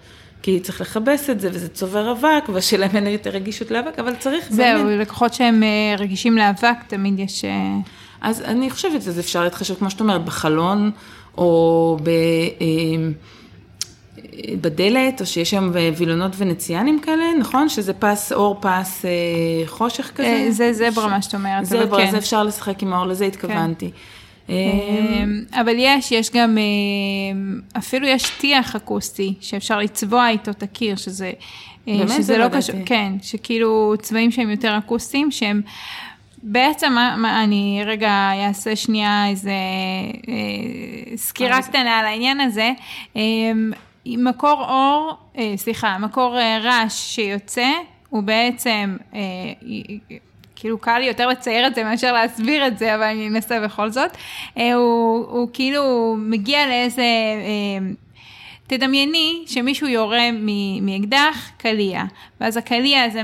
כי 0.42 0.60
צריך 0.60 0.80
לכבס 0.80 1.30
את 1.30 1.40
זה, 1.40 1.48
וזה 1.52 1.68
צובר 1.68 2.12
אבק, 2.12 2.48
והשאלה 2.52 2.86
אם 2.86 2.96
אין 2.96 3.06
יותר 3.06 3.30
רגישות 3.30 3.70
לאבק, 3.70 3.98
אבל 3.98 4.14
צריך... 4.14 4.46
זהו, 4.50 4.84
באמת... 4.84 5.00
לקוחות 5.00 5.34
שהם 5.34 5.62
אה, 5.62 5.94
רגישים 5.98 6.38
לאבק, 6.38 6.76
תמיד 6.86 7.18
יש... 7.18 7.44
אה, 7.44 7.76
אז 8.20 8.42
אני 8.42 8.70
חושבת 8.70 9.02
שזה 9.02 9.20
אפשר 9.20 9.44
להתחשב, 9.44 9.74
כמו 9.74 9.90
שאת 9.90 10.00
אומרת, 10.00 10.24
בחלון, 10.24 10.90
או 11.38 11.96
ב... 12.02 12.08
אה, 12.60 12.66
בדלת, 14.60 15.20
או 15.20 15.26
שיש 15.26 15.50
שם 15.50 15.70
וילונות 15.96 16.32
ונציאנים 16.36 17.00
כאלה, 17.00 17.24
נכון? 17.38 17.68
שזה 17.68 17.92
פס 17.92 18.32
אור, 18.32 18.58
פס 18.60 19.04
חושך 19.66 20.10
כזה? 20.14 20.46
זה 20.50 20.72
זברה, 20.72 21.08
מה 21.08 21.22
שאת 21.22 21.34
אומרת, 21.34 21.64
זברה, 21.64 22.04
כן. 22.04 22.10
זה 22.10 22.18
אפשר 22.18 22.42
לשחק 22.42 22.82
עם 22.82 22.92
האור, 22.92 23.06
לזה 23.06 23.24
התכוונתי. 23.24 23.90
כן. 23.90 23.96
אבל 25.52 25.74
יש, 25.76 26.12
יש 26.12 26.30
גם, 26.30 26.58
אפילו 27.78 28.06
יש 28.06 28.30
טיח 28.40 28.76
אקוסטי 28.76 29.34
שאפשר 29.40 29.78
לצבוע 29.78 30.28
איתו 30.28 30.50
את 30.50 30.62
הקיר, 30.62 30.96
שזה... 30.96 31.32
באמת 31.86 32.08
שזה 32.08 32.22
זה 32.22 32.38
לא 32.38 32.48
קשור, 32.48 32.74
כן, 32.86 33.12
שכאילו 33.22 33.94
צבעים 34.02 34.30
שהם 34.30 34.50
יותר 34.50 34.78
אקוסטיים, 34.78 35.30
שהם 35.30 35.62
בעצם, 36.42 36.92
מה, 36.92 37.14
מה, 37.18 37.44
אני 37.44 37.82
רגע 37.86 38.30
אעשה 38.46 38.76
שנייה 38.76 39.28
איזה 39.28 39.50
אה, 40.28 41.16
סקירה 41.16 41.62
קטנה 41.62 41.98
על 41.98 42.06
העניין 42.06 42.40
הזה. 42.40 42.72
אה, 43.16 43.22
מקור 44.06 44.64
אור, 44.68 45.16
אה, 45.38 45.52
סליחה, 45.56 45.98
מקור 45.98 46.38
אה, 46.38 46.58
רעש 46.62 47.14
שיוצא, 47.14 47.70
הוא 48.08 48.22
בעצם, 48.22 48.96
אה, 49.14 49.20
כאילו 50.60 50.78
קל 50.78 50.98
לי 50.98 51.06
יותר 51.06 51.28
לצייר 51.28 51.66
את 51.66 51.74
זה 51.74 51.84
מאשר 51.84 52.12
להסביר 52.12 52.66
את 52.66 52.78
זה, 52.78 52.94
אבל 52.94 53.02
אני 53.02 53.28
אנסה 53.28 53.60
בכל 53.60 53.90
זאת. 53.90 54.10
אה, 54.58 54.74
הוא, 54.74 55.26
הוא 55.28 55.48
כאילו 55.52 56.16
מגיע 56.18 56.66
לאיזה... 56.66 57.02
אה, 57.02 57.88
תדמייני 58.68 59.44
שמישהו 59.46 59.88
יורה 59.88 60.28
מאקדח 60.82 61.50
קליע, 61.56 62.02
ואז 62.40 62.56
הקליע 62.56 63.02
הזה 63.02 63.22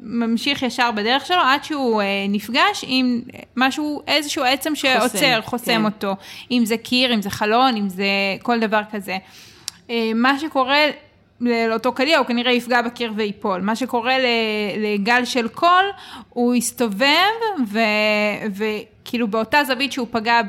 ממשיך 0.00 0.62
ישר 0.62 0.90
בדרך 0.90 1.26
שלו 1.26 1.36
עד 1.36 1.64
שהוא 1.64 2.02
אה, 2.02 2.06
נפגש 2.28 2.84
עם 2.86 3.20
משהו, 3.56 4.02
איזשהו 4.06 4.44
עצם 4.44 4.74
שעוצר, 4.74 5.00
חוסם, 5.08 5.40
חוסם 5.42 5.72
כן. 5.72 5.84
אותו. 5.84 6.16
אם 6.50 6.62
זה 6.64 6.76
קיר, 6.76 7.14
אם 7.14 7.22
זה 7.22 7.30
חלון, 7.30 7.76
אם 7.76 7.88
זה 7.88 8.04
כל 8.42 8.60
דבר 8.60 8.80
כזה. 8.92 9.18
אה, 9.90 10.10
מה 10.14 10.38
שקורה 10.38 10.86
לאותו 11.40 11.92
קליע, 11.92 12.18
הוא 12.18 12.26
כנראה 12.26 12.52
יפגע 12.52 12.82
בקיר 12.82 13.12
וייפול. 13.16 13.60
מה 13.60 13.76
שקורה 13.76 14.16
לגל 14.78 15.24
של 15.24 15.48
קול, 15.48 15.84
הוא 16.28 16.54
יסתובב, 16.54 17.30
וכאילו 18.54 19.28
באותה 19.28 19.64
זווית 19.64 19.92
שהוא 19.92 20.06
פגע 20.10 20.40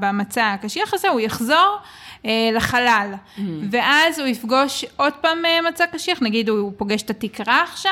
במצע 0.00 0.52
הקשיח 0.52 0.94
הזה, 0.94 1.08
הוא 1.08 1.20
יחזור. 1.20 1.78
אה, 2.26 2.50
לחלל. 2.52 3.14
Mm. 3.14 3.40
ואז 3.70 4.18
הוא 4.18 4.28
יפגוש 4.28 4.84
עוד 4.96 5.12
פעם 5.12 5.44
אה, 5.44 5.58
מצע 5.68 5.86
קשיח, 5.86 6.22
נגיד 6.22 6.48
הוא 6.48 6.72
פוגש 6.76 7.02
את 7.02 7.10
התקרה 7.10 7.62
עכשיו, 7.62 7.90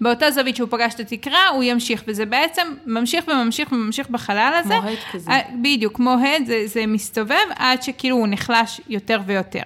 באותה 0.00 0.30
זווית 0.30 0.56
שהוא 0.56 0.68
פגש 0.70 0.94
את 0.94 1.00
התקרה, 1.00 1.48
הוא 1.48 1.62
ימשיך, 1.62 2.02
וזה 2.06 2.26
בעצם 2.26 2.74
ממשיך 2.86 3.24
וממשיך 3.28 3.72
וממשיך 3.72 4.10
בחלל 4.10 4.60
הזה. 4.64 4.74
כמו 4.80 4.88
הד 4.88 4.98
כזה. 5.12 5.30
אה, 5.30 5.40
בדיוק, 5.62 5.96
כמו 5.96 6.10
הד, 6.10 6.46
זה, 6.46 6.62
זה 6.66 6.86
מסתובב 6.86 7.46
עד 7.56 7.82
שכאילו 7.82 8.16
הוא 8.16 8.26
נחלש 8.30 8.80
יותר 8.88 9.20
ויותר. 9.26 9.62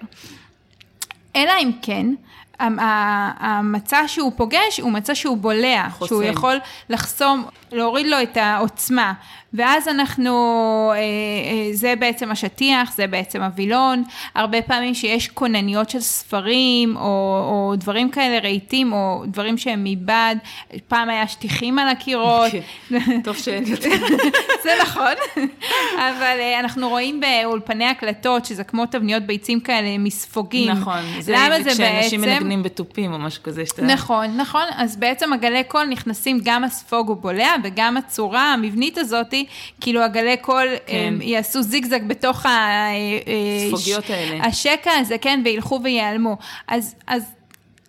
אלא 1.35 1.51
אם 1.59 1.71
כן, 1.81 2.05
המצע 2.59 4.07
שהוא 4.07 4.31
פוגש 4.35 4.79
הוא 4.81 4.91
מצע 4.91 5.15
שהוא 5.15 5.37
בולע, 5.37 5.89
חוסם. 5.89 6.07
שהוא 6.07 6.23
יכול 6.23 6.59
לחסום, 6.89 7.45
להוריד 7.71 8.05
לו 8.05 8.21
את 8.21 8.37
העוצמה. 8.37 9.13
ואז 9.53 9.87
אנחנו, 9.87 10.31
אה, 10.93 10.97
אה, 10.97 11.73
זה 11.73 11.93
בעצם 11.99 12.31
השטיח, 12.31 12.93
זה 12.95 13.07
בעצם 13.07 13.41
הווילון, 13.41 14.03
הרבה 14.35 14.61
פעמים 14.61 14.93
שיש 14.93 15.27
כונניות 15.27 15.89
של 15.89 15.99
ספרים, 15.99 16.97
או, 16.97 17.01
או 17.49 17.73
דברים 17.77 18.09
כאלה, 18.09 18.39
רהיטים, 18.39 18.93
או 18.93 19.23
דברים 19.27 19.57
שהם 19.57 19.83
מבד, 19.83 20.35
פעם 20.87 21.09
היה 21.09 21.27
שטיחים 21.27 21.79
על 21.79 21.87
הקירות. 21.87 22.51
טוב 23.23 23.37
שאין 23.37 23.63
יותר. 23.67 23.89
זה 24.63 24.69
נכון, 24.81 25.13
אבל 25.95 26.37
אה, 26.39 26.59
אנחנו 26.59 26.89
רואים 26.89 27.21
באולפני 27.21 27.85
הקלטות, 27.85 28.45
שזה 28.45 28.63
כמו 28.63 28.85
תבניות 28.85 29.23
ביצים 29.23 29.59
כאלה, 29.59 29.97
מספוגים. 29.97 30.71
נכון, 30.71 30.99
זה, 31.19 31.35
זה 31.63 31.69
כשאנשים 31.69 32.21
בעצם... 32.21 32.33
מנגנים 32.33 32.63
בתופים 32.63 33.13
או 33.13 33.19
משהו 33.19 33.43
כזה. 33.43 33.65
שאתה... 33.65 33.81
נכון, 33.81 34.37
נכון, 34.37 34.65
אז 34.75 34.97
בעצם 34.97 35.33
הגלי 35.33 35.63
קול 35.63 35.85
נכנסים, 35.85 36.39
גם 36.43 36.63
הספוג 36.63 37.07
הוא 37.07 37.17
בולע, 37.17 37.55
וגם 37.63 37.97
הצורה 37.97 38.53
המבנית 38.53 38.97
הזאתי, 38.97 39.40
כאילו 39.81 40.01
הגלי 40.01 40.37
קול 40.37 40.67
כן. 40.85 41.13
יעשו 41.21 41.61
זיגזג 41.61 42.07
בתוך 42.07 42.45
הספוגיות 42.45 44.11
אה, 44.11 44.15
האלה. 44.15 44.45
השקע 44.45 44.91
הזה, 44.91 45.17
כן, 45.17 45.41
וילכו 45.45 45.79
וייעלמו. 45.83 46.37
אז, 46.67 46.95
אז 47.07 47.23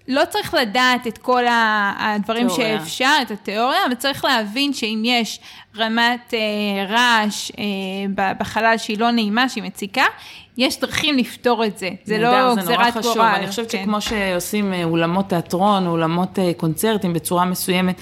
לא 0.08 0.22
צריך 0.30 0.54
לדעת 0.54 1.06
את 1.06 1.18
כל 1.18 1.44
הדברים 1.98 2.48
תיאוריה. 2.48 2.78
שאפשר, 2.78 3.14
את 3.22 3.30
התיאוריה, 3.30 3.86
אבל 3.86 3.94
צריך 3.94 4.24
להבין 4.24 4.72
שאם 4.72 5.02
יש 5.04 5.40
רמת 5.76 6.34
אה, 6.34 6.86
רעש 6.88 7.50
אה, 7.58 7.64
בחלל 8.38 8.78
שהיא 8.78 8.98
לא 8.98 9.10
נעימה, 9.10 9.48
שהיא 9.48 9.64
מציקה, 9.64 10.04
יש 10.56 10.80
דרכים 10.80 11.18
לפתור 11.18 11.64
את 11.64 11.78
זה, 11.78 11.90
זה 12.04 12.18
לא 12.18 12.54
גזירת 12.56 12.96
גורל. 13.02 13.20
אני 13.20 13.48
חושבת 13.48 13.70
כן. 13.70 13.82
שכמו 13.82 14.00
שעושים 14.00 14.72
אה, 14.72 14.84
אולמות 14.84 15.28
תיאטרון, 15.28 15.86
אולמות 15.86 16.38
אה, 16.38 16.50
קונצרטים 16.56 17.12
בצורה 17.12 17.44
מסוימת, 17.44 18.00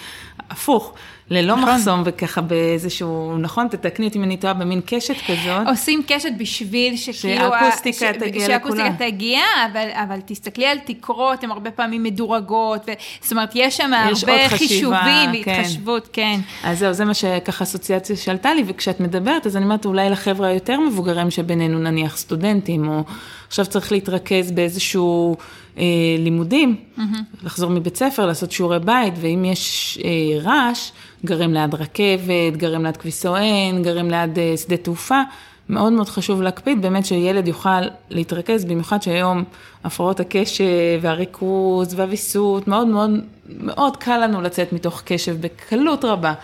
הפוך. 0.51 0.95
ללא 1.31 1.57
נכון. 1.57 1.75
מחסום 1.75 2.03
וככה 2.05 2.41
באיזשהו, 2.41 3.39
נכון, 3.39 3.69
תתקני 3.69 4.07
אותי 4.07 4.19
אם 4.19 4.25
אני 4.25 4.37
טועה 4.37 4.55
במין 4.55 4.81
קשת 4.87 5.15
כזאת. 5.27 5.67
עושים 5.67 6.03
קשת 6.07 6.29
בשביל 6.39 6.97
שכאילו... 6.97 7.51
שהאקוסטיקה 7.51 8.15
ש... 8.15 8.17
תגיע 8.19 8.47
שהאקוסטיקה 8.47 8.89
לכולם. 8.89 9.11
תגיע, 9.11 9.41
אבל, 9.73 9.89
אבל 9.93 10.19
תסתכלי 10.27 10.67
על 10.67 10.79
תקרות, 10.79 11.45
הן 11.45 11.51
הרבה 11.51 11.71
פעמים 11.71 12.03
מדורגות, 12.03 12.83
ו... 12.87 12.93
זאת 13.21 13.33
אומרת, 13.33 13.51
יש 13.55 13.77
שם 13.77 13.91
יש 14.13 14.25
הרבה 14.25 14.49
חישובים 14.49 15.43
כן. 15.45 15.51
והתחשבות, 15.51 16.09
כן. 16.13 16.41
אז 16.65 16.79
זהו, 16.79 16.93
זה 16.93 17.05
מה 17.05 17.15
שככה 17.15 17.65
אסוציאציה 17.65 18.17
שעלתה 18.17 18.55
לי, 18.55 18.65
וכשאת 18.67 19.01
מדברת, 19.01 19.47
אז 19.47 19.57
אני 19.57 19.65
אומרת, 19.65 19.85
אולי 19.85 20.11
לחבר'ה 20.11 20.49
היותר 20.49 20.81
מבוגרים 20.81 21.31
שבינינו, 21.31 21.79
נניח 21.79 22.17
סטודנטים, 22.17 22.89
או 22.89 23.05
עכשיו 23.51 23.67
צריך 23.67 23.93
להתרכז 23.93 24.53
באיזשהו... 24.53 25.37
אה, 25.79 25.85
לימודים, 26.19 26.77
mm-hmm. 26.77 27.01
לחזור 27.43 27.71
מבית 27.71 27.97
ספר, 27.97 28.27
לעשות 28.27 28.53
שיעורי 28.53 28.79
בית, 28.79 29.15
ואם 29.21 29.45
יש 29.45 29.99
אה, 30.05 30.41
רעש, 30.43 30.91
גרים 31.25 31.55
ליד 31.55 31.75
רכבת, 31.75 32.57
גרים 32.57 32.85
ליד 32.85 32.97
כביש 32.97 33.15
סואן, 33.15 33.83
גרים 33.83 34.11
ליד 34.11 34.39
אה, 34.39 34.55
שדה 34.57 34.77
תעופה, 34.77 35.21
מאוד 35.69 35.93
מאוד 35.93 36.09
חשוב 36.09 36.43
להקפיד 36.43 36.83
באמת 36.83 37.07
שילד 37.07 37.49
יוכל 37.49 37.81
להתרכז, 38.11 38.65
במיוחד 38.65 39.03
שהיום 39.03 39.45
הפרעות 39.85 40.21
הקשב 40.21 40.65
והריכוז 41.01 41.95
והוויסות, 41.95 42.69
מאוד 42.69 42.87
מאוד 42.87 43.11
מאוד 43.49 43.97
קל 43.97 44.19
לנו 44.19 44.43
לצאת 44.43 44.73
מתוך 44.73 45.03
קשב 45.05 45.37
בקלות 45.41 46.05
רבה. 46.05 46.35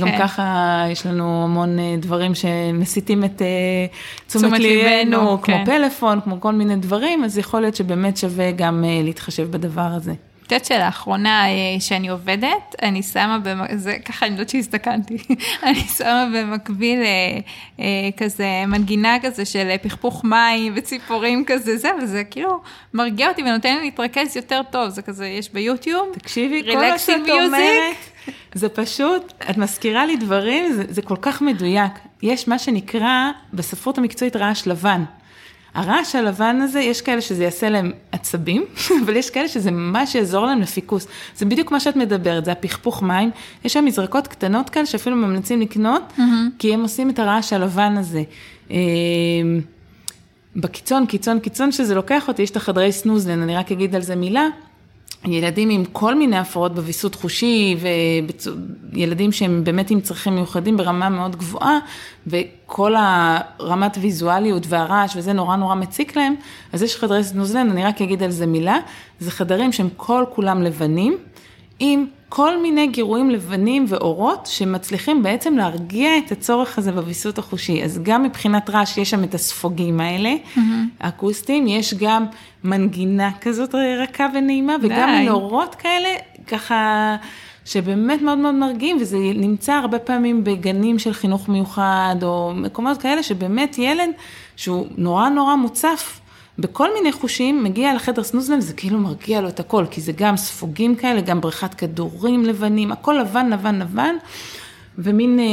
גם 0.00 0.08
כן. 0.08 0.18
ככה 0.18 0.84
יש 0.90 1.06
לנו 1.06 1.44
המון 1.44 1.78
אה, 1.78 1.94
דברים 1.98 2.34
שמסיתים 2.34 3.24
את 3.24 3.42
אה, 3.42 3.46
תשומת 4.26 4.60
ליבנו, 4.60 5.18
כמו 5.20 5.42
כן. 5.42 5.64
פלאפון, 5.64 6.20
כמו 6.20 6.40
כל 6.40 6.52
מיני 6.52 6.76
דברים, 6.76 7.24
אז 7.24 7.38
יכול 7.38 7.60
להיות 7.60 7.76
שבאמת 7.76 8.16
שווה 8.16 8.50
גם 8.50 8.84
אה, 8.84 9.00
להתחשב 9.04 9.50
בדבר 9.50 9.80
הזה. 9.94 10.12
את 10.46 10.52
יודעת 10.52 10.64
שלאחרונה 10.64 11.44
שאני 11.80 12.08
עובדת, 12.08 12.74
אני 12.82 13.02
שמה, 13.02 13.38
במק... 13.38 13.70
זה 13.74 13.96
ככה 14.04 14.26
אני 14.26 14.34
יודעת 14.34 14.48
שהסתכנתי, 14.48 15.16
אני 15.66 15.80
שמה 15.80 16.28
במקביל 16.34 16.98
כזה 18.16 18.46
מנגינה 18.66 19.16
כזה 19.22 19.44
של 19.44 19.76
פכפוך 19.82 20.24
מים 20.24 20.72
וציפורים 20.76 21.44
כזה, 21.46 21.76
זה, 21.76 21.90
וזה 22.02 22.24
כאילו 22.24 22.60
מרגיע 22.94 23.28
אותי 23.28 23.42
ונותן 23.42 23.76
לי 23.76 23.84
להתרכז 23.84 24.36
יותר 24.36 24.60
טוב, 24.70 24.88
זה 24.88 25.02
כזה, 25.02 25.26
יש 25.26 25.52
ביוטיוב, 25.52 26.08
תקשיבי, 26.12 26.62
כל 26.72 26.76
מה 26.76 26.98
שאת 26.98 27.28
אומרת. 27.28 28.11
זה 28.54 28.68
פשוט, 28.68 29.32
את 29.50 29.58
מזכירה 29.58 30.06
לי 30.06 30.16
דברים, 30.16 30.72
זה, 30.72 30.84
זה 30.88 31.02
כל 31.02 31.16
כך 31.22 31.42
מדויק. 31.42 31.92
יש 32.22 32.48
מה 32.48 32.58
שנקרא 32.58 33.30
בספרות 33.52 33.98
המקצועית 33.98 34.36
רעש 34.36 34.66
לבן. 34.66 35.04
הרעש 35.74 36.14
הלבן 36.14 36.60
הזה, 36.62 36.80
יש 36.80 37.00
כאלה 37.00 37.20
שזה 37.20 37.44
יעשה 37.44 37.68
להם 37.68 37.92
עצבים, 38.12 38.64
אבל 39.04 39.16
יש 39.16 39.30
כאלה 39.30 39.48
שזה 39.48 39.70
ממש 39.70 40.14
יעזור 40.14 40.46
להם 40.46 40.60
לפיקוס. 40.60 41.06
זה 41.36 41.44
בדיוק 41.44 41.70
מה 41.70 41.80
שאת 41.80 41.96
מדברת, 41.96 42.44
זה 42.44 42.52
הפכפוך 42.52 43.02
מים. 43.02 43.30
יש 43.64 43.72
שם 43.72 43.84
מזרקות 43.84 44.26
קטנות 44.28 44.70
כאלה 44.70 44.86
שאפילו 44.86 45.16
ממליצים 45.16 45.60
לקנות, 45.60 46.02
mm-hmm. 46.16 46.22
כי 46.58 46.74
הם 46.74 46.82
עושים 46.82 47.10
את 47.10 47.18
הרעש 47.18 47.52
הלבן 47.52 47.96
הזה. 47.96 48.22
אמ, 48.70 48.76
בקיצון, 50.56 51.06
קיצון, 51.06 51.40
קיצון 51.40 51.72
שזה 51.72 51.94
לוקח 51.94 52.28
אותי, 52.28 52.42
יש 52.42 52.50
את 52.50 52.56
החדרי 52.56 52.92
סנוזלן, 52.92 53.42
אני 53.42 53.56
רק 53.56 53.72
אגיד 53.72 53.94
על 53.94 54.02
זה 54.02 54.16
מילה. 54.16 54.48
ילדים 55.24 55.70
עם 55.70 55.84
כל 55.84 56.14
מיני 56.14 56.38
הפרעות 56.38 56.74
בוויסות 56.74 57.14
חושי, 57.14 57.76
וילדים 58.92 59.32
שהם 59.32 59.64
באמת 59.64 59.90
עם 59.90 60.00
צרכים 60.00 60.34
מיוחדים 60.34 60.76
ברמה 60.76 61.08
מאוד 61.08 61.36
גבוהה, 61.36 61.78
וכל 62.26 62.94
הרמת 62.96 63.98
ויזואליות 64.00 64.62
והרעש 64.68 65.16
וזה 65.16 65.32
נורא 65.32 65.56
נורא 65.56 65.74
מציק 65.74 66.16
להם, 66.16 66.34
אז 66.72 66.82
יש 66.82 66.96
חדרי 66.96 67.24
סנוזלן, 67.24 67.70
אני 67.70 67.84
רק 67.84 68.02
אגיד 68.02 68.22
על 68.22 68.30
זה 68.30 68.46
מילה, 68.46 68.76
זה 69.20 69.30
חדרים 69.30 69.72
שהם 69.72 69.88
כל 69.96 70.24
כולם 70.34 70.62
לבנים, 70.62 71.16
עם 71.78 72.06
כל 72.34 72.62
מיני 72.62 72.86
גירויים 72.86 73.30
לבנים 73.30 73.84
ואורות 73.88 74.46
שמצליחים 74.46 75.22
בעצם 75.22 75.56
להרגיע 75.56 76.18
את 76.18 76.32
הצורך 76.32 76.78
הזה 76.78 76.92
בוויסות 76.92 77.38
החושי. 77.38 77.84
אז 77.84 78.00
גם 78.02 78.22
מבחינת 78.22 78.70
רעש 78.70 78.98
יש 78.98 79.10
שם 79.10 79.24
את 79.24 79.34
הספוגים 79.34 80.00
האלה, 80.00 80.34
mm-hmm. 80.34 80.60
האקוסטיים, 81.00 81.66
יש 81.66 81.94
גם 81.94 82.26
מנגינה 82.64 83.30
כזאת 83.40 83.74
רכה 83.74 84.26
ונעימה, 84.34 84.76
וגם 84.82 85.08
מנורות 85.08 85.74
כאלה, 85.74 86.08
ככה... 86.46 87.16
שבאמת 87.64 88.22
מאוד 88.22 88.38
מאוד 88.38 88.54
מרגיעים, 88.54 88.96
וזה 89.00 89.18
נמצא 89.34 89.72
הרבה 89.72 89.98
פעמים 89.98 90.44
בגנים 90.44 90.98
של 90.98 91.12
חינוך 91.12 91.48
מיוחד, 91.48 92.16
או 92.22 92.52
מקומות 92.54 92.98
כאלה 92.98 93.22
שבאמת 93.22 93.78
ילד 93.78 94.10
שהוא 94.56 94.86
נורא 94.96 95.28
נורא 95.28 95.54
מוצף 95.54 96.20
בכל 96.58 96.88
מיני 96.94 97.12
חושים, 97.12 97.64
מגיע 97.64 97.94
לחדר 97.94 98.22
סנוזלם, 98.22 98.60
זה 98.60 98.72
כאילו 98.72 98.98
מרגיע 98.98 99.40
לו 99.40 99.48
את 99.48 99.60
הכל, 99.60 99.84
כי 99.90 100.00
זה 100.00 100.12
גם 100.16 100.36
ספוגים 100.36 100.94
כאלה, 100.94 101.20
גם 101.20 101.40
בריכת 101.40 101.74
כדורים 101.74 102.44
לבנים, 102.44 102.92
הכל 102.92 103.18
לבן, 103.20 103.50
לבן, 103.50 103.78
לבן, 103.78 104.14
ומין 104.98 105.38
אה, 105.38 105.44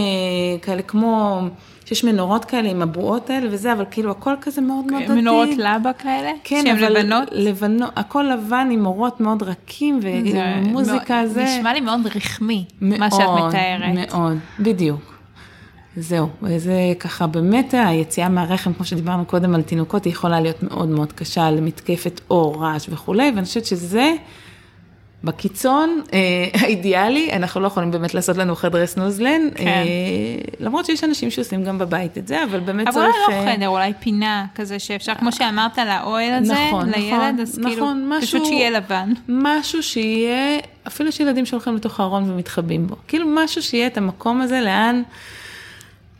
כאלה 0.61 0.81
כמו, 0.81 1.41
שיש 1.85 2.03
מנורות 2.03 2.45
כאלה 2.45 2.69
עם 2.69 2.81
הבועות 2.81 3.29
האלה 3.29 3.47
וזה, 3.51 3.73
אבל 3.73 3.85
כאילו 3.91 4.11
הכל 4.11 4.33
כזה 4.41 4.61
מאוד 4.61 4.85
מאוד 4.85 5.03
דתי. 5.03 5.13
מנורות 5.13 5.49
לבה 5.57 5.93
כאלה? 5.93 6.31
כן, 6.43 6.61
שהן 6.65 6.77
לבנות? 6.77 7.27
לבנות, 7.31 7.91
הכל 7.95 8.23
לבן 8.33 8.69
עם 8.71 8.85
אורות 8.85 9.19
מאוד 9.19 9.43
רכים 9.43 9.99
ומוזיקה 10.01 11.27
זה. 11.27 11.43
נשמע 11.43 11.73
לי 11.73 11.81
מאוד 11.81 12.07
רחמי, 12.15 12.65
מאוד, 12.81 12.99
מה 12.99 13.11
שאת 13.11 13.29
מתארת. 13.47 14.13
מאוד, 14.13 14.37
בדיוק. 14.59 15.09
זהו, 15.97 16.29
וזה 16.41 16.73
ככה 16.99 17.27
באמת 17.27 17.73
היציאה 17.77 18.29
מהרחם, 18.29 18.73
כמו 18.73 18.85
שדיברנו 18.85 19.25
קודם 19.25 19.55
על 19.55 19.61
תינוקות, 19.61 20.05
היא 20.05 20.13
יכולה 20.13 20.39
להיות 20.41 20.63
מאוד 20.63 20.89
מאוד 20.89 21.13
קשה 21.13 21.51
למתקפת 21.51 22.21
אור, 22.29 22.63
רעש 22.63 22.89
וכולי, 22.89 23.31
ואני 23.35 23.45
חושבת 23.45 23.65
שזה 23.65 24.13
בקיצון 25.23 26.01
אה, 26.13 26.19
האידיאלי, 26.61 27.29
אנחנו 27.33 27.61
לא 27.61 27.67
יכולים 27.67 27.91
באמת 27.91 28.13
לעשות 28.13 28.37
לנו 28.37 28.55
חדרי 28.55 28.87
סנוזלן, 28.87 29.41
כן. 29.55 29.67
אה, 29.67 29.83
למרות 30.59 30.85
שיש 30.85 31.03
אנשים 31.03 31.31
שעושים 31.31 31.63
גם 31.63 31.77
בבית 31.77 32.17
את 32.17 32.27
זה, 32.27 32.43
אבל 32.43 32.59
באמת 32.59 32.87
אבל 32.87 32.93
צריך... 32.93 33.15
אולי 33.27 33.43
לא 33.43 33.49
אה, 33.49 33.55
חדר, 33.55 33.67
אולי 33.67 33.93
פינה 33.99 34.45
כזה 34.55 34.79
שאפשר, 34.79 35.15
כמו 35.15 35.31
שאמרת, 35.31 35.77
לאוהל 35.77 36.33
הזה, 36.33 36.53
נכון, 36.67 36.89
לילד, 36.89 37.13
נכון, 37.13 37.39
אז 37.39 37.59
כאילו, 37.63 37.75
נכון, 37.75 38.11
פשוט 38.21 38.41
משהו- 38.41 38.45
שיהיה 38.45 38.69
לבן. 38.69 39.13
משהו 39.29 39.83
שיהיה, 39.83 40.59
אפילו 40.87 41.09
יש 41.09 41.19
ילדים 41.19 41.45
שהולכים 41.45 41.75
לתוך 41.75 41.99
הארון 41.99 42.31
ומתחבאים 42.31 42.87
בו. 42.87 42.95
כאילו 43.07 43.25
משהו 43.35 43.61
שיהיה 43.61 43.87
את 43.87 43.97
המקום 43.97 44.41
הזה 44.41 44.61
לאן 44.61 45.01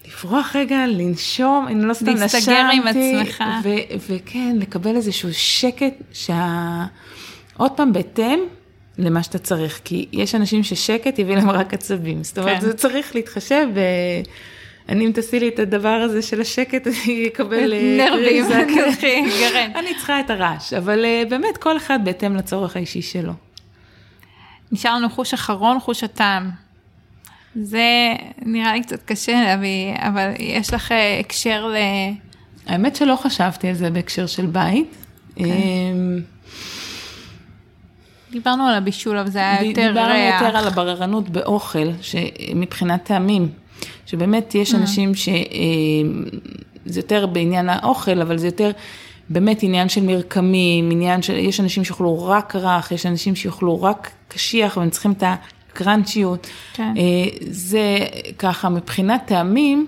לברוח 0.10 0.56
רגע, 0.56 0.88
לנשום, 0.88 1.68
אני 1.68 1.86
לא 1.86 1.94
סתם 1.94 2.10
נשמתי. 2.10 2.22
להסתגר 2.22 2.68
עם 2.74 2.88
עצמך. 2.88 3.44
ו- 3.64 3.96
וכן, 4.10 4.56
לקבל 4.60 4.96
איזשהו 4.96 5.30
שקט 5.34 5.94
שה... 6.14 6.86
עוד 7.58 7.72
פעם, 7.72 7.94
בהתאם 7.94 8.40
למה 8.98 9.24
שאתה 9.24 9.38
צריך, 9.38 9.82
כי 9.86 10.06
יש 10.12 10.36
אנשים 10.36 10.64
ששקט 10.64 11.20
יביא 11.20 11.36
להם 11.36 11.50
רק 11.50 11.74
עצבים. 11.74 12.24
זאת 12.24 12.40
אומרת, 12.40 12.60
כן. 12.60 12.62
זה 12.62 12.74
צריך 12.74 13.16
להתחשב 13.16 13.68
ב... 13.74 13.80
אני, 14.90 15.06
אם 15.06 15.12
תעשי 15.12 15.40
לי 15.40 15.48
את 15.48 15.60
הדבר 15.60 15.90
הזה 15.90 16.22
של 16.22 16.42
השקט, 16.42 16.88
אני 16.88 17.28
אקבל... 17.28 17.74
אה, 17.74 17.98
נרבים, 18.10 18.46
כזה. 18.46 18.66
תלכי, 18.76 19.22
גרד. 19.22 19.72
אני 19.76 19.96
צריכה 19.98 20.20
את 20.20 20.30
הרעש, 20.30 20.74
אבל 20.74 21.06
אה, 21.06 21.24
באמת 21.30 21.58
כל 21.58 21.78
אחד 21.78 22.00
בהתאם 22.04 22.36
לצורך 22.36 22.76
האישי 22.76 23.02
שלו. 23.02 23.34
נשאר 24.72 24.96
לנו 24.96 25.10
חוש 25.10 25.34
אחרון, 25.34 25.80
חוש 25.80 26.04
הטעם. 26.04 26.50
זה 27.56 28.14
נראה 28.42 28.74
לי 28.74 28.82
קצת 28.82 29.04
קשה 29.06 29.44
להביא, 29.44 29.94
אבל 29.98 30.32
יש 30.40 30.74
לך 30.74 30.92
אה, 30.92 31.20
הקשר 31.20 31.68
ל... 31.68 31.76
האמת 32.68 32.96
שלא 32.96 33.16
חשבתי 33.16 33.68
על 33.68 33.74
זה 33.74 33.90
בהקשר 33.90 34.26
של 34.26 34.46
בית. 34.46 34.96
כן. 35.36 35.44
אמ, 35.44 36.20
דיברנו 38.32 38.68
על 38.68 38.76
הבישול, 38.76 39.18
אבל 39.18 39.30
זה 39.30 39.40
היה 39.40 39.64
יותר 39.64 39.88
דיברנו 39.88 40.14
ריח. 40.14 40.42
יותר 40.42 40.58
על 40.58 40.68
הבררנות 40.68 41.30
באוכל, 41.30 41.88
שמבחינת 42.02 43.04
טעמים, 43.04 43.50
שבאמת 44.06 44.56
יש 44.56 44.76
אנשים 44.76 45.16
שזה 45.16 47.00
יותר 47.00 47.28
בעניין 47.28 47.70
האוכל, 47.70 48.22
אבל 48.22 48.38
זה 48.38 48.48
יותר 48.48 48.72
באמת 49.30 49.64
עניין 49.64 49.90
של 49.90 50.04
מרקמים, 50.04 50.92
עניין 50.92 51.22
של, 51.22 51.36
יש 51.36 51.60
אנשים 51.60 51.84
שיאכלו 51.84 52.28
רק 52.28 52.56
רך, 52.56 52.92
יש 52.92 53.06
אנשים 53.06 53.36
שיאכלו 53.36 53.84
רק 53.84 54.12
קשיח, 54.28 54.78
והם 54.78 54.90
צריכים 54.90 55.12
את 55.12 55.24
הקראנצ'יות. 55.80 56.48
כן. 56.74 56.94
אה, 56.98 57.04
זה 57.50 57.98
ככה, 58.38 58.70
מבחינת 58.70 59.22
טעמים, 59.26 59.88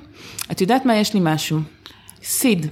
את 0.51 0.61
יודעת 0.61 0.85
מה, 0.85 0.95
יש 0.95 1.13
לי 1.13 1.19
משהו, 1.23 1.59
סיד. 2.23 2.67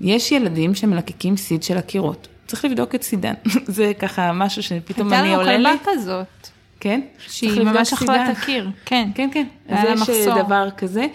יש 0.00 0.32
ילדים 0.32 0.74
שמלקקים 0.74 1.36
סיד 1.36 1.62
של 1.62 1.76
הקירות. 1.76 2.28
צריך 2.46 2.64
לבדוק 2.64 2.94
את 2.94 3.02
סידן. 3.02 3.34
זה 3.76 3.92
ככה 3.98 4.32
משהו 4.32 4.62
שפתאום 4.62 5.12
הייתה 5.12 5.20
אני 5.20 5.28
לנו 5.28 5.40
עולה 5.40 5.56
לי. 5.56 5.68
כלבה 5.68 5.92
כזאת, 5.92 6.48
כן? 6.80 7.00
שהיא 7.28 7.62
ממש 7.62 7.92
אכלה. 7.92 8.30
את 8.30 8.36
הקיר, 8.36 8.70
כן. 8.84 9.08
כן, 9.14 9.28
כן. 9.32 9.46
אז 9.68 9.78
יש 9.84 10.00
מחסור. 10.00 10.36
אה, 10.36 10.42
דבר 10.42 10.68
כזה. 10.76 11.06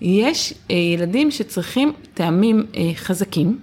יש 0.00 0.54
אה, 0.70 0.76
ילדים 0.76 1.30
שצריכים 1.30 1.92
טעמים 2.14 2.66
חזקים, 2.94 3.58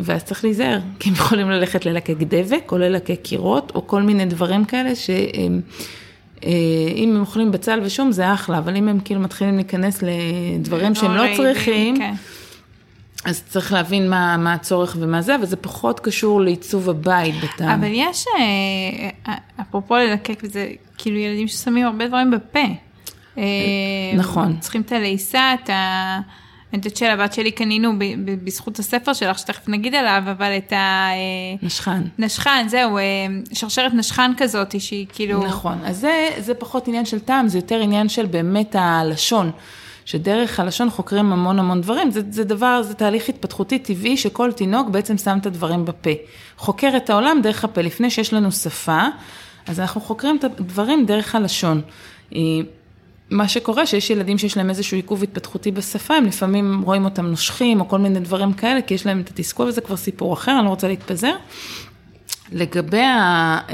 ואז 0.00 0.24
צריך 0.24 0.44
להיזהר, 0.44 0.78
כי 0.98 1.08
הם 1.08 1.14
יכולים 1.14 1.50
ללכת 1.50 1.86
ללקק 1.86 2.16
דבק, 2.20 2.72
או 2.72 2.78
ללקק 2.78 3.20
קירות, 3.22 3.72
או 3.74 3.86
כל 3.86 4.02
מיני 4.02 4.24
דברים 4.24 4.64
כאלה 4.64 4.94
שהם... 4.94 5.60
אה, 6.44 6.50
אם 6.96 7.12
הם 7.14 7.20
אוכלים 7.20 7.52
בצל 7.52 7.80
ושום 7.82 8.12
זה 8.12 8.34
אחלה, 8.34 8.58
אבל 8.58 8.76
אם 8.76 8.88
הם 8.88 9.00
כאילו 9.00 9.20
מתחילים 9.20 9.56
להיכנס 9.56 10.02
לדברים 10.02 10.94
שהם 10.94 11.14
לא 11.14 11.24
צריכים, 11.36 11.96
כן. 11.96 12.14
אז 13.24 13.42
צריך 13.48 13.72
להבין 13.72 14.10
מה, 14.10 14.36
מה 14.36 14.52
הצורך 14.52 14.96
ומה 15.00 15.22
זה, 15.22 15.36
אבל 15.36 15.46
זה 15.46 15.56
פחות 15.56 16.00
קשור 16.00 16.40
לעיצוב 16.40 16.90
הבית 16.90 17.34
בטעם. 17.44 17.68
אבל 17.68 17.90
יש, 17.92 18.24
אה, 18.26 19.08
אה, 19.28 19.38
אפרופו 19.60 19.96
ללקק, 19.96 20.40
וזה 20.42 20.68
כאילו 20.98 21.16
ילדים 21.16 21.48
ששמים 21.48 21.86
הרבה 21.86 22.08
דברים 22.08 22.30
בפה. 22.30 22.58
אה, 23.38 23.44
נכון. 24.14 24.56
צריכים 24.60 24.80
את 24.80 24.92
הלעיסה, 24.92 25.54
את 25.54 25.70
ה... 25.70 26.20
אני 26.72 26.78
יודעת 26.78 26.96
שלבת 26.96 27.32
שלי 27.32 27.50
קנינו 27.50 27.98
ב- 27.98 28.04
ב- 28.24 28.44
בזכות 28.44 28.78
הספר 28.78 29.12
שלך, 29.12 29.38
שתכף 29.38 29.68
נגיד 29.68 29.94
עליו, 29.94 30.22
אבל 30.30 30.56
את 30.56 30.72
נשכן. 31.62 32.02
הנשכן, 32.18 32.66
זהו, 32.68 32.98
אה, 32.98 33.02
שרשרת 33.52 33.94
נשכן 33.94 34.30
כזאת, 34.36 34.80
שהיא 34.80 35.06
כאילו... 35.12 35.46
נכון, 35.46 35.78
אז 35.84 35.96
זה, 35.96 36.28
זה 36.38 36.54
פחות 36.54 36.88
עניין 36.88 37.04
של 37.04 37.20
טעם, 37.20 37.48
זה 37.48 37.58
יותר 37.58 37.80
עניין 37.80 38.08
של 38.08 38.26
באמת 38.26 38.76
הלשון. 38.78 39.50
שדרך 40.04 40.60
הלשון 40.60 40.90
חוקרים 40.90 41.32
המון 41.32 41.58
המון 41.58 41.80
דברים, 41.80 42.10
זה, 42.10 42.20
זה 42.30 42.44
דבר, 42.44 42.82
זה 42.82 42.94
תהליך 42.94 43.28
התפתחותי 43.28 43.78
טבעי 43.78 44.16
שכל 44.16 44.52
תינוק 44.52 44.88
בעצם 44.88 45.18
שם 45.18 45.38
את 45.40 45.46
הדברים 45.46 45.84
בפה. 45.84 46.10
חוקר 46.56 46.90
את 46.96 47.10
העולם 47.10 47.40
דרך 47.42 47.64
הפה, 47.64 47.80
לפני 47.80 48.10
שיש 48.10 48.32
לנו 48.32 48.52
שפה, 48.52 49.02
אז 49.66 49.80
אנחנו 49.80 50.00
חוקרים 50.00 50.36
את 50.36 50.44
הדברים 50.44 51.06
דרך 51.06 51.34
הלשון. 51.34 51.80
מה 53.30 53.48
שקורה 53.48 53.86
שיש 53.86 54.10
ילדים 54.10 54.38
שיש 54.38 54.56
להם 54.56 54.70
איזשהו 54.70 54.96
עיכוב 54.96 55.22
התפתחותי 55.22 55.70
בשפה, 55.70 56.14
הם 56.14 56.24
לפעמים 56.24 56.82
רואים 56.82 57.04
אותם 57.04 57.26
נושכים 57.26 57.80
או 57.80 57.88
כל 57.88 57.98
מיני 57.98 58.20
דברים 58.20 58.52
כאלה, 58.52 58.82
כי 58.82 58.94
יש 58.94 59.06
להם 59.06 59.20
את 59.20 59.28
התסכול, 59.28 59.68
וזה 59.68 59.80
כבר 59.80 59.96
סיפור 59.96 60.34
אחר, 60.34 60.56
אני 60.58 60.64
לא 60.64 60.70
רוצה 60.70 60.88
להתפזר. 60.88 61.34
לגבי. 62.52 62.96
אה, 62.98 63.64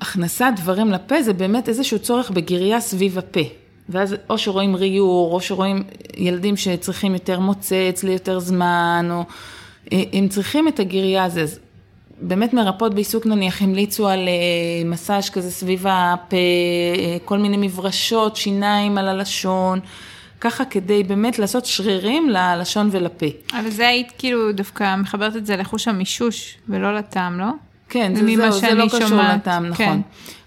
הכנסת 0.00 0.52
דברים 0.56 0.90
לפה 0.90 1.22
זה 1.22 1.32
באמת 1.32 1.68
איזשהו 1.68 1.98
צורך 1.98 2.30
בגירייה 2.30 2.80
סביב 2.80 3.18
הפה. 3.18 3.40
ואז 3.88 4.16
או 4.30 4.38
שרואים 4.38 4.76
ריור, 4.76 5.34
או 5.34 5.40
שרואים 5.40 5.82
ילדים 6.16 6.56
שצריכים 6.56 7.14
יותר 7.14 7.40
מוצץ 7.40 8.02
ליותר 8.02 8.38
זמן, 8.38 9.08
או 9.10 9.24
אה, 9.92 10.02
הם 10.12 10.28
צריכים 10.28 10.68
את 10.68 10.80
הגירייה 10.80 11.24
הזו. 11.24 11.40
אז 11.40 11.58
באמת 12.20 12.54
מרפאות 12.54 12.94
בעיסוק 12.94 13.26
נניח 13.26 13.62
המליצו 13.62 14.08
על 14.08 14.28
אה, 14.28 14.84
מסאז' 14.84 15.30
כזה 15.30 15.50
סביב 15.50 15.86
הפה, 15.88 16.36
אה, 16.36 17.16
כל 17.24 17.38
מיני 17.38 17.56
מברשות, 17.56 18.36
שיניים 18.36 18.98
על 18.98 19.08
הלשון, 19.08 19.80
ככה 20.40 20.64
כדי 20.64 21.02
באמת 21.02 21.38
לעשות 21.38 21.66
שרירים 21.66 22.30
ללשון 22.30 22.88
ולפה. 22.92 23.26
אבל 23.52 23.70
זה 23.70 23.88
היית 23.88 24.12
כאילו 24.18 24.52
דווקא 24.52 24.96
מחברת 24.96 25.36
את 25.36 25.46
זה 25.46 25.56
לחוש 25.56 25.88
המישוש, 25.88 26.56
ולא 26.68 26.94
לטעם, 26.94 27.40
לא? 27.40 27.46
כן, 27.88 28.14
זה, 28.14 28.20
זהו, 28.20 28.52
זה 28.52 28.74
לא 28.74 28.88
שאני 28.88 28.88
קשור 28.88 29.18
לטעם, 29.22 29.66
נכון. 29.66 29.86
כן. 29.86 30.00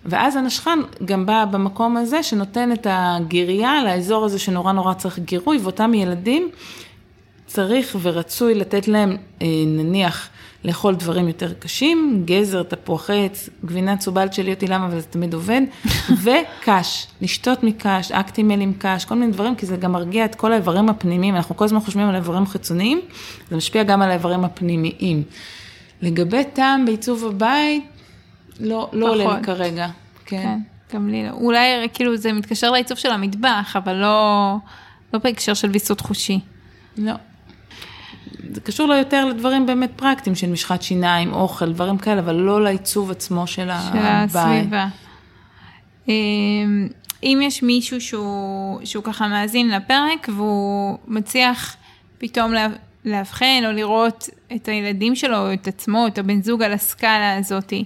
ואז 0.05 0.35
הנשכן 0.35 0.79
גם 1.05 1.25
בא 1.25 1.45
במקום 1.51 1.97
הזה 1.97 2.23
שנותן 2.23 2.71
את 2.71 2.87
הגירייה 2.89 3.83
לאזור 3.83 4.25
הזה 4.25 4.39
שנורא 4.39 4.71
נורא 4.71 4.93
צריך 4.93 5.19
גירוי, 5.19 5.57
ואותם 5.57 5.93
ילדים 5.93 6.49
צריך 7.45 7.95
ורצוי 8.01 8.55
לתת 8.55 8.87
להם 8.87 9.17
אה, 9.41 9.47
נניח 9.67 10.29
לאכול 10.65 10.95
דברים 10.95 11.27
יותר 11.27 11.53
קשים, 11.53 12.23
גזר, 12.25 12.63
תפוח 12.63 13.09
עץ, 13.09 13.49
גבינה 13.65 13.97
צובלת 13.97 14.33
שלי 14.33 14.53
אותי 14.53 14.67
למה, 14.67 14.85
אבל 14.85 14.99
זה 14.99 15.07
תמיד 15.07 15.33
עובד, 15.33 15.61
וקש, 16.23 17.07
לשתות 17.21 17.63
מקש, 17.63 18.11
אקטימל 18.11 18.61
עם 18.61 18.73
קש, 18.77 19.05
כל 19.05 19.15
מיני 19.15 19.31
דברים, 19.31 19.55
כי 19.55 19.65
זה 19.65 19.77
גם 19.77 19.91
מרגיע 19.91 20.25
את 20.25 20.35
כל 20.35 20.51
האיברים 20.51 20.89
הפנימיים, 20.89 21.35
אנחנו 21.35 21.57
כל 21.57 21.65
הזמן 21.65 21.79
חושבים 21.79 22.07
על 22.07 22.15
האיברים 22.15 22.45
חיצוניים, 22.45 23.01
זה 23.49 23.55
משפיע 23.55 23.83
גם 23.83 24.01
על 24.01 24.09
האיברים 24.09 24.43
הפנימיים. 24.43 25.23
לגבי 26.01 26.43
טעם 26.53 26.85
בעיצוב 26.85 27.25
הבית, 27.25 27.83
לא, 28.59 28.89
לא 28.93 29.09
עולה. 29.09 29.37
לי 29.37 29.43
כרגע. 29.43 29.87
כן. 30.25 30.41
כן, 30.41 30.59
גם 30.93 31.09
לי 31.09 31.23
לא. 31.23 31.31
אולי 31.31 31.87
כאילו 31.93 32.17
זה 32.17 32.33
מתקשר 32.33 32.71
לעיצוב 32.71 32.97
של 32.97 33.11
המטבח, 33.11 33.75
אבל 33.75 33.93
לא, 33.93 34.55
לא 35.13 35.19
בהקשר 35.19 35.53
של 35.53 35.69
ויסות 35.69 36.01
חושי. 36.01 36.39
לא. 36.97 37.13
זה 38.51 38.61
קשור 38.61 38.87
לו 38.87 38.95
יותר 38.95 39.25
לדברים 39.25 39.65
באמת 39.65 39.91
פרקטיים 39.95 40.35
של 40.35 40.49
משחת 40.49 40.81
שיניים, 40.81 41.33
אוכל, 41.33 41.73
דברים 41.73 41.97
כאלה, 41.97 42.19
אבל 42.19 42.35
לא 42.35 42.63
לעיצוב 42.63 43.11
עצמו 43.11 43.47
של 43.47 43.69
של 43.91 43.97
הבית. 43.97 44.35
הסביבה. 44.35 44.87
אמ, 46.07 46.87
אם 47.23 47.39
יש 47.43 47.63
מישהו 47.63 48.01
שהוא, 48.01 48.79
שהוא 48.83 49.03
ככה 49.03 49.27
מאזין 49.27 49.69
לפרק 49.69 50.29
והוא 50.35 50.97
מצליח 51.07 51.75
פתאום 52.17 52.53
לה, 52.53 52.67
לאבחן 53.05 53.63
או 53.65 53.71
לראות 53.71 54.29
את 54.55 54.67
הילדים 54.67 55.15
שלו 55.15 55.37
או 55.37 55.53
את 55.53 55.67
עצמו, 55.67 56.07
את 56.07 56.17
הבן 56.17 56.41
זוג 56.41 56.63
על 56.63 56.73
הסקאלה 56.73 57.37
הזאתי. 57.37 57.83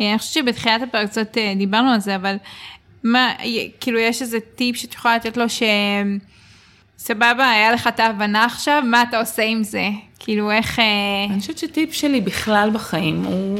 אה, 0.00 0.10
אני 0.10 0.18
חושבת 0.18 0.34
שבתחילת 0.34 0.82
הפרק 0.82 1.08
קצת 1.08 1.38
אה, 1.38 1.52
דיברנו 1.56 1.90
על 1.90 2.00
זה, 2.00 2.16
אבל 2.16 2.36
מה, 3.04 3.32
כאילו 3.80 3.98
יש 3.98 4.22
איזה 4.22 4.38
טיפ 4.40 4.76
שאת 4.76 4.94
יכולה 4.94 5.16
לתת 5.16 5.36
לו 5.36 5.48
ש... 5.48 5.62
סבבה, 6.98 7.50
היה 7.50 7.72
לך 7.72 7.86
את 7.86 8.00
ההבנה 8.00 8.44
עכשיו, 8.44 8.82
מה 8.86 9.02
אתה 9.02 9.18
עושה 9.18 9.42
עם 9.42 9.62
זה? 9.64 9.88
כאילו, 10.18 10.50
איך... 10.50 10.78
אה, 10.78 10.84
אני 11.30 11.40
חושבת 11.40 11.58
שטיפ 11.58 11.92
שלי 11.92 12.20
בכלל 12.20 12.70
בחיים 12.72 13.24
הוא 13.24 13.58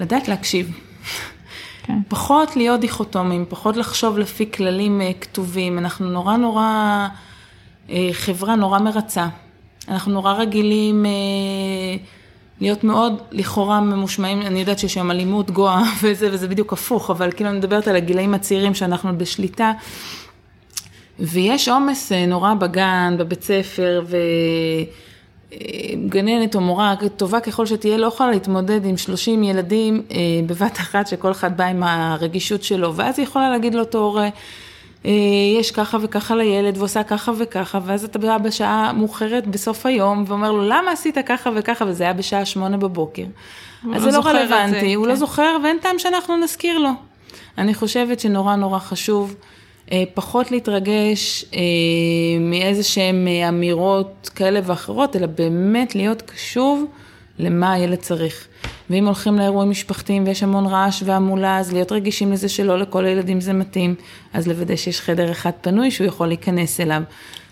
לדעת 0.00 0.28
להקשיב. 0.28 0.78
כן. 1.82 1.98
פחות 2.08 2.56
להיות 2.56 2.80
דיכוטומיים, 2.80 3.44
פחות 3.48 3.76
לחשוב 3.76 4.18
לפי 4.18 4.50
כללים 4.52 5.00
uh, 5.00 5.20
כתובים. 5.20 5.78
אנחנו 5.78 6.10
נורא 6.10 6.36
נורא, 6.36 7.08
uh, 7.88 7.90
חברה 8.12 8.54
נורא 8.56 8.78
מרצה. 8.78 9.28
אנחנו 9.88 10.12
נורא 10.12 10.32
רגילים... 10.32 11.06
להיות 12.60 12.84
מאוד 12.84 13.22
לכאורה 13.30 13.80
ממושמעים, 13.80 14.42
אני 14.42 14.60
יודעת 14.60 14.78
שיש 14.78 14.94
היום 14.94 15.10
אלימות 15.10 15.50
גואה 15.50 15.82
וזה, 16.02 16.28
וזה 16.32 16.48
בדיוק 16.48 16.72
הפוך, 16.72 17.10
אבל 17.10 17.32
כאילו 17.32 17.50
אני 17.50 17.58
מדברת 17.58 17.88
על 17.88 17.96
הגילאים 17.96 18.34
הצעירים 18.34 18.74
שאנחנו 18.74 19.18
בשליטה, 19.18 19.72
ויש 21.20 21.68
עומס 21.68 22.12
אה, 22.12 22.26
נורא 22.26 22.54
בגן, 22.54 23.14
בבית 23.18 23.42
ספר, 23.42 24.04
וגננת 25.52 26.54
או 26.54 26.60
מורה 26.60 26.94
טובה 27.16 27.40
ככל 27.40 27.66
שתהיה, 27.66 27.96
לא 27.96 28.06
יכולה 28.06 28.30
להתמודד 28.30 28.84
עם 28.84 28.96
30 28.96 29.42
ילדים 29.42 30.02
אה, 30.10 30.16
בבת 30.46 30.76
אחת, 30.76 31.06
שכל 31.06 31.30
אחד 31.30 31.56
בא 31.56 31.64
עם 31.64 31.82
הרגישות 31.82 32.62
שלו, 32.62 32.94
ואז 32.96 33.18
היא 33.18 33.26
יכולה 33.26 33.50
להגיד 33.50 33.74
לאותו 33.74 33.98
הורה, 33.98 34.28
אה, 35.04 35.10
יש 35.60 35.70
ככה 35.70 35.98
וככה 36.00 36.36
לילד 36.36 36.78
ועושה 36.78 37.02
ככה 37.02 37.32
וככה, 37.38 37.80
ואז 37.84 38.04
אתה 38.04 38.18
בא 38.18 38.38
בשעה 38.38 38.92
מאוחרת 38.92 39.46
בסוף 39.46 39.86
היום 39.86 40.24
ואומר 40.26 40.52
לו, 40.52 40.62
למה 40.62 40.90
עשית 40.92 41.18
ככה 41.26 41.50
וככה, 41.54 41.84
וזה 41.88 42.04
היה 42.04 42.12
בשעה 42.12 42.44
שמונה 42.44 42.76
בבוקר. 42.76 43.24
אז 43.94 44.04
לא 44.04 44.10
זה 44.10 44.18
לא 44.18 44.22
רלוונטי, 44.24 44.80
זה, 44.80 44.86
הוא 44.86 44.94
לא 44.96 45.02
כן. 45.02 45.08
לא 45.08 45.14
זוכר 45.14 45.56
ואין 45.64 45.78
טעם 45.82 45.98
שאנחנו 45.98 46.36
נזכיר 46.36 46.78
לו. 46.78 46.90
אני 47.58 47.74
חושבת 47.74 48.20
שנורא 48.20 48.56
נורא 48.56 48.78
חשוב 48.78 49.34
אה, 49.38 49.51
פחות 50.14 50.50
להתרגש 50.50 51.44
אה, 51.54 51.60
מאיזה 52.40 52.82
שהן 52.82 53.28
אמירות 53.48 54.30
כאלה 54.34 54.60
ואחרות, 54.64 55.16
אלא 55.16 55.26
באמת 55.26 55.94
להיות 55.94 56.22
קשוב 56.22 56.84
למה 57.38 57.72
הילד 57.72 57.98
צריך. 57.98 58.48
ואם 58.90 59.06
הולכים 59.06 59.38
לאירועים 59.38 59.70
משפחתיים 59.70 60.26
ויש 60.26 60.42
המון 60.42 60.66
רעש 60.66 61.02
והמולה, 61.06 61.58
אז 61.58 61.72
להיות 61.72 61.92
רגישים 61.92 62.32
לזה 62.32 62.48
שלא 62.48 62.78
לכל 62.78 63.04
הילדים 63.04 63.40
זה 63.40 63.52
מתאים, 63.52 63.94
אז 64.32 64.48
לוודא 64.48 64.76
שיש 64.76 65.00
חדר 65.00 65.30
אחד 65.30 65.50
פנוי 65.60 65.90
שהוא 65.90 66.06
יכול 66.06 66.26
להיכנס 66.26 66.80
אליו. 66.80 67.02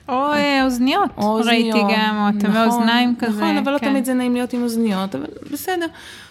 או 0.09 0.33
אה, 0.33 0.65
אוזניות, 0.65 1.11
או 1.19 1.35
ראיתי 1.35 1.79
גם, 1.79 2.29
או 2.29 2.41
תמי 2.41 2.49
נכון, 2.49 2.67
אוזניים 2.67 3.15
כזה. 3.19 3.43
נכון, 3.43 3.57
אבל 3.57 3.73
לא 3.73 3.79
כן. 3.79 3.91
תמיד 3.91 4.05
זה 4.05 4.15
נעים 4.15 4.35
להיות 4.35 4.53
עם 4.53 4.63
אוזניות, 4.63 5.15
אבל 5.15 5.27
בסדר. 5.53 5.87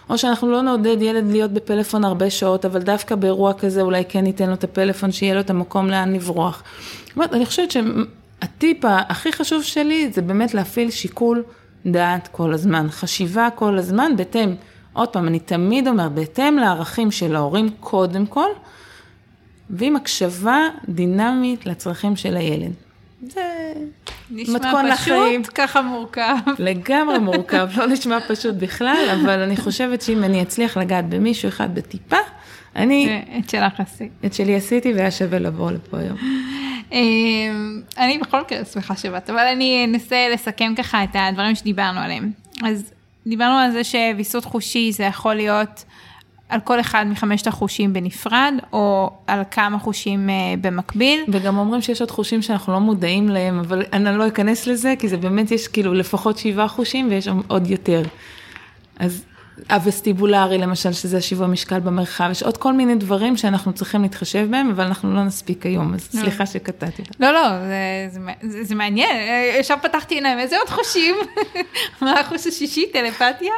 או 0.09 0.17
שאנחנו 0.17 0.51
לא 0.51 0.61
נעודד 0.61 1.01
ילד 1.01 1.31
להיות 1.31 1.51
בפלאפון 1.51 2.03
הרבה 2.03 2.29
שעות, 2.29 2.65
אבל 2.65 2.81
דווקא 2.81 3.15
באירוע 3.15 3.53
כזה 3.53 3.81
אולי 3.81 4.03
כן 4.09 4.23
ניתן 4.23 4.47
לו 4.47 4.53
את 4.53 4.63
הפלאפון, 4.63 5.11
שיהיה 5.11 5.33
לו 5.33 5.39
את 5.39 5.49
המקום 5.49 5.87
לאן 5.87 6.13
לברוח. 6.13 6.63
זאת 7.07 7.15
אומרת, 7.15 7.33
אני 7.33 7.45
חושבת 7.45 7.71
שהטיפ 7.71 8.77
הכי 8.85 9.31
חשוב 9.31 9.63
שלי 9.63 10.11
זה 10.13 10.21
באמת 10.21 10.53
להפעיל 10.53 10.91
שיקול 10.91 11.43
דעת 11.85 12.27
כל 12.27 12.53
הזמן, 12.53 12.87
חשיבה 12.89 13.49
כל 13.55 13.77
הזמן, 13.77 14.11
בהתאם 14.17 14.55
עוד 14.93 15.09
פעם, 15.09 15.27
אני 15.27 15.39
תמיד 15.39 15.87
אומרת, 15.87 16.11
בהתאם 16.11 16.57
לערכים 16.57 17.11
של 17.11 17.35
ההורים 17.35 17.69
קודם 17.79 18.25
כל, 18.25 18.49
ועם 19.69 19.95
הקשבה 19.95 20.59
דינמית 20.89 21.65
לצרכים 21.65 22.15
של 22.15 22.37
הילד. 22.37 22.88
זה 23.21 23.73
מתכון 24.31 24.85
לחיים. 24.85 25.41
נשמע 25.41 25.43
פשוט, 25.43 25.51
ככה 25.55 25.81
מורכב. 25.81 26.35
לגמרי 26.59 27.19
מורכב, 27.19 27.69
לא 27.77 27.87
נשמע 27.87 28.19
פשוט 28.27 28.55
בכלל, 28.55 29.17
אבל 29.21 29.39
אני 29.39 29.57
חושבת 29.57 30.01
שאם 30.01 30.23
אני 30.23 30.41
אצליח 30.41 30.77
לגעת 30.77 31.09
במישהו 31.09 31.49
אחד 31.49 31.75
בטיפה, 31.75 32.17
אני... 32.75 33.21
את 33.39 33.49
שלך 33.49 33.79
עשית. 33.79 34.11
את 34.25 34.33
שלי 34.33 34.55
עשיתי 34.55 34.93
והיה 34.93 35.11
שווה 35.11 35.39
לבוא 35.39 35.71
לפה 35.71 35.97
היום. 35.97 36.17
אמ, 36.91 37.81
אני 37.97 38.17
בכל 38.17 38.41
מקרה 38.41 38.65
שמחה 38.65 38.95
שבאת, 38.95 39.29
אבל 39.29 39.47
אני 39.53 39.85
אנסה 39.85 40.27
לסכם 40.33 40.73
ככה 40.77 41.03
את 41.03 41.09
הדברים 41.13 41.55
שדיברנו 41.55 41.99
עליהם. 41.99 42.31
אז 42.63 42.93
דיברנו 43.27 43.57
על 43.57 43.71
זה 43.71 43.83
שוויסות 43.83 44.45
חושי 44.45 44.91
זה 44.91 45.03
יכול 45.03 45.35
להיות 45.35 45.83
על 46.49 46.59
כל 46.59 46.79
אחד 46.79 47.05
מחמשת 47.09 47.47
החושים 47.47 47.93
בנפרד, 47.93 48.53
או 48.73 49.11
על 49.27 49.41
כמה 49.51 49.79
חושים 49.79 50.29
uh, 50.29 50.59
במקביל. 50.61 51.23
וגם 51.27 51.57
אומרים 51.57 51.81
שיש 51.81 52.01
עוד 52.01 52.11
חושים 52.11 52.41
שאנחנו 52.41 52.73
לא 52.73 52.79
מודעים 52.79 53.29
להם, 53.29 53.59
אבל 53.59 53.83
אני 53.93 54.17
לא 54.17 54.27
אכנס 54.27 54.67
לזה, 54.67 54.93
כי 54.99 55.07
זה 55.07 55.17
באמת 55.17 55.51
יש 55.51 55.67
כאילו 55.67 55.93
לפחות 55.93 56.37
שבעה 56.37 56.67
חושים 56.67 57.09
ויש 57.09 57.27
עוד 57.47 57.67
יותר. 57.67 58.01
אז 58.99 59.25
הווסטיבולרי 59.69 60.57
למשל, 60.57 60.93
שזה 60.93 61.17
השיווי 61.17 61.45
המשקל 61.45 61.79
במרחב, 61.79 62.27
יש 62.31 62.43
עוד 62.43 62.57
כל 62.57 62.73
מיני 62.73 62.95
דברים 62.95 63.37
שאנחנו 63.37 63.73
צריכים 63.73 64.01
להתחשב 64.01 64.47
בהם, 64.51 64.69
אבל 64.69 64.83
אנחנו 64.83 65.13
לא 65.13 65.23
נספיק 65.23 65.65
היום, 65.65 65.93
אז 65.93 66.09
לא. 66.13 66.21
סליחה 66.21 66.45
שקטעתי. 66.45 67.03
לא, 67.19 67.31
לא, 67.31 67.49
זה, 67.49 68.07
זה, 68.09 68.19
זה, 68.41 68.63
זה 68.63 68.75
מעניין, 68.75 69.09
ישר 69.59 69.75
פתחתי 69.81 70.15
עיניים, 70.15 70.39
איזה 70.39 70.57
עוד 70.57 70.69
חושים? 70.69 71.15
מה 72.01 72.19
החוש 72.19 72.47
השישי, 72.47 72.85
טלפתיה? 72.93 73.53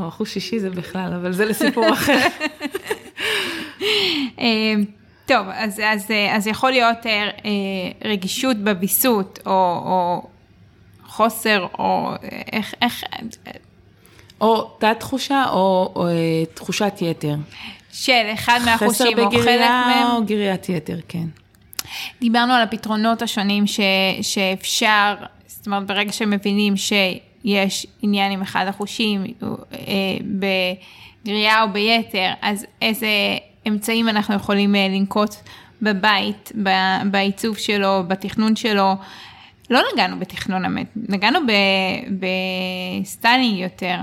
או, 0.00 0.10
חוש 0.10 0.34
שישי 0.34 0.58
זה 0.58 0.70
בכלל, 0.70 1.12
אבל 1.20 1.32
זה 1.32 1.44
לסיפור 1.44 1.92
אחר. 1.92 2.26
אמ, 4.38 4.84
טוב, 5.26 5.46
אז, 5.52 5.80
אז, 5.84 6.10
אז 6.30 6.46
יכול 6.46 6.70
להיות 6.70 7.06
אה, 7.06 7.30
רגישות 8.04 8.56
בוויסות, 8.56 9.38
או, 9.46 9.52
או 9.84 10.22
חוסר, 11.06 11.66
או 11.78 12.10
איך, 12.52 12.74
איך, 12.82 13.04
או 14.40 14.70
תת 14.78 14.96
תחושה 14.98 15.44
או, 15.48 15.92
או 15.96 16.08
אה, 16.08 16.44
תחושת 16.54 16.92
יתר. 17.00 17.34
של 17.92 18.26
אחד 18.34 18.60
מהחושים 18.64 19.18
או 19.18 19.30
חלק 19.30 19.34
מהם. 19.34 19.40
חסר 19.40 19.40
בגריה 19.40 20.12
או 20.12 20.24
גריית 20.24 20.68
יתר, 20.68 20.98
כן. 21.08 21.26
דיברנו 22.20 22.52
על 22.52 22.62
הפתרונות 22.62 23.22
השונים 23.22 23.66
ש, 23.66 23.80
שאפשר, 24.22 25.14
זאת 25.46 25.66
אומרת 25.66 25.86
ברגע 25.86 26.12
שמבינים 26.12 26.76
שיש 27.46 27.86
עניין 28.02 28.32
עם 28.32 28.42
אחד 28.42 28.66
החושים, 28.68 29.24
אה, 29.72 29.78
בגרייה 30.20 31.62
או 31.62 31.68
ביתר, 31.72 32.32
אז 32.42 32.66
איזה 32.82 33.08
אמצעים 33.68 34.08
אנחנו 34.08 34.34
יכולים 34.34 34.74
אה, 34.74 34.88
לנקוט 34.88 35.34
בבית, 35.82 36.52
בעיצוב 37.10 37.58
שלו, 37.58 38.02
בתכנון 38.08 38.56
שלו. 38.56 38.92
לא 39.70 39.80
נגענו 39.92 40.18
בתכנון 40.18 40.64
האמת, 40.64 40.86
נגענו 40.96 41.38
בסטיילינג 43.02 43.58
יותר. 43.58 43.98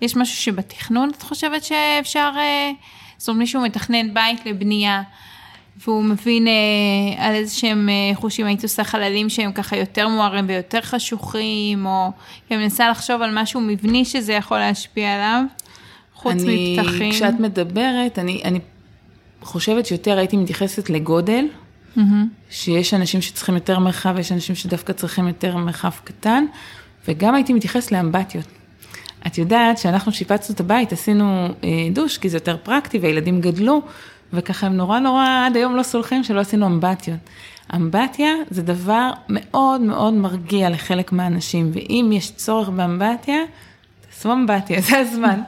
יש 0.00 0.16
משהו 0.16 0.36
שבתכנון 0.36 1.10
את 1.16 1.22
חושבת 1.22 1.64
שאפשר, 1.64 2.30
אה, 2.36 2.70
זאת 3.16 3.28
אומרת 3.28 3.38
מישהו 3.38 3.62
מתכנן 3.62 4.14
בית 4.14 4.46
לבנייה, 4.46 5.02
והוא 5.86 6.04
מבין 6.04 6.48
אה, 6.48 6.52
על 7.26 7.34
איזה 7.34 7.54
שהם 7.54 7.88
אה, 7.88 8.14
חושים, 8.14 8.46
היית 8.46 8.62
עושה 8.62 8.84
חללים 8.84 9.28
שהם 9.28 9.52
ככה 9.52 9.76
יותר 9.76 10.08
מוארים 10.08 10.44
ויותר 10.48 10.80
חשוכים, 10.80 11.86
או 11.86 12.10
אני 12.50 12.58
מנסה 12.58 12.90
לחשוב 12.90 13.22
על 13.22 13.30
משהו 13.42 13.60
מבני 13.60 14.04
שזה 14.04 14.32
יכול 14.32 14.58
להשפיע 14.58 15.14
עליו, 15.14 15.42
חוץ 16.14 16.32
אני, 16.32 16.76
מפתחים. 16.78 17.12
כשאת 17.12 17.40
מדברת, 17.40 18.18
אני, 18.18 18.42
אני 18.44 18.58
חושבת 19.42 19.86
שיותר 19.86 20.18
הייתי 20.18 20.36
מתייחסת 20.36 20.90
לגודל. 20.90 21.44
Mm-hmm. 21.96 22.00
שיש 22.50 22.94
אנשים 22.94 23.22
שצריכים 23.22 23.54
יותר 23.54 23.78
מרחב, 23.78 24.12
ויש 24.16 24.32
אנשים 24.32 24.54
שדווקא 24.54 24.92
צריכים 24.92 25.28
יותר 25.28 25.56
מרחב 25.56 25.90
קטן, 26.04 26.44
וגם 27.08 27.34
הייתי 27.34 27.52
מתייחס 27.52 27.92
לאמבטיות. 27.92 28.44
את 29.26 29.38
יודעת 29.38 29.78
שאנחנו 29.78 30.12
שיפצנו 30.12 30.54
את 30.54 30.60
הבית, 30.60 30.92
עשינו 30.92 31.48
אה, 31.64 31.68
דוש, 31.92 32.18
כי 32.18 32.28
זה 32.28 32.36
יותר 32.36 32.56
פרקטי, 32.62 32.98
והילדים 32.98 33.40
גדלו, 33.40 33.82
וככה 34.32 34.66
הם 34.66 34.76
נורא 34.76 34.98
נורא 34.98 35.46
עד 35.46 35.56
היום 35.56 35.76
לא 35.76 35.82
סולחים 35.82 36.24
שלא 36.24 36.40
עשינו 36.40 36.66
אמבטיות. 36.66 37.18
אמבטיה 37.74 38.32
זה 38.50 38.62
דבר 38.62 39.10
מאוד 39.28 39.80
מאוד 39.80 40.14
מרגיע 40.14 40.70
לחלק 40.70 41.12
מהאנשים, 41.12 41.70
ואם 41.72 42.10
יש 42.12 42.30
צורך 42.30 42.68
באמבטיה, 42.68 43.38
תעשו 44.08 44.32
אמבטיה, 44.32 44.80
זה 44.90 44.98
הזמן. 44.98 45.40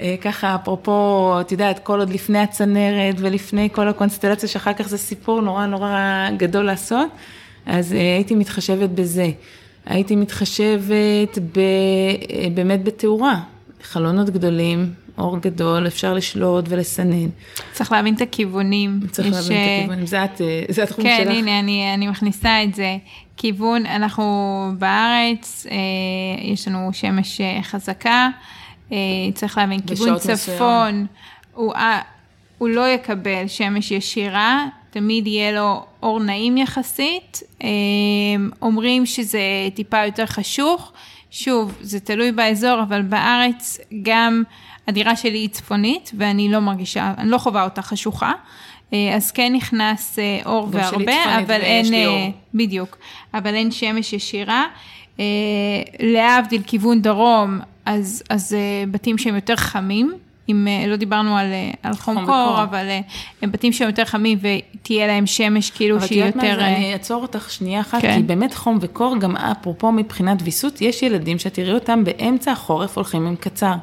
אה, 0.00 0.14
ככה, 0.20 0.54
אפרופו, 0.54 1.36
את 1.40 1.52
יודעת, 1.52 1.78
כל 1.78 1.98
עוד 1.98 2.10
לפני 2.10 2.38
הצנרת 2.38 3.14
ולפני 3.18 3.68
כל 3.72 3.88
הקונסטלציה, 3.88 4.48
שאחר 4.48 4.72
כך 4.72 4.88
זה 4.88 4.98
סיפור 4.98 5.40
נורא 5.40 5.66
נורא 5.66 6.28
גדול 6.36 6.64
לעשות, 6.64 7.08
אז 7.66 7.92
אה, 7.92 7.98
הייתי 7.98 8.34
מתחשבת 8.34 8.90
בזה. 8.90 9.30
הייתי 9.86 10.16
מתחשבת 10.16 11.38
ב, 11.52 11.58
אה, 11.58 12.46
באמת 12.54 12.84
בתאורה, 12.84 13.40
חלונות 13.82 14.30
גדולים, 14.30 14.92
אור 15.18 15.38
גדול, 15.38 15.86
אפשר 15.86 16.14
לשלוט 16.14 16.64
ולסנן. 16.68 17.28
צריך 17.72 17.92
להבין 17.92 18.14
את 18.14 18.20
הכיוונים. 18.20 19.00
צריך 19.10 19.28
יש... 19.28 19.34
להבין 19.34 19.56
את 19.56 19.78
הכיוונים, 19.78 20.06
זה, 20.06 20.24
את, 20.24 20.40
זה 20.68 20.82
התחום 20.82 21.04
כן, 21.04 21.16
שלך. 21.18 21.28
כן, 21.28 21.38
הנה, 21.38 21.58
אני, 21.58 21.94
אני 21.94 22.06
מכניסה 22.06 22.64
את 22.64 22.74
זה. 22.74 22.96
כיוון, 23.36 23.86
אנחנו 23.86 24.24
בארץ, 24.78 25.66
יש 26.42 26.68
לנו 26.68 26.90
שמש 26.92 27.40
חזקה. 27.62 28.28
אה, 28.92 28.96
צריך 29.34 29.58
להבין, 29.58 29.80
כיוון 29.80 30.18
צפון, 30.18 31.06
הוא, 31.54 31.74
אה, 31.74 32.00
הוא 32.58 32.68
לא 32.68 32.88
יקבל 32.88 33.46
שמש 33.46 33.90
ישירה, 33.90 34.66
תמיד 34.90 35.26
יהיה 35.26 35.52
לו 35.52 35.84
אור 36.02 36.20
נעים 36.20 36.56
יחסית. 36.56 37.42
אה, 37.62 37.68
אומרים 38.62 39.06
שזה 39.06 39.40
טיפה 39.74 40.04
יותר 40.04 40.26
חשוך, 40.26 40.92
שוב, 41.30 41.78
זה 41.80 42.00
תלוי 42.00 42.32
באזור, 42.32 42.82
אבל 42.82 43.02
בארץ 43.02 43.78
גם 44.02 44.42
הדירה 44.88 45.16
שלי 45.16 45.38
היא 45.38 45.48
צפונית, 45.48 46.12
ואני 46.18 46.48
לא 46.48 46.60
מרגישה, 46.60 47.12
אני 47.18 47.30
לא 47.30 47.38
חווה 47.38 47.64
אותה 47.64 47.82
חשוכה. 47.82 48.32
אז 49.16 49.30
כן 49.30 49.52
נכנס 49.52 50.18
אור 50.46 50.68
והרבה, 50.70 51.38
אבל 51.38 51.60
אין, 51.60 51.84
בדיוק, 52.54 52.98
אבל 53.34 53.54
אין 53.54 53.70
שמש 53.70 54.12
ישירה. 54.12 54.64
להבדיל 56.00 56.62
כיוון 56.66 57.02
דרום, 57.02 57.60
אז, 57.86 58.22
אז 58.30 58.56
בתים 58.90 59.18
שהם 59.18 59.34
יותר 59.34 59.56
חמים, 59.56 60.14
עם, 60.46 60.68
לא 60.86 60.96
דיברנו 60.96 61.36
על, 61.36 61.46
על 61.82 61.96
חום, 61.96 62.14
חום 62.14 62.26
קור, 62.26 62.52
בקור. 62.52 62.62
אבל 62.62 62.86
הם 63.42 63.52
בתים 63.52 63.72
שהם 63.72 63.88
יותר 63.88 64.04
חמים 64.04 64.38
ותהיה 64.40 65.06
להם 65.06 65.26
שמש 65.26 65.70
כאילו 65.70 66.00
שהיא 66.00 66.24
יותר... 66.24 66.38
אבל 66.38 66.48
תראה 66.48 66.70
מה, 66.70 66.76
אני 66.76 66.92
אעצור 66.92 67.22
אותך 67.22 67.50
שנייה 67.50 67.80
אחת, 67.80 68.02
כן. 68.02 68.16
כי 68.16 68.22
באמת 68.22 68.54
חום 68.54 68.78
וקור, 68.80 69.18
גם 69.18 69.36
אפרופו 69.36 69.92
מבחינת 69.92 70.38
ויסות, 70.44 70.80
יש 70.80 71.02
ילדים 71.02 71.38
שתראי 71.38 71.72
אותם 71.72 72.04
באמצע 72.04 72.52
החורף 72.52 72.96
הולכים 72.96 73.26
עם 73.26 73.36
קצר. 73.36 73.74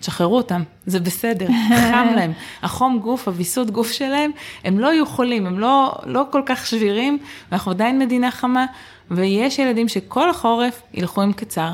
תשחררו 0.00 0.36
אותם, 0.36 0.62
זה 0.86 1.00
בסדר, 1.00 1.46
חם 1.68 2.08
להם. 2.16 2.32
החום 2.62 2.98
גוף, 2.98 3.28
הוויסות 3.28 3.70
גוף 3.70 3.92
שלהם, 3.92 4.30
הם 4.64 4.78
לא 4.78 4.92
יהיו 4.92 5.06
חולים, 5.06 5.46
הם 5.46 5.58
לא, 5.58 5.92
לא 6.06 6.24
כל 6.30 6.42
כך 6.46 6.66
שבירים, 6.66 7.18
ואנחנו 7.50 7.70
עדיין 7.70 7.98
מדינה 7.98 8.30
חמה, 8.30 8.66
ויש 9.10 9.58
ילדים 9.58 9.88
שכל 9.88 10.30
החורף 10.30 10.82
ילכו 10.94 11.22
עם 11.22 11.32
קצר. 11.32 11.70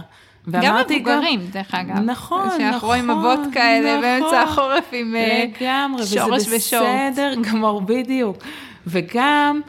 גם 0.50 0.76
מבוגרים, 0.90 1.40
דרך 1.52 1.74
אגב. 1.74 1.96
נכון, 1.96 2.46
נכון. 2.46 2.58
שאנחנו 2.58 2.88
רואים 2.88 3.10
אבות 3.10 3.40
כאלה 3.52 3.98
נכון, 3.98 4.02
באמצע 4.02 4.42
החורף 4.42 4.84
עם 4.92 5.14
לגמרי, 5.14 6.06
שורש 6.06 6.42
ושורט. 6.50 6.82
וזה 6.82 7.10
בסדר 7.10 7.34
גמור, 7.50 7.80
בדיוק. 7.80 8.36
וגם, 8.86 9.60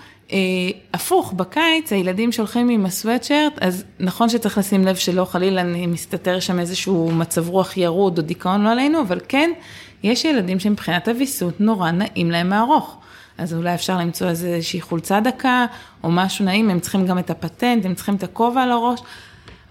הפוך, 0.94 1.34
בקיץ 1.34 1.94
הילדים 1.94 2.32
שהולכים 2.32 2.70
עם 2.70 2.86
הסוואטשרט, 2.86 3.54
אז 3.62 3.84
נכון 4.00 4.30
שצריך 4.30 4.58
לשים 4.58 4.86
לב 4.86 4.96
שלא 4.96 5.26
חלילה 5.26 5.64
מסתתר 5.64 6.40
שם 6.40 6.60
איזשהו 6.60 7.12
מצב 7.12 7.50
רוח 7.50 7.78
ירוד 7.78 8.18
או 8.18 8.24
דיכאון 8.24 8.64
לא 8.64 8.70
עלינו, 8.72 9.02
אבל 9.02 9.20
כן, 9.28 9.52
יש 10.04 10.26
ילדים 10.26 10.60
שמבחינת 10.60 11.08
הוויסות 11.08 11.62
נורא 11.62 11.92
נעים 11.92 12.32
להם 12.32 12.50
מהארוך. 12.50 12.98
אז 13.38 13.54
אולי 13.54 13.74
אפשר 13.74 13.98
למצוא 13.98 14.28
איזושהי 14.28 14.82
חולצה 14.82 15.20
דקה, 15.20 15.66
או 16.04 16.12
משהו 16.12 16.46
נעים, 16.46 16.70
הם 16.70 16.80
צריכים 16.80 17.08
גם 17.08 17.20
את 17.20 17.30
הפטנט, 17.30 17.86
הם 17.86 17.96
צריכים 17.96 18.16
את 18.16 18.24
הכובע 18.24 18.64
על 18.64 18.72
הראש, 18.72 19.00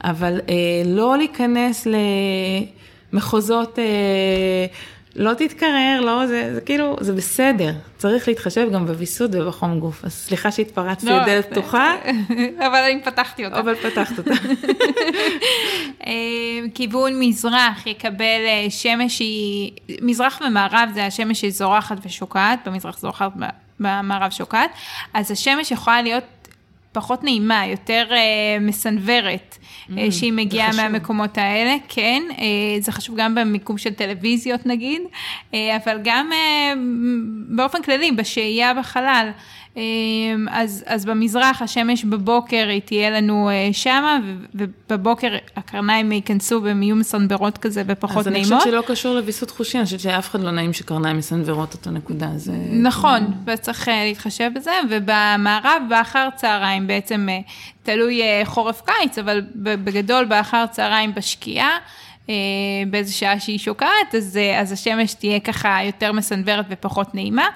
אבל 0.05 0.41
אה, 0.49 0.55
לא 0.85 1.17
להיכנס 1.17 1.87
למחוזות... 3.13 3.79
אה, 3.79 4.67
לא 5.19 5.35
תתקרר, 5.35 6.01
לא, 6.01 6.27
זה, 6.27 6.55
זה 6.55 6.61
כאילו, 6.61 6.97
זה 7.01 7.13
בסדר, 7.13 7.73
צריך 7.97 8.29
להתחשב 8.29 8.69
גם 8.73 8.87
בוויסות 8.87 9.31
ובחום 9.35 9.81
גוף. 9.81 10.05
אז 10.05 10.13
סליחה 10.13 10.51
שהתפרצתי 10.51 11.07
לא, 11.07 11.23
לדלת 11.23 11.51
פתוחה. 11.51 11.95
אבל 12.67 12.83
אני 12.91 13.03
פתחתי 13.03 13.45
אותה. 13.45 13.61
אבל 13.61 13.75
פתחת 13.75 14.19
אותה. 14.19 14.31
אה, 16.07 16.13
כיוון 16.75 17.21
מזרח 17.21 17.87
יקבל 17.87 18.23
אה, 18.47 18.67
שמש 18.71 19.19
היא, 19.19 19.73
מזרח 20.03 20.41
ומערב 20.47 20.91
זה 20.95 21.07
השמש 21.07 21.41
שהיא 21.41 21.53
זורחת 21.53 21.97
ושוקעת, 22.07 22.69
במזרח 22.69 22.99
זורחת, 22.99 23.33
במערב 23.81 24.31
שוקעת, 24.31 24.71
אז 25.15 25.31
השמש 25.31 25.71
יכולה 25.71 26.03
להיות 26.03 26.25
פחות 26.97 27.25
נעימה, 27.25 27.67
יותר 27.67 28.07
uh, 28.11 28.15
מסנוורת, 28.61 29.59
mm, 29.59 29.91
uh, 29.91 29.95
שהיא 30.11 30.33
מגיעה 30.33 30.73
מהמקומות 30.77 31.39
האלה, 31.39 31.77
כן, 31.89 32.23
uh, 32.31 32.41
זה 32.81 32.93
חשוב 32.93 33.17
גם 33.19 33.35
במיקום 33.35 33.79
של 33.79 33.95
טלוויזיות 33.95 34.67
נגיד, 34.67 35.03
אבל 35.53 35.99
גם 36.05 36.31
באופן 37.49 37.83
כללי, 37.83 38.13
בשהייה 38.13 38.75
בחלל. 38.75 39.31
אמ, 39.77 40.47
אז, 40.51 40.85
אז 40.87 41.05
במזרח 41.05 41.63
השמש 41.63 42.05
בבוקר 42.05 42.67
היא 42.69 42.81
תהיה 42.85 43.11
לנו 43.11 43.51
אה, 43.51 43.69
שמה, 43.73 44.19
ובבוקר 44.55 45.37
הקרניים 45.57 46.13
ייכנסו 46.13 46.63
והן 46.63 46.83
יהיו 46.83 46.97
מסנוורות 46.97 47.59
כזה 47.59 47.83
ופחות 47.87 48.27
נעימות. 48.27 48.47
אז 48.47 48.53
אני 48.53 48.59
חושבת 48.59 48.73
שלא 48.73 48.95
קשור 48.95 49.15
לוויסות 49.15 49.51
חושי, 49.51 49.79
אני 49.79 49.85
חושבת 49.85 50.01
שאף 50.01 50.31
אחד 50.31 50.41
לא 50.41 50.51
נעים 50.51 50.73
שקרניים 50.73 51.17
מסנוורות 51.17 51.73
אותו 51.75 51.91
נקודה. 51.91 52.29
זה... 52.37 52.53
נכון, 52.73 53.33
וצריך 53.47 53.89
אה, 53.89 54.05
להתחשב 54.05 54.51
בזה, 54.55 54.73
ובמערב 54.91 55.83
באחר 55.89 56.29
צהריים 56.37 56.87
בעצם 56.87 57.29
אה, 57.31 57.41
תלוי 57.83 58.21
חורף 58.45 58.83
קיץ, 58.83 59.19
אבל 59.19 59.43
בגדול 59.55 60.25
באחר 60.25 60.65
צהריים 60.71 61.15
בשקיעה. 61.15 61.79
באיזה 62.91 63.13
שעה 63.13 63.41
שהיא 63.41 63.59
שוקעת, 63.59 64.15
אז, 64.17 64.39
אז 64.57 64.73
השמש 64.73 65.15
תהיה 65.15 65.41
ככה 65.41 65.79
יותר 65.85 66.13
מסנוורת 66.13 66.65
ופחות 66.69 67.15
נעימה. 67.15 67.47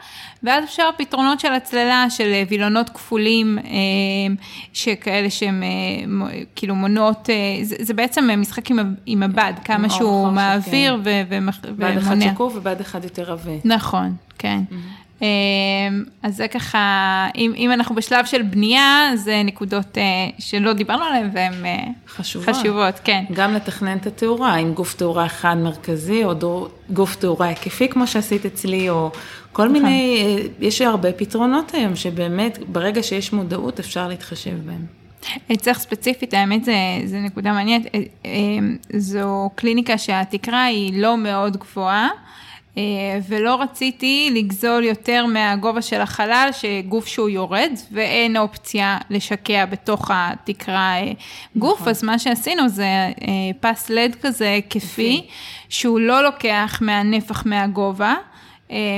ואז 0.43 0.65
אפשר 0.65 0.89
פתרונות 0.99 1.41
של 1.41 1.53
הצללה, 1.53 2.11
של 2.11 2.33
אה, 2.33 2.43
וילונות 2.49 2.89
כפולים, 2.89 3.59
שכאלה 4.73 5.31
שהם 5.31 5.63
כאילו 6.57 6.75
מונות, 6.75 7.29
זה, 7.63 7.77
זה 7.81 7.95
בעצם 7.95 8.31
משחק 8.37 8.71
עם, 8.71 8.95
עם 9.07 9.23
הבד, 9.23 9.53
כמה 9.65 9.91
שהוא 9.91 10.29
מעביר 10.29 11.01
ומונע. 11.05 11.51
בד 11.77 11.97
אחד 11.97 12.17
שקוף 12.21 12.57
ובד 12.57 12.81
אחד 12.81 13.05
יותר 13.05 13.33
עבה. 13.33 13.53
נכון, 13.65 14.15
כן. 14.39 14.61
Mm-hmm. 14.71 15.00
אמ, 15.23 15.27
אז 16.23 16.37
זה 16.37 16.49
ככה, 16.49 16.79
אם, 17.37 17.53
אם 17.57 17.73
אנחנו 17.73 17.95
בשלב 17.95 18.25
של 18.27 18.43
בנייה, 18.43 19.11
זה 19.15 19.43
נקודות 19.45 19.99
אה, 19.99 20.03
שלא 20.39 20.73
דיברנו 20.73 21.05
עליהן 21.05 21.31
והן 21.33 21.67
אה, 21.67 21.85
חשובות. 22.09 22.55
חשובות, 22.55 23.01
כן. 23.05 23.25
גם 23.33 23.55
לתכנן 23.55 23.97
את 23.97 24.07
התאורה, 24.07 24.55
עם 24.55 24.75
גוף 24.75 24.95
תאורה 24.95 25.27
אחד 25.27 25.57
מרכזי, 25.57 26.25
או 26.25 26.35
דור, 26.35 26.69
גוף 26.91 27.17
תאורה 27.17 27.47
היקפי, 27.47 27.89
כמו 27.89 28.07
שעשית 28.07 28.47
אצלי, 28.47 28.91
או 28.91 29.11
כל 29.53 29.63
נכון. 29.63 29.73
מיני, 29.73 30.23
אה, 30.25 30.47
יש 30.61 30.81
הרבה 30.81 31.13
פתרונות 31.13 31.75
היום, 31.75 31.97
שבאמת, 31.97 32.59
ברגע 32.69 33.03
שיש 33.03 33.33
מודעות, 33.33 33.79
אפשר 33.79 34.09
להתחשב 34.09 34.57
בהם. 34.67 35.01
צריך 35.59 35.79
ספציפית, 35.79 36.35
האמת 36.35 36.65
זה, 36.65 36.75
זה 37.05 37.19
נקודה 37.19 37.53
מעניינת, 37.53 37.87
זו 38.97 39.51
קליניקה 39.55 39.99
שהתקרה 39.99 40.65
היא 40.65 41.03
לא 41.03 41.17
מאוד 41.17 41.57
גבוהה. 41.57 42.09
אה, 42.79 42.83
ולא 43.29 43.63
רציתי 43.63 44.31
לגזול 44.35 44.85
יותר 44.85 45.27
מהגובה 45.27 45.83
של 45.83 46.01
החלל, 46.01 46.51
שגוף 46.53 47.07
שהוא 47.07 47.29
יורד, 47.29 47.73
ואין 47.93 48.37
אופציה 48.37 48.99
לשקע 49.11 49.67
בתוך 49.67 50.11
התקרה 50.15 50.97
אה, 50.97 51.13
גוף, 51.57 51.81
נכון. 51.81 51.89
אז 51.89 52.05
מה 52.05 52.19
שעשינו 52.19 52.69
זה 52.69 52.85
אה, 52.85 53.13
פס 53.61 53.91
לד 53.91 54.17
כזה 54.23 54.51
היקפי, 54.51 55.27
שהוא 55.69 56.01
לא 56.01 56.23
לוקח 56.23 56.79
מהנפח 56.81 57.47
מהגובה. 57.47 58.15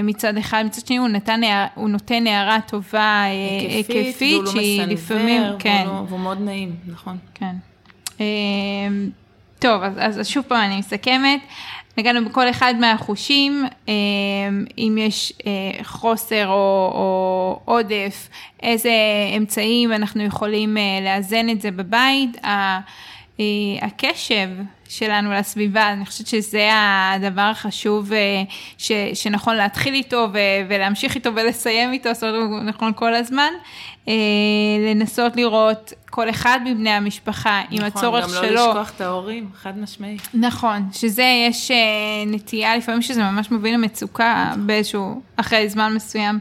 מצד 0.03 0.37
אחד, 0.37 0.65
מצד 0.67 0.87
שני 0.87 0.97
הוא, 0.97 1.09
נתן, 1.09 1.41
הוא 1.75 1.89
נותן 1.89 2.27
הערה 2.27 2.59
טובה 2.67 3.23
היקפית, 3.23 4.43
לא 4.43 4.51
שהיא 4.51 4.83
לפעמים, 4.83 5.43
כן. 5.59 5.83
והוא, 5.87 5.97
לא, 5.97 6.05
והוא 6.09 6.21
מאוד 6.21 6.41
נעים, 6.41 6.77
נכון. 6.87 7.17
כן. 7.35 7.55
טוב, 9.59 9.83
אז, 9.83 10.21
אז 10.21 10.29
שוב 10.29 10.45
פעם 10.49 10.65
אני 10.65 10.79
מסכמת. 10.79 11.41
נגענו 11.99 12.25
בכל 12.25 12.51
אחד 12.51 12.75
מהחושים, 12.81 13.65
אה, 13.89 13.95
אם 14.79 14.99
יש 15.01 15.33
אה, 15.47 15.85
חוסר 15.85 16.49
או, 16.49 16.91
או 16.95 17.61
עודף, 17.65 18.29
איזה 18.63 18.93
אמצעים 19.37 19.93
אנחנו 19.93 20.23
יכולים 20.23 20.77
אה, 20.77 20.83
לאזן 21.05 21.49
את 21.49 21.61
זה 21.61 21.71
בבית. 21.71 22.37
הקשב 23.83 24.49
שלנו 24.93 25.33
לסביבה, 25.33 25.93
אני 25.93 26.07
חושבת 26.07 26.27
שזה 26.27 26.69
הדבר 26.73 27.43
החשוב 27.43 28.11
ש, 28.79 28.93
שנכון 29.15 29.57
להתחיל 29.57 29.95
איתו 29.95 30.29
ו, 30.33 30.39
ולהמשיך 30.69 31.15
איתו 31.15 31.31
ולסיים 31.35 31.93
איתו, 31.93 32.15
זאת 32.15 32.23
אומרת, 32.23 32.63
נכון 32.65 32.93
כל 32.97 33.15
הזמן. 33.15 33.53
לנסות 34.95 35.37
לראות 35.37 35.93
כל 36.11 36.31
אחד 36.31 36.61
מבני 36.65 36.91
המשפחה 36.91 37.63
נכון, 37.65 37.79
עם 37.79 37.85
הצורך 37.85 38.29
שלו. 38.29 38.37
נכון, 38.39 38.49
גם 38.49 38.55
לא 38.55 38.69
לשכוח 38.69 38.93
את 38.97 39.01
ההורים, 39.01 39.51
חד 39.55 39.79
משמעי. 39.79 40.17
נכון, 40.35 40.89
שזה 40.93 41.25
יש 41.49 41.71
uh, 41.71 41.75
נטייה 42.27 42.77
לפעמים 42.77 43.03
שזה 43.03 43.23
ממש 43.23 43.51
מוביל 43.51 43.75
למצוקה 43.75 44.53
באיזשהו, 44.57 45.23
אחרי 45.37 45.69
זמן 45.69 45.95
מסוים 45.95 46.39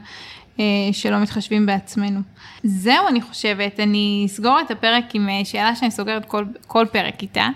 שלא 0.91 1.19
מתחשבים 1.19 1.65
בעצמנו. 1.65 2.19
זהו, 2.63 3.07
אני 3.07 3.21
חושבת, 3.21 3.79
אני 3.79 4.23
אסגור 4.25 4.59
את 4.65 4.71
הפרק 4.71 5.03
עם 5.13 5.29
uh, 5.29 5.45
שאלה 5.45 5.75
שאני 5.75 5.91
סוגרת 5.91 6.25
כל, 6.25 6.45
כל 6.67 6.85
פרק 6.91 7.21
איתה, 7.21 7.47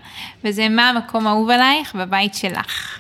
וזה 0.43 0.69
מה 0.69 0.89
המקום 0.89 1.27
האהוב 1.27 1.49
עלייך 1.49 1.95
בבית 1.95 2.33
שלך. 2.33 2.99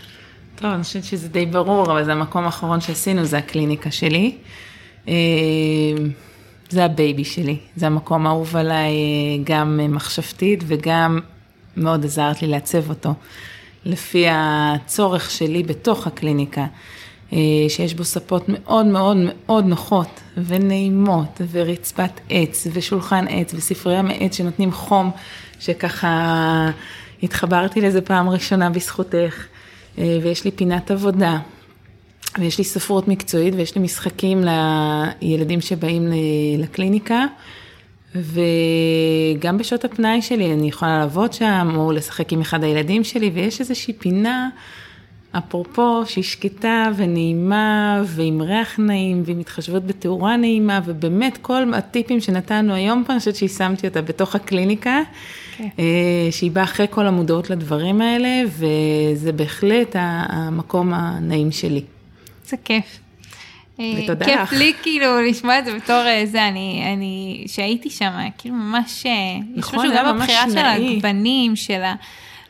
טוב, 0.55 0.71
אני 0.71 0.83
חושבת 0.83 1.03
שזה 1.03 1.27
די 1.27 1.45
ברור, 1.45 1.91
אבל 1.91 2.03
זה 2.03 2.11
המקום 2.11 2.45
האחרון 2.45 2.81
שעשינו, 2.81 3.25
זה 3.25 3.37
הקליניקה 3.37 3.91
שלי. 3.91 4.35
זה 6.69 6.85
ה 6.85 6.93
baby 6.93 7.23
שלי, 7.23 7.57
זה 7.75 7.87
המקום 7.87 8.27
האהוב 8.27 8.55
עליי 8.55 8.93
גם 9.43 9.79
מחשבתית 9.89 10.63
וגם 10.67 11.19
מאוד 11.77 12.05
עזרת 12.05 12.41
לי 12.41 12.47
לעצב 12.47 12.89
אותו, 12.89 13.13
לפי 13.85 14.25
הצורך 14.29 15.31
שלי 15.31 15.63
בתוך 15.63 16.07
הקליניקה, 16.07 16.61
אה, 16.61 16.67
שיש 17.69 17.93
בו 17.93 18.03
ספות 18.03 18.43
מאוד 18.47 18.85
מאוד 18.85 19.17
מאוד 19.17 19.65
נוחות 19.65 20.21
ונעימות 20.37 21.41
ורצפת 21.51 22.19
עץ 22.29 22.67
ושולחן 22.73 23.25
עץ 23.29 23.53
וספרייה 23.53 24.01
מעץ 24.01 24.37
שנותנים 24.37 24.71
חום, 24.71 25.11
שככה 25.59 26.71
התחברתי 27.23 27.81
לזה 27.81 28.01
פעם 28.01 28.29
ראשונה 28.29 28.69
בזכותך, 28.69 29.45
אה, 29.97 30.19
ויש 30.23 30.45
לי 30.45 30.51
פינת 30.51 30.91
עבודה 30.91 31.37
ויש 32.39 32.57
לי 32.57 32.63
ספרות 32.63 33.07
מקצועית 33.07 33.53
ויש 33.55 33.75
לי 33.75 33.81
משחקים 33.81 34.43
לילדים 35.21 35.61
שבאים 35.61 36.07
לקליניקה, 36.57 37.25
וגם 38.15 39.57
בשעות 39.57 39.85
הפנאי 39.85 40.21
שלי 40.21 40.53
אני 40.53 40.67
יכולה 40.67 40.97
לעבוד 40.97 41.33
שם, 41.33 41.71
או 41.75 41.91
לשחק 41.91 42.33
עם 42.33 42.41
אחד 42.41 42.63
הילדים 42.63 43.03
שלי, 43.03 43.31
ויש 43.33 43.59
איזושהי 43.59 43.93
פינה, 43.93 44.49
אפרופו, 45.37 46.03
שהיא 46.05 46.23
שקטה 46.23 46.89
ונעימה, 46.95 48.01
ועם 48.05 48.41
ריח 48.41 48.79
נעים, 48.79 49.23
ועם 49.25 49.39
התחשבות 49.39 49.85
בתאורה 49.85 50.37
נעימה, 50.37 50.79
ובאמת 50.85 51.37
כל 51.41 51.73
הטיפים 51.73 52.21
שנתנו 52.21 52.73
היום 52.73 53.03
פה, 53.07 53.13
אני 53.13 53.19
חושבת 53.19 53.35
שיישמתי 53.35 53.87
אותה 53.87 54.01
בתוך 54.01 54.35
הקליניקה. 54.35 55.01
כן. 55.57 55.67
שהיא 56.31 56.51
באה 56.51 56.63
אחרי 56.63 56.85
כל 56.89 57.07
המודעות 57.07 57.49
לדברים 57.49 58.01
האלה, 58.01 58.41
וזה 58.47 59.31
בהחלט 59.31 59.95
המקום 59.99 60.93
הנעים 60.93 61.51
שלי. 61.51 61.81
זה 62.45 62.57
כיף. 62.65 62.99
ותודה 63.79 64.25
כיף 64.25 64.39
לך. 64.41 64.53
לי 64.53 64.73
כאילו 64.83 65.21
לשמוע 65.21 65.59
את 65.59 65.65
זה 65.65 65.75
בתור 65.75 66.03
זה, 66.25 66.47
אני, 66.47 66.83
אני, 66.93 67.43
שהייתי 67.47 67.89
שם, 67.89 68.11
כאילו 68.37 68.55
ממש, 68.55 69.05
נכון, 69.55 69.79
יש 69.79 69.85
משהו 69.85 69.97
גם 69.97 70.17
בבחירה 70.17 70.49
של. 70.49 70.57
הגוונים, 70.57 71.55
של 71.55 71.81
ה... 71.81 71.95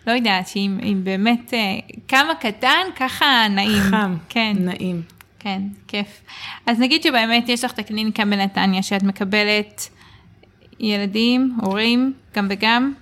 לא 0.08 0.12
יודעת, 0.12 0.47
שאם 0.47 0.78
אם 0.84 1.01
באמת, 1.03 1.53
אה, 1.53 1.60
כמה 2.08 2.36
קטן, 2.36 2.84
ככה 2.95 3.26
נעים. 3.49 3.82
חם, 3.82 4.16
כן, 4.30 4.53
נעים. 4.60 5.01
כן, 5.39 5.62
כיף. 5.88 6.22
אז 6.66 6.80
נגיד 6.80 7.03
שבאמת 7.03 7.49
יש 7.49 7.64
לך 7.64 7.72
את 7.72 7.80
הקליניקה 7.80 8.26
בנתניה, 8.26 8.84
שאת 8.84 9.03
מקבלת 9.03 9.89
ילדים, 10.80 11.58
הורים, 11.62 12.14
גם 12.36 12.47
וגם. 12.49 12.93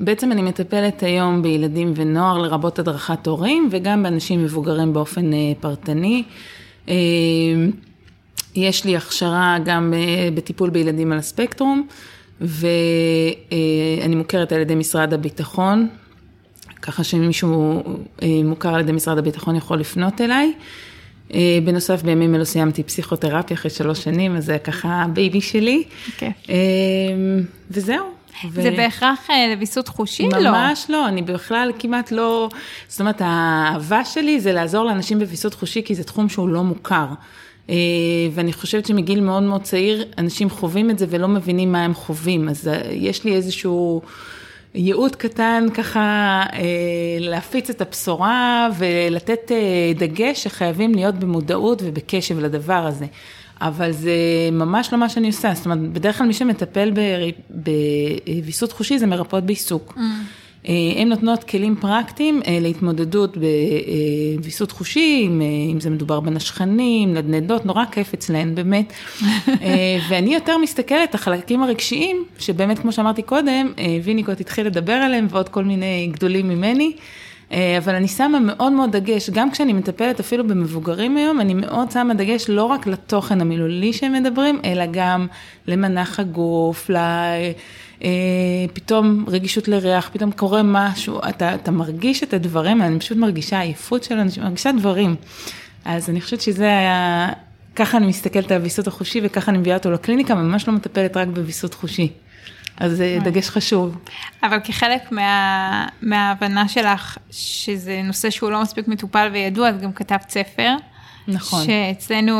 בעצם 0.00 0.32
אני 0.32 0.42
מטפלת 0.42 1.02
היום 1.02 1.42
בילדים 1.42 1.92
ונוער, 1.96 2.38
לרבות 2.38 2.78
הדרכת 2.78 3.26
הורים, 3.26 3.68
וגם 3.70 4.02
באנשים 4.02 4.44
מבוגרים 4.44 4.92
באופן 4.92 5.32
אה, 5.32 5.52
פרטני. 5.60 6.22
אה, 6.88 6.94
יש 8.54 8.84
לי 8.84 8.96
הכשרה 8.96 9.56
גם 9.64 9.94
בטיפול 10.34 10.70
בילדים 10.70 11.12
על 11.12 11.18
הספקטרום, 11.18 11.86
ואני 12.40 14.14
מוכרת 14.16 14.52
על 14.52 14.60
ידי 14.60 14.74
משרד 14.74 15.14
הביטחון, 15.14 15.88
ככה 16.82 17.04
שמישהו 17.04 17.82
אה, 18.22 18.28
מוכר 18.44 18.74
על 18.74 18.80
ידי 18.80 18.92
משרד 18.92 19.18
הביטחון 19.18 19.56
יכול 19.56 19.80
לפנות 19.80 20.20
אליי. 20.20 20.52
אה, 21.34 21.58
בנוסף, 21.64 22.02
בימים 22.02 22.34
אלו 22.34 22.46
סיימתי 22.46 22.82
פסיכותרפיה 22.82 23.54
אחרי 23.54 23.70
שלוש 23.70 24.04
שנים, 24.04 24.36
אז 24.36 24.44
זה 24.44 24.58
ככה 24.58 25.02
ה 25.02 25.10
baby 25.10 25.40
שלי. 25.40 25.84
כיף. 26.16 26.32
אה, 26.50 26.54
וזהו. 27.70 28.06
ו- 28.52 28.62
זה 28.62 28.70
בהכרח 28.70 29.28
לוויסות 29.52 29.88
חושי? 29.88 30.28
לא. 30.32 30.50
ממש 30.50 30.86
לא, 30.88 31.08
אני 31.08 31.22
בכלל 31.22 31.72
כמעט 31.78 32.12
לא, 32.12 32.48
זאת 32.88 33.00
אומרת, 33.00 33.22
האהבה 33.24 34.04
שלי 34.04 34.40
זה 34.40 34.52
לעזור 34.52 34.84
לאנשים 34.84 35.18
בוויסות 35.18 35.54
חושי, 35.54 35.82
כי 35.84 35.94
זה 35.94 36.04
תחום 36.04 36.28
שהוא 36.28 36.48
לא 36.48 36.64
מוכר. 36.64 37.06
ואני 38.32 38.52
חושבת 38.52 38.86
שמגיל 38.86 39.20
מאוד 39.20 39.42
מאוד 39.42 39.62
צעיר, 39.62 40.04
אנשים 40.18 40.50
חווים 40.50 40.90
את 40.90 40.98
זה 40.98 41.06
ולא 41.08 41.28
מבינים 41.28 41.72
מה 41.72 41.84
הם 41.84 41.94
חווים. 41.94 42.48
אז 42.48 42.70
יש 42.90 43.24
לי 43.24 43.34
איזשהו 43.34 44.02
ייעוד 44.76 45.16
קטן 45.16 45.66
ככה 45.74 46.42
אה, 46.52 46.60
להפיץ 47.20 47.70
את 47.70 47.80
הבשורה 47.80 48.68
ולתת 48.78 49.52
אה, 49.52 49.92
דגש 49.94 50.42
שחייבים 50.42 50.94
להיות 50.94 51.14
במודעות 51.14 51.82
ובקשב 51.84 52.38
לדבר 52.38 52.86
הזה. 52.86 53.06
אבל 53.60 53.92
זה 53.92 54.10
ממש 54.52 54.92
לא 54.92 54.98
מה 54.98 55.08
שאני 55.08 55.26
עושה, 55.26 55.54
זאת 55.54 55.64
אומרת, 55.64 55.78
בדרך 55.78 56.18
כלל 56.18 56.26
מי 56.26 56.32
שמטפל 56.32 56.92
בוויסות 57.50 58.72
חושי 58.72 58.98
זה 58.98 59.06
מרפאות 59.06 59.44
בעיסוק. 59.44 59.94
Mm. 59.96 60.00
אה, 60.68 60.72
הן 60.96 61.08
נותנות 61.08 61.44
כלים 61.44 61.76
פרקטיים 61.76 62.40
אה, 62.46 62.58
להתמודדות 62.60 63.36
בוויסות 64.36 64.72
חושי, 64.72 65.24
אם, 65.26 65.42
אה, 65.42 65.80
זה 65.80 65.90
מדובר 65.90 66.20
בנשכנים, 66.20 67.14
נדנדות, 67.14 67.66
נורא 67.66 67.84
כיף 67.84 68.14
אצלהן, 68.14 68.54
באמת. 68.54 68.92
אה, 69.62 69.98
ואני 70.08 70.34
יותר 70.34 70.58
מסתכלת, 70.58 71.14
החלקים 71.14 71.62
הרגשיים, 71.62 72.24
שבאמת, 72.38 72.78
כמו 72.78 72.92
שאמרתי 72.92 73.22
קודם, 73.22 73.72
אה, 73.78 73.98
ויניקוט 74.02 74.40
התחיל 74.40 74.66
לדבר 74.66 74.92
עליהם 74.92 75.26
ועוד 75.30 75.48
כל 75.48 75.64
מיני 75.64 76.08
גדולים 76.12 76.48
ממני. 76.48 76.92
אה, 77.52 77.78
אבל 77.78 77.94
אני 77.94 78.08
שמה 78.08 78.40
מאוד 78.40 78.72
מאוד 78.72 78.96
דגש, 78.96 79.30
גם 79.30 79.50
כשאני 79.50 79.72
מטפלת 79.72 80.20
אפילו 80.20 80.46
במבוגרים 80.46 81.16
היום, 81.16 81.40
אני 81.40 81.54
מאוד 81.54 81.90
שמה 81.90 82.14
דגש 82.14 82.48
לא 82.48 82.64
רק 82.64 82.86
לתוכן 82.86 83.40
המילולי 83.40 83.92
שהם 83.92 84.12
מדברים, 84.12 84.60
אלא 84.64 84.84
גם 84.90 85.26
למנח 85.66 86.20
הגוף, 86.20 86.90
ל... 86.90 86.96
אה, 88.02 88.08
פתאום 88.72 89.24
רגישות 89.28 89.68
לריח, 89.68 90.10
פתאום 90.12 90.30
קורה 90.30 90.60
משהו, 90.64 91.20
אתה, 91.28 91.54
אתה 91.54 91.70
מרגיש 91.70 92.22
את 92.22 92.34
הדברים, 92.34 92.82
אני 92.82 92.98
פשוט 92.98 93.18
מרגישה 93.18 93.60
עייפות 93.60 94.04
של 94.04 94.18
אנשים, 94.18 94.42
מרגישה 94.42 94.72
דברים. 94.72 95.14
אז 95.84 96.10
אני 96.10 96.20
חושבת 96.20 96.40
שזה 96.40 96.64
היה, 96.64 97.28
ככה 97.76 97.96
אני 97.96 98.06
מסתכלת 98.06 98.50
על 98.50 98.56
הוויסות 98.56 98.86
החושי 98.86 99.20
וככה 99.22 99.50
אני 99.50 99.58
מביאה 99.58 99.76
אותו 99.76 99.90
לקליניקה, 99.90 100.34
ממש 100.34 100.68
לא 100.68 100.74
מטפלת 100.74 101.16
רק 101.16 101.28
בוויסות 101.28 101.74
חושי. 101.74 102.12
אז 102.76 102.92
זה 102.92 103.18
דגש 103.24 103.50
חשוב. 103.50 103.96
אבל 104.42 104.58
כחלק 104.64 105.12
מה, 105.12 105.88
מההבנה 106.02 106.68
שלך 106.68 107.18
שזה 107.30 108.00
נושא 108.04 108.30
שהוא 108.30 108.50
לא 108.50 108.62
מספיק 108.62 108.88
מטופל 108.88 109.30
וידוע, 109.32 109.70
את 109.70 109.80
גם 109.80 109.92
כתבת 109.92 110.30
ספר. 110.30 110.74
נכון. 111.28 111.64
שאצלנו 111.66 112.32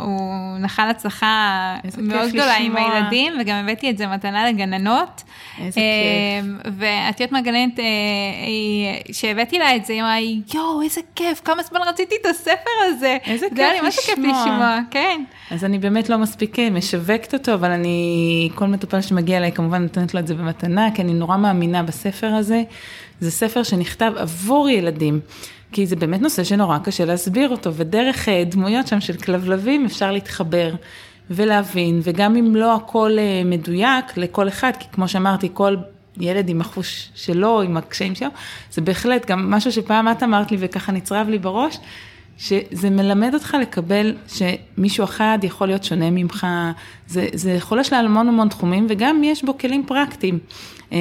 הוא 0.00 0.58
נחל 0.58 0.88
הצלחה 0.90 1.76
מאוד 1.98 2.22
כיף 2.22 2.32
גדולה 2.32 2.56
עם 2.56 2.72
לשמוע. 2.72 2.94
הילדים, 2.94 3.32
וגם 3.40 3.56
הבאתי 3.56 3.90
את 3.90 3.98
זה 3.98 4.06
מתנה 4.06 4.48
לגננות. 4.48 5.22
איזה 5.58 5.80
כיף. 5.80 6.72
ואת 6.78 7.20
יודעת 7.20 7.32
מה 7.32 7.40
גננת 7.40 7.78
אה, 7.78 7.84
שהבאתי 9.12 9.58
לה 9.58 9.76
את 9.76 9.84
זה, 9.84 9.92
היא 9.92 10.02
אמרה, 10.02 10.20
יואו, 10.54 10.82
איזה 10.82 11.00
כיף, 11.14 11.40
כמה 11.44 11.62
זמן 11.62 11.80
רציתי 11.86 12.14
את 12.20 12.26
הספר 12.26 12.70
הזה. 12.82 13.18
איזה 13.26 13.46
זה 13.56 13.62
היה 13.62 13.72
כיף 13.72 13.82
לי 13.82 13.88
משהו 13.88 14.02
כיף 14.02 14.18
לשמוע. 14.18 14.42
לשמוע, 14.42 14.78
כן. 14.90 15.24
אז 15.50 15.64
אני 15.64 15.78
באמת 15.78 16.08
לא 16.08 16.18
מספיק 16.18 16.58
אה, 16.58 16.70
משווקת 16.70 17.34
אותו, 17.34 17.54
אבל 17.54 17.70
אני, 17.70 18.48
כל 18.54 18.66
מטופל 18.66 19.00
שמגיע 19.00 19.38
אליי 19.38 19.52
כמובן 19.52 19.82
נותנת 19.82 20.14
לו 20.14 20.20
את 20.20 20.26
זה 20.26 20.34
במתנה, 20.34 20.88
כי 20.94 21.02
אני 21.02 21.14
נורא 21.14 21.36
מאמינה 21.36 21.82
בספר 21.82 22.26
הזה. 22.34 22.62
זה 23.20 23.30
ספר 23.30 23.62
שנכתב 23.62 24.12
עבור 24.16 24.68
ילדים, 24.68 25.20
כי 25.72 25.86
זה 25.86 25.96
באמת 25.96 26.20
נושא 26.20 26.44
שנורא 26.44 26.78
קשה 26.78 27.04
להסביר 27.04 27.48
אותו, 27.48 27.74
ודרך 27.74 28.28
אה, 28.28 28.44
דמויות 28.44 28.86
שם 28.86 29.00
של 29.00 29.16
כלבלבים 29.16 29.84
אפשר 29.84 30.12
להתחבר 30.12 30.74
ולהבין, 31.30 32.00
וגם 32.02 32.36
אם 32.36 32.56
לא 32.56 32.74
הכל 32.74 33.16
אה, 33.18 33.42
מדויק 33.44 34.16
לכל 34.16 34.48
אחד, 34.48 34.72
כי 34.78 34.86
כמו 34.92 35.08
שאמרתי, 35.08 35.48
כל 35.52 35.76
ילד 36.20 36.48
עם 36.48 36.60
החוש 36.60 37.10
שלו, 37.14 37.62
עם 37.62 37.76
הקשיים 37.76 38.14
שלו, 38.14 38.28
זה 38.70 38.80
בהחלט 38.80 39.26
גם 39.30 39.50
משהו 39.50 39.72
שפעם 39.72 40.08
את 40.08 40.22
אמרת 40.22 40.50
לי 40.50 40.56
וככה 40.60 40.92
נצרב 40.92 41.28
לי 41.28 41.38
בראש, 41.38 41.78
שזה 42.38 42.90
מלמד 42.90 43.34
אותך 43.34 43.56
לקבל 43.60 44.14
שמישהו 44.28 45.04
אחד 45.04 45.38
יכול 45.42 45.66
להיות 45.66 45.84
שונה 45.84 46.10
ממך, 46.10 46.46
זה, 47.06 47.26
זה 47.32 47.56
חולש 47.60 47.92
על 47.92 48.06
המון 48.06 48.28
המון 48.28 48.48
תחומים 48.48 48.86
וגם 48.88 49.24
יש 49.24 49.44
בו 49.44 49.58
כלים 49.58 49.84
פרקטיים. 49.86 50.38
אה, 50.92 50.98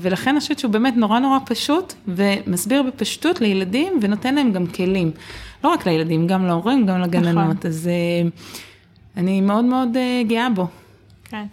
ולכן 0.00 0.30
אני 0.30 0.40
חושבת 0.40 0.58
שהוא 0.58 0.72
באמת 0.72 0.96
נורא 0.96 1.18
נורא 1.18 1.38
פשוט 1.46 1.94
ומסביר 2.08 2.82
בפשטות 2.82 3.40
לילדים 3.40 3.92
ונותן 4.02 4.34
להם 4.34 4.52
גם 4.52 4.66
כלים. 4.66 5.10
לא 5.64 5.68
רק 5.68 5.86
לילדים, 5.86 6.26
גם 6.26 6.46
להורים, 6.46 6.86
גם 6.86 7.00
לגננות. 7.00 7.56
נכון. 7.56 7.70
אז 7.70 7.88
אה, 7.88 8.28
אני 9.16 9.40
מאוד 9.40 9.64
מאוד 9.64 9.96
אה, 9.96 10.22
גאה 10.26 10.50
בו. 10.50 10.66
כן. 11.24 11.44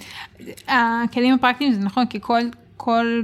הכלים 0.68 1.34
הפרקטיים 1.34 1.74
זה 1.74 1.80
נכון, 1.80 2.06
כי 2.06 2.18
כל, 2.22 2.42
כל, 2.78 3.22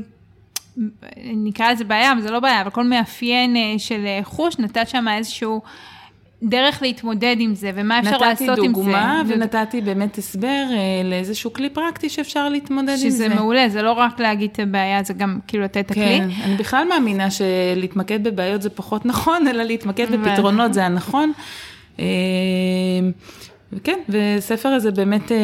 נקרא 1.23 1.71
לזה 1.71 1.83
בעיה, 1.83 2.11
אבל 2.11 2.21
זה 2.21 2.31
לא 2.31 2.39
בעיה, 2.39 2.61
אבל 2.61 2.69
כל 2.69 2.83
מאפיין 2.83 3.55
של 3.77 4.05
חוש, 4.23 4.59
נתת 4.59 4.89
שם 4.89 5.05
איזשהו 5.07 5.61
דרך 6.43 6.81
להתמודד 6.81 7.35
עם 7.39 7.55
זה, 7.55 7.71
ומה 7.75 7.99
אפשר 7.99 8.17
לעשות 8.17 8.41
עם 8.41 8.45
זה. 8.45 8.51
נתתי 8.51 8.67
דוגמה 8.67 9.21
ונתתי 9.27 9.81
באמת 9.81 10.17
הסבר 10.17 10.65
אה, 10.71 11.09
לאיזשהו 11.09 11.53
כלי 11.53 11.69
פרקטי 11.69 12.09
שאפשר 12.09 12.49
להתמודד 12.49 12.89
עם 12.89 12.97
זה. 12.97 13.09
שזה 13.09 13.29
מעולה, 13.29 13.69
זה 13.69 13.81
לא 13.81 13.91
רק 13.91 14.19
להגיד 14.19 14.49
את 14.53 14.59
הבעיה, 14.59 15.03
זה 15.03 15.13
גם 15.13 15.39
כאילו 15.47 15.63
לתת 15.63 15.77
את 15.77 15.91
הכלי. 15.91 16.19
כן, 16.19 16.29
אני 16.43 16.55
בכלל 16.55 16.87
מאמינה 16.89 17.27
שלהתמקד 17.31 18.23
בבעיות 18.23 18.61
זה 18.61 18.69
פחות 18.69 19.05
נכון, 19.05 19.47
אלא 19.49 19.63
להתמקד 19.63 20.11
בפתרונות 20.11 20.73
זה 20.73 20.85
הנכון. 20.85 21.31
אה, 21.99 22.05
וכן, 23.73 23.99
וספר 24.09 24.69
הזה 24.69 24.91
באמת, 24.91 25.31
אה, 25.31 25.37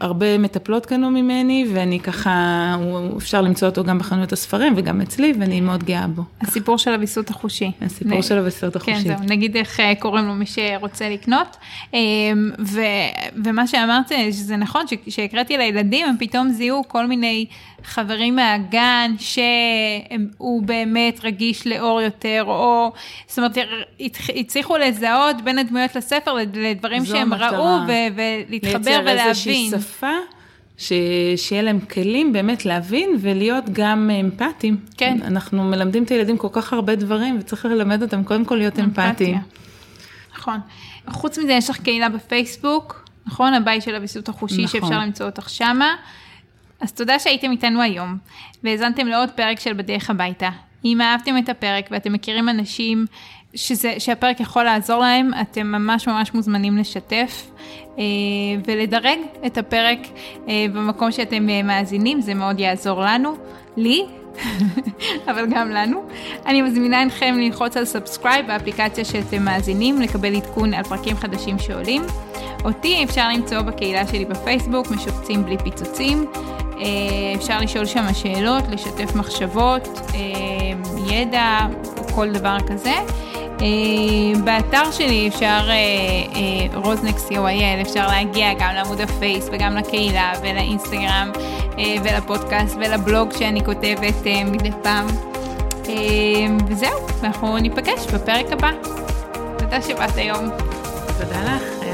הרבה 0.00 0.38
מטפלות 0.38 0.86
קנו 0.86 1.10
ממני, 1.10 1.66
ואני 1.74 2.00
ככה, 2.00 2.30
הוא- 2.78 3.18
אפשר 3.18 3.40
למצוא 3.40 3.68
אותו 3.68 3.84
גם 3.84 3.98
בחנויות 3.98 4.32
הספרים 4.32 4.72
וגם 4.76 5.00
אצלי, 5.00 5.32
ואני 5.40 5.60
מאוד 5.60 5.84
גאה 5.84 6.06
בו. 6.06 6.22
הסיפור 6.40 6.78
של 6.78 6.94
הוויסות 6.94 7.30
החושי. 7.30 7.70
הסיפור 7.82 8.18
נ- 8.18 8.22
של 8.22 8.38
הוויסות 8.38 8.76
החושי. 8.76 8.92
כן, 8.94 9.16
זהו, 9.16 9.16
נגיד 9.28 9.56
איך 9.56 9.80
אה, 9.80 9.92
קוראים 9.98 10.24
לו 10.26 10.34
מי 10.34 10.44
שרוצה 10.46 11.08
לקנות. 11.08 11.56
אה, 11.94 11.98
ו, 12.66 12.80
ומה 13.44 13.66
שאמרת, 13.66 14.12
שזה 14.32 14.56
נכון, 14.56 14.82
ש- 14.86 15.14
שהקראתי 15.14 15.56
לילדים, 15.56 16.06
הם 16.08 16.14
פתאום 16.18 16.48
זיהו 16.48 16.82
כל 16.88 17.06
מיני 17.06 17.46
חברים 17.84 18.36
מהגן, 18.36 19.14
שהוא 19.18 20.62
באמת 20.62 21.20
רגיש 21.24 21.66
לאור 21.66 22.00
יותר, 22.00 22.42
או, 22.46 22.92
זאת 23.28 23.38
אומרת, 23.38 23.56
הצ- 24.00 24.30
הצליחו 24.36 24.76
לזהות 24.76 25.42
בין 25.44 25.58
הדמויות 25.58 25.96
לספר 25.96 26.32
לד- 26.34 26.56
לדברים 26.56 27.04
שהם 27.04 27.32
המטרה. 27.32 27.50
ראו, 27.50 27.78
ו- 27.88 28.20
ולהתחבר 28.48 29.00
ולהבין. 29.02 29.70
שפה, 29.86 30.12
ש... 30.78 30.92
שיהיה 31.36 31.62
להם 31.62 31.80
כלים 31.80 32.32
באמת 32.32 32.64
להבין 32.66 33.10
ולהיות 33.20 33.64
גם 33.72 34.10
אמפתיים. 34.20 34.76
כן. 34.96 35.18
אנחנו 35.24 35.64
מלמדים 35.64 36.02
את 36.02 36.08
הילדים 36.08 36.38
כל 36.38 36.48
כך 36.52 36.72
הרבה 36.72 36.96
דברים, 36.96 37.36
וצריך 37.40 37.64
ללמד 37.64 38.02
אותם 38.02 38.24
קודם 38.24 38.44
כל 38.44 38.54
להיות 38.54 38.78
אמפתיים. 38.78 39.38
נכון. 40.38 40.60
חוץ 41.08 41.38
מזה, 41.38 41.52
יש 41.52 41.70
לך 41.70 41.76
קהילה 41.78 42.08
בפייסבוק, 42.08 43.04
נכון? 43.26 43.54
הבית 43.54 43.82
של 43.82 43.94
הוויסות 43.94 44.28
החושי, 44.28 44.64
נכון. 44.64 44.80
שאפשר 44.80 45.00
למצוא 45.00 45.26
אותך 45.26 45.48
שמה. 45.50 45.94
אז 46.80 46.92
תודה 46.92 47.18
שהייתם 47.18 47.50
איתנו 47.50 47.82
היום, 47.82 48.18
והאזנתם 48.64 49.06
לעוד 49.06 49.30
פרק 49.30 49.60
של 49.60 49.72
בדרך 49.72 50.10
הביתה. 50.10 50.50
אם 50.84 51.00
אהבתם 51.00 51.38
את 51.38 51.48
הפרק 51.48 51.88
ואתם 51.90 52.12
מכירים 52.12 52.48
אנשים 52.48 53.06
שזה, 53.56 53.94
שהפרק 53.98 54.40
יכול 54.40 54.64
לעזור 54.64 55.00
להם, 55.00 55.30
אתם 55.40 55.66
ממש 55.66 56.08
ממש 56.08 56.34
מוזמנים 56.34 56.76
לשתף 56.76 57.50
אה, 57.98 58.04
ולדרג 58.66 59.18
את 59.46 59.58
הפרק 59.58 59.98
אה, 60.48 60.66
במקום 60.72 61.12
שאתם 61.12 61.48
אה, 61.48 61.62
מאזינים, 61.62 62.20
זה 62.20 62.34
מאוד 62.34 62.60
יעזור 62.60 63.00
לנו, 63.00 63.36
לי. 63.76 64.06
אבל 65.28 65.46
גם 65.50 65.70
לנו. 65.70 66.02
אני 66.46 66.62
מזמינה 66.62 67.02
אתכם 67.02 67.34
ללחוץ 67.38 67.76
על 67.76 67.84
subscribe 67.84 68.46
באפליקציה 68.46 69.04
שאתם 69.04 69.42
מאזינים, 69.42 70.00
לקבל 70.00 70.36
עדכון 70.36 70.74
על 70.74 70.84
פרקים 70.84 71.16
חדשים 71.16 71.58
שעולים. 71.58 72.02
אותי 72.64 73.04
אפשר 73.04 73.28
למצוא 73.28 73.60
בקהילה 73.60 74.06
שלי 74.06 74.24
בפייסבוק, 74.24 74.90
משופצים 74.90 75.44
בלי 75.44 75.56
פיצוצים. 75.58 76.24
אפשר 77.36 77.60
לשאול 77.60 77.86
שם 77.86 78.14
שאלות, 78.14 78.64
לשתף 78.70 79.14
מחשבות, 79.14 79.88
ידע, 81.10 81.58
כל 82.14 82.32
דבר 82.32 82.56
כזה. 82.68 82.92
אה, 83.60 84.40
באתר 84.44 84.90
שלי 84.90 85.28
אפשר, 85.28 85.60
רוזנקס 86.74 87.32
אה, 87.32 87.36
co.il, 87.36 87.82
אפשר 87.82 88.06
להגיע 88.06 88.54
גם 88.58 88.74
לעמוד 88.74 89.00
הפייס 89.00 89.48
וגם 89.52 89.76
לקהילה 89.76 90.32
ולאינסטגרם 90.42 91.32
אה, 91.78 91.94
ולפודקאסט 92.04 92.76
ולבלוג 92.76 93.32
שאני 93.32 93.64
כותבת 93.64 94.14
מדי 94.46 94.70
פעם. 94.82 95.06
וזהו, 96.68 97.06
אנחנו 97.24 97.58
ניפגש 97.58 98.06
בפרק 98.14 98.52
הבא. 98.52 98.70
תודה 99.58 99.82
שבאת 99.82 100.16
היום. 100.16 100.50
תודה 101.18 101.42
לך. 101.42 101.85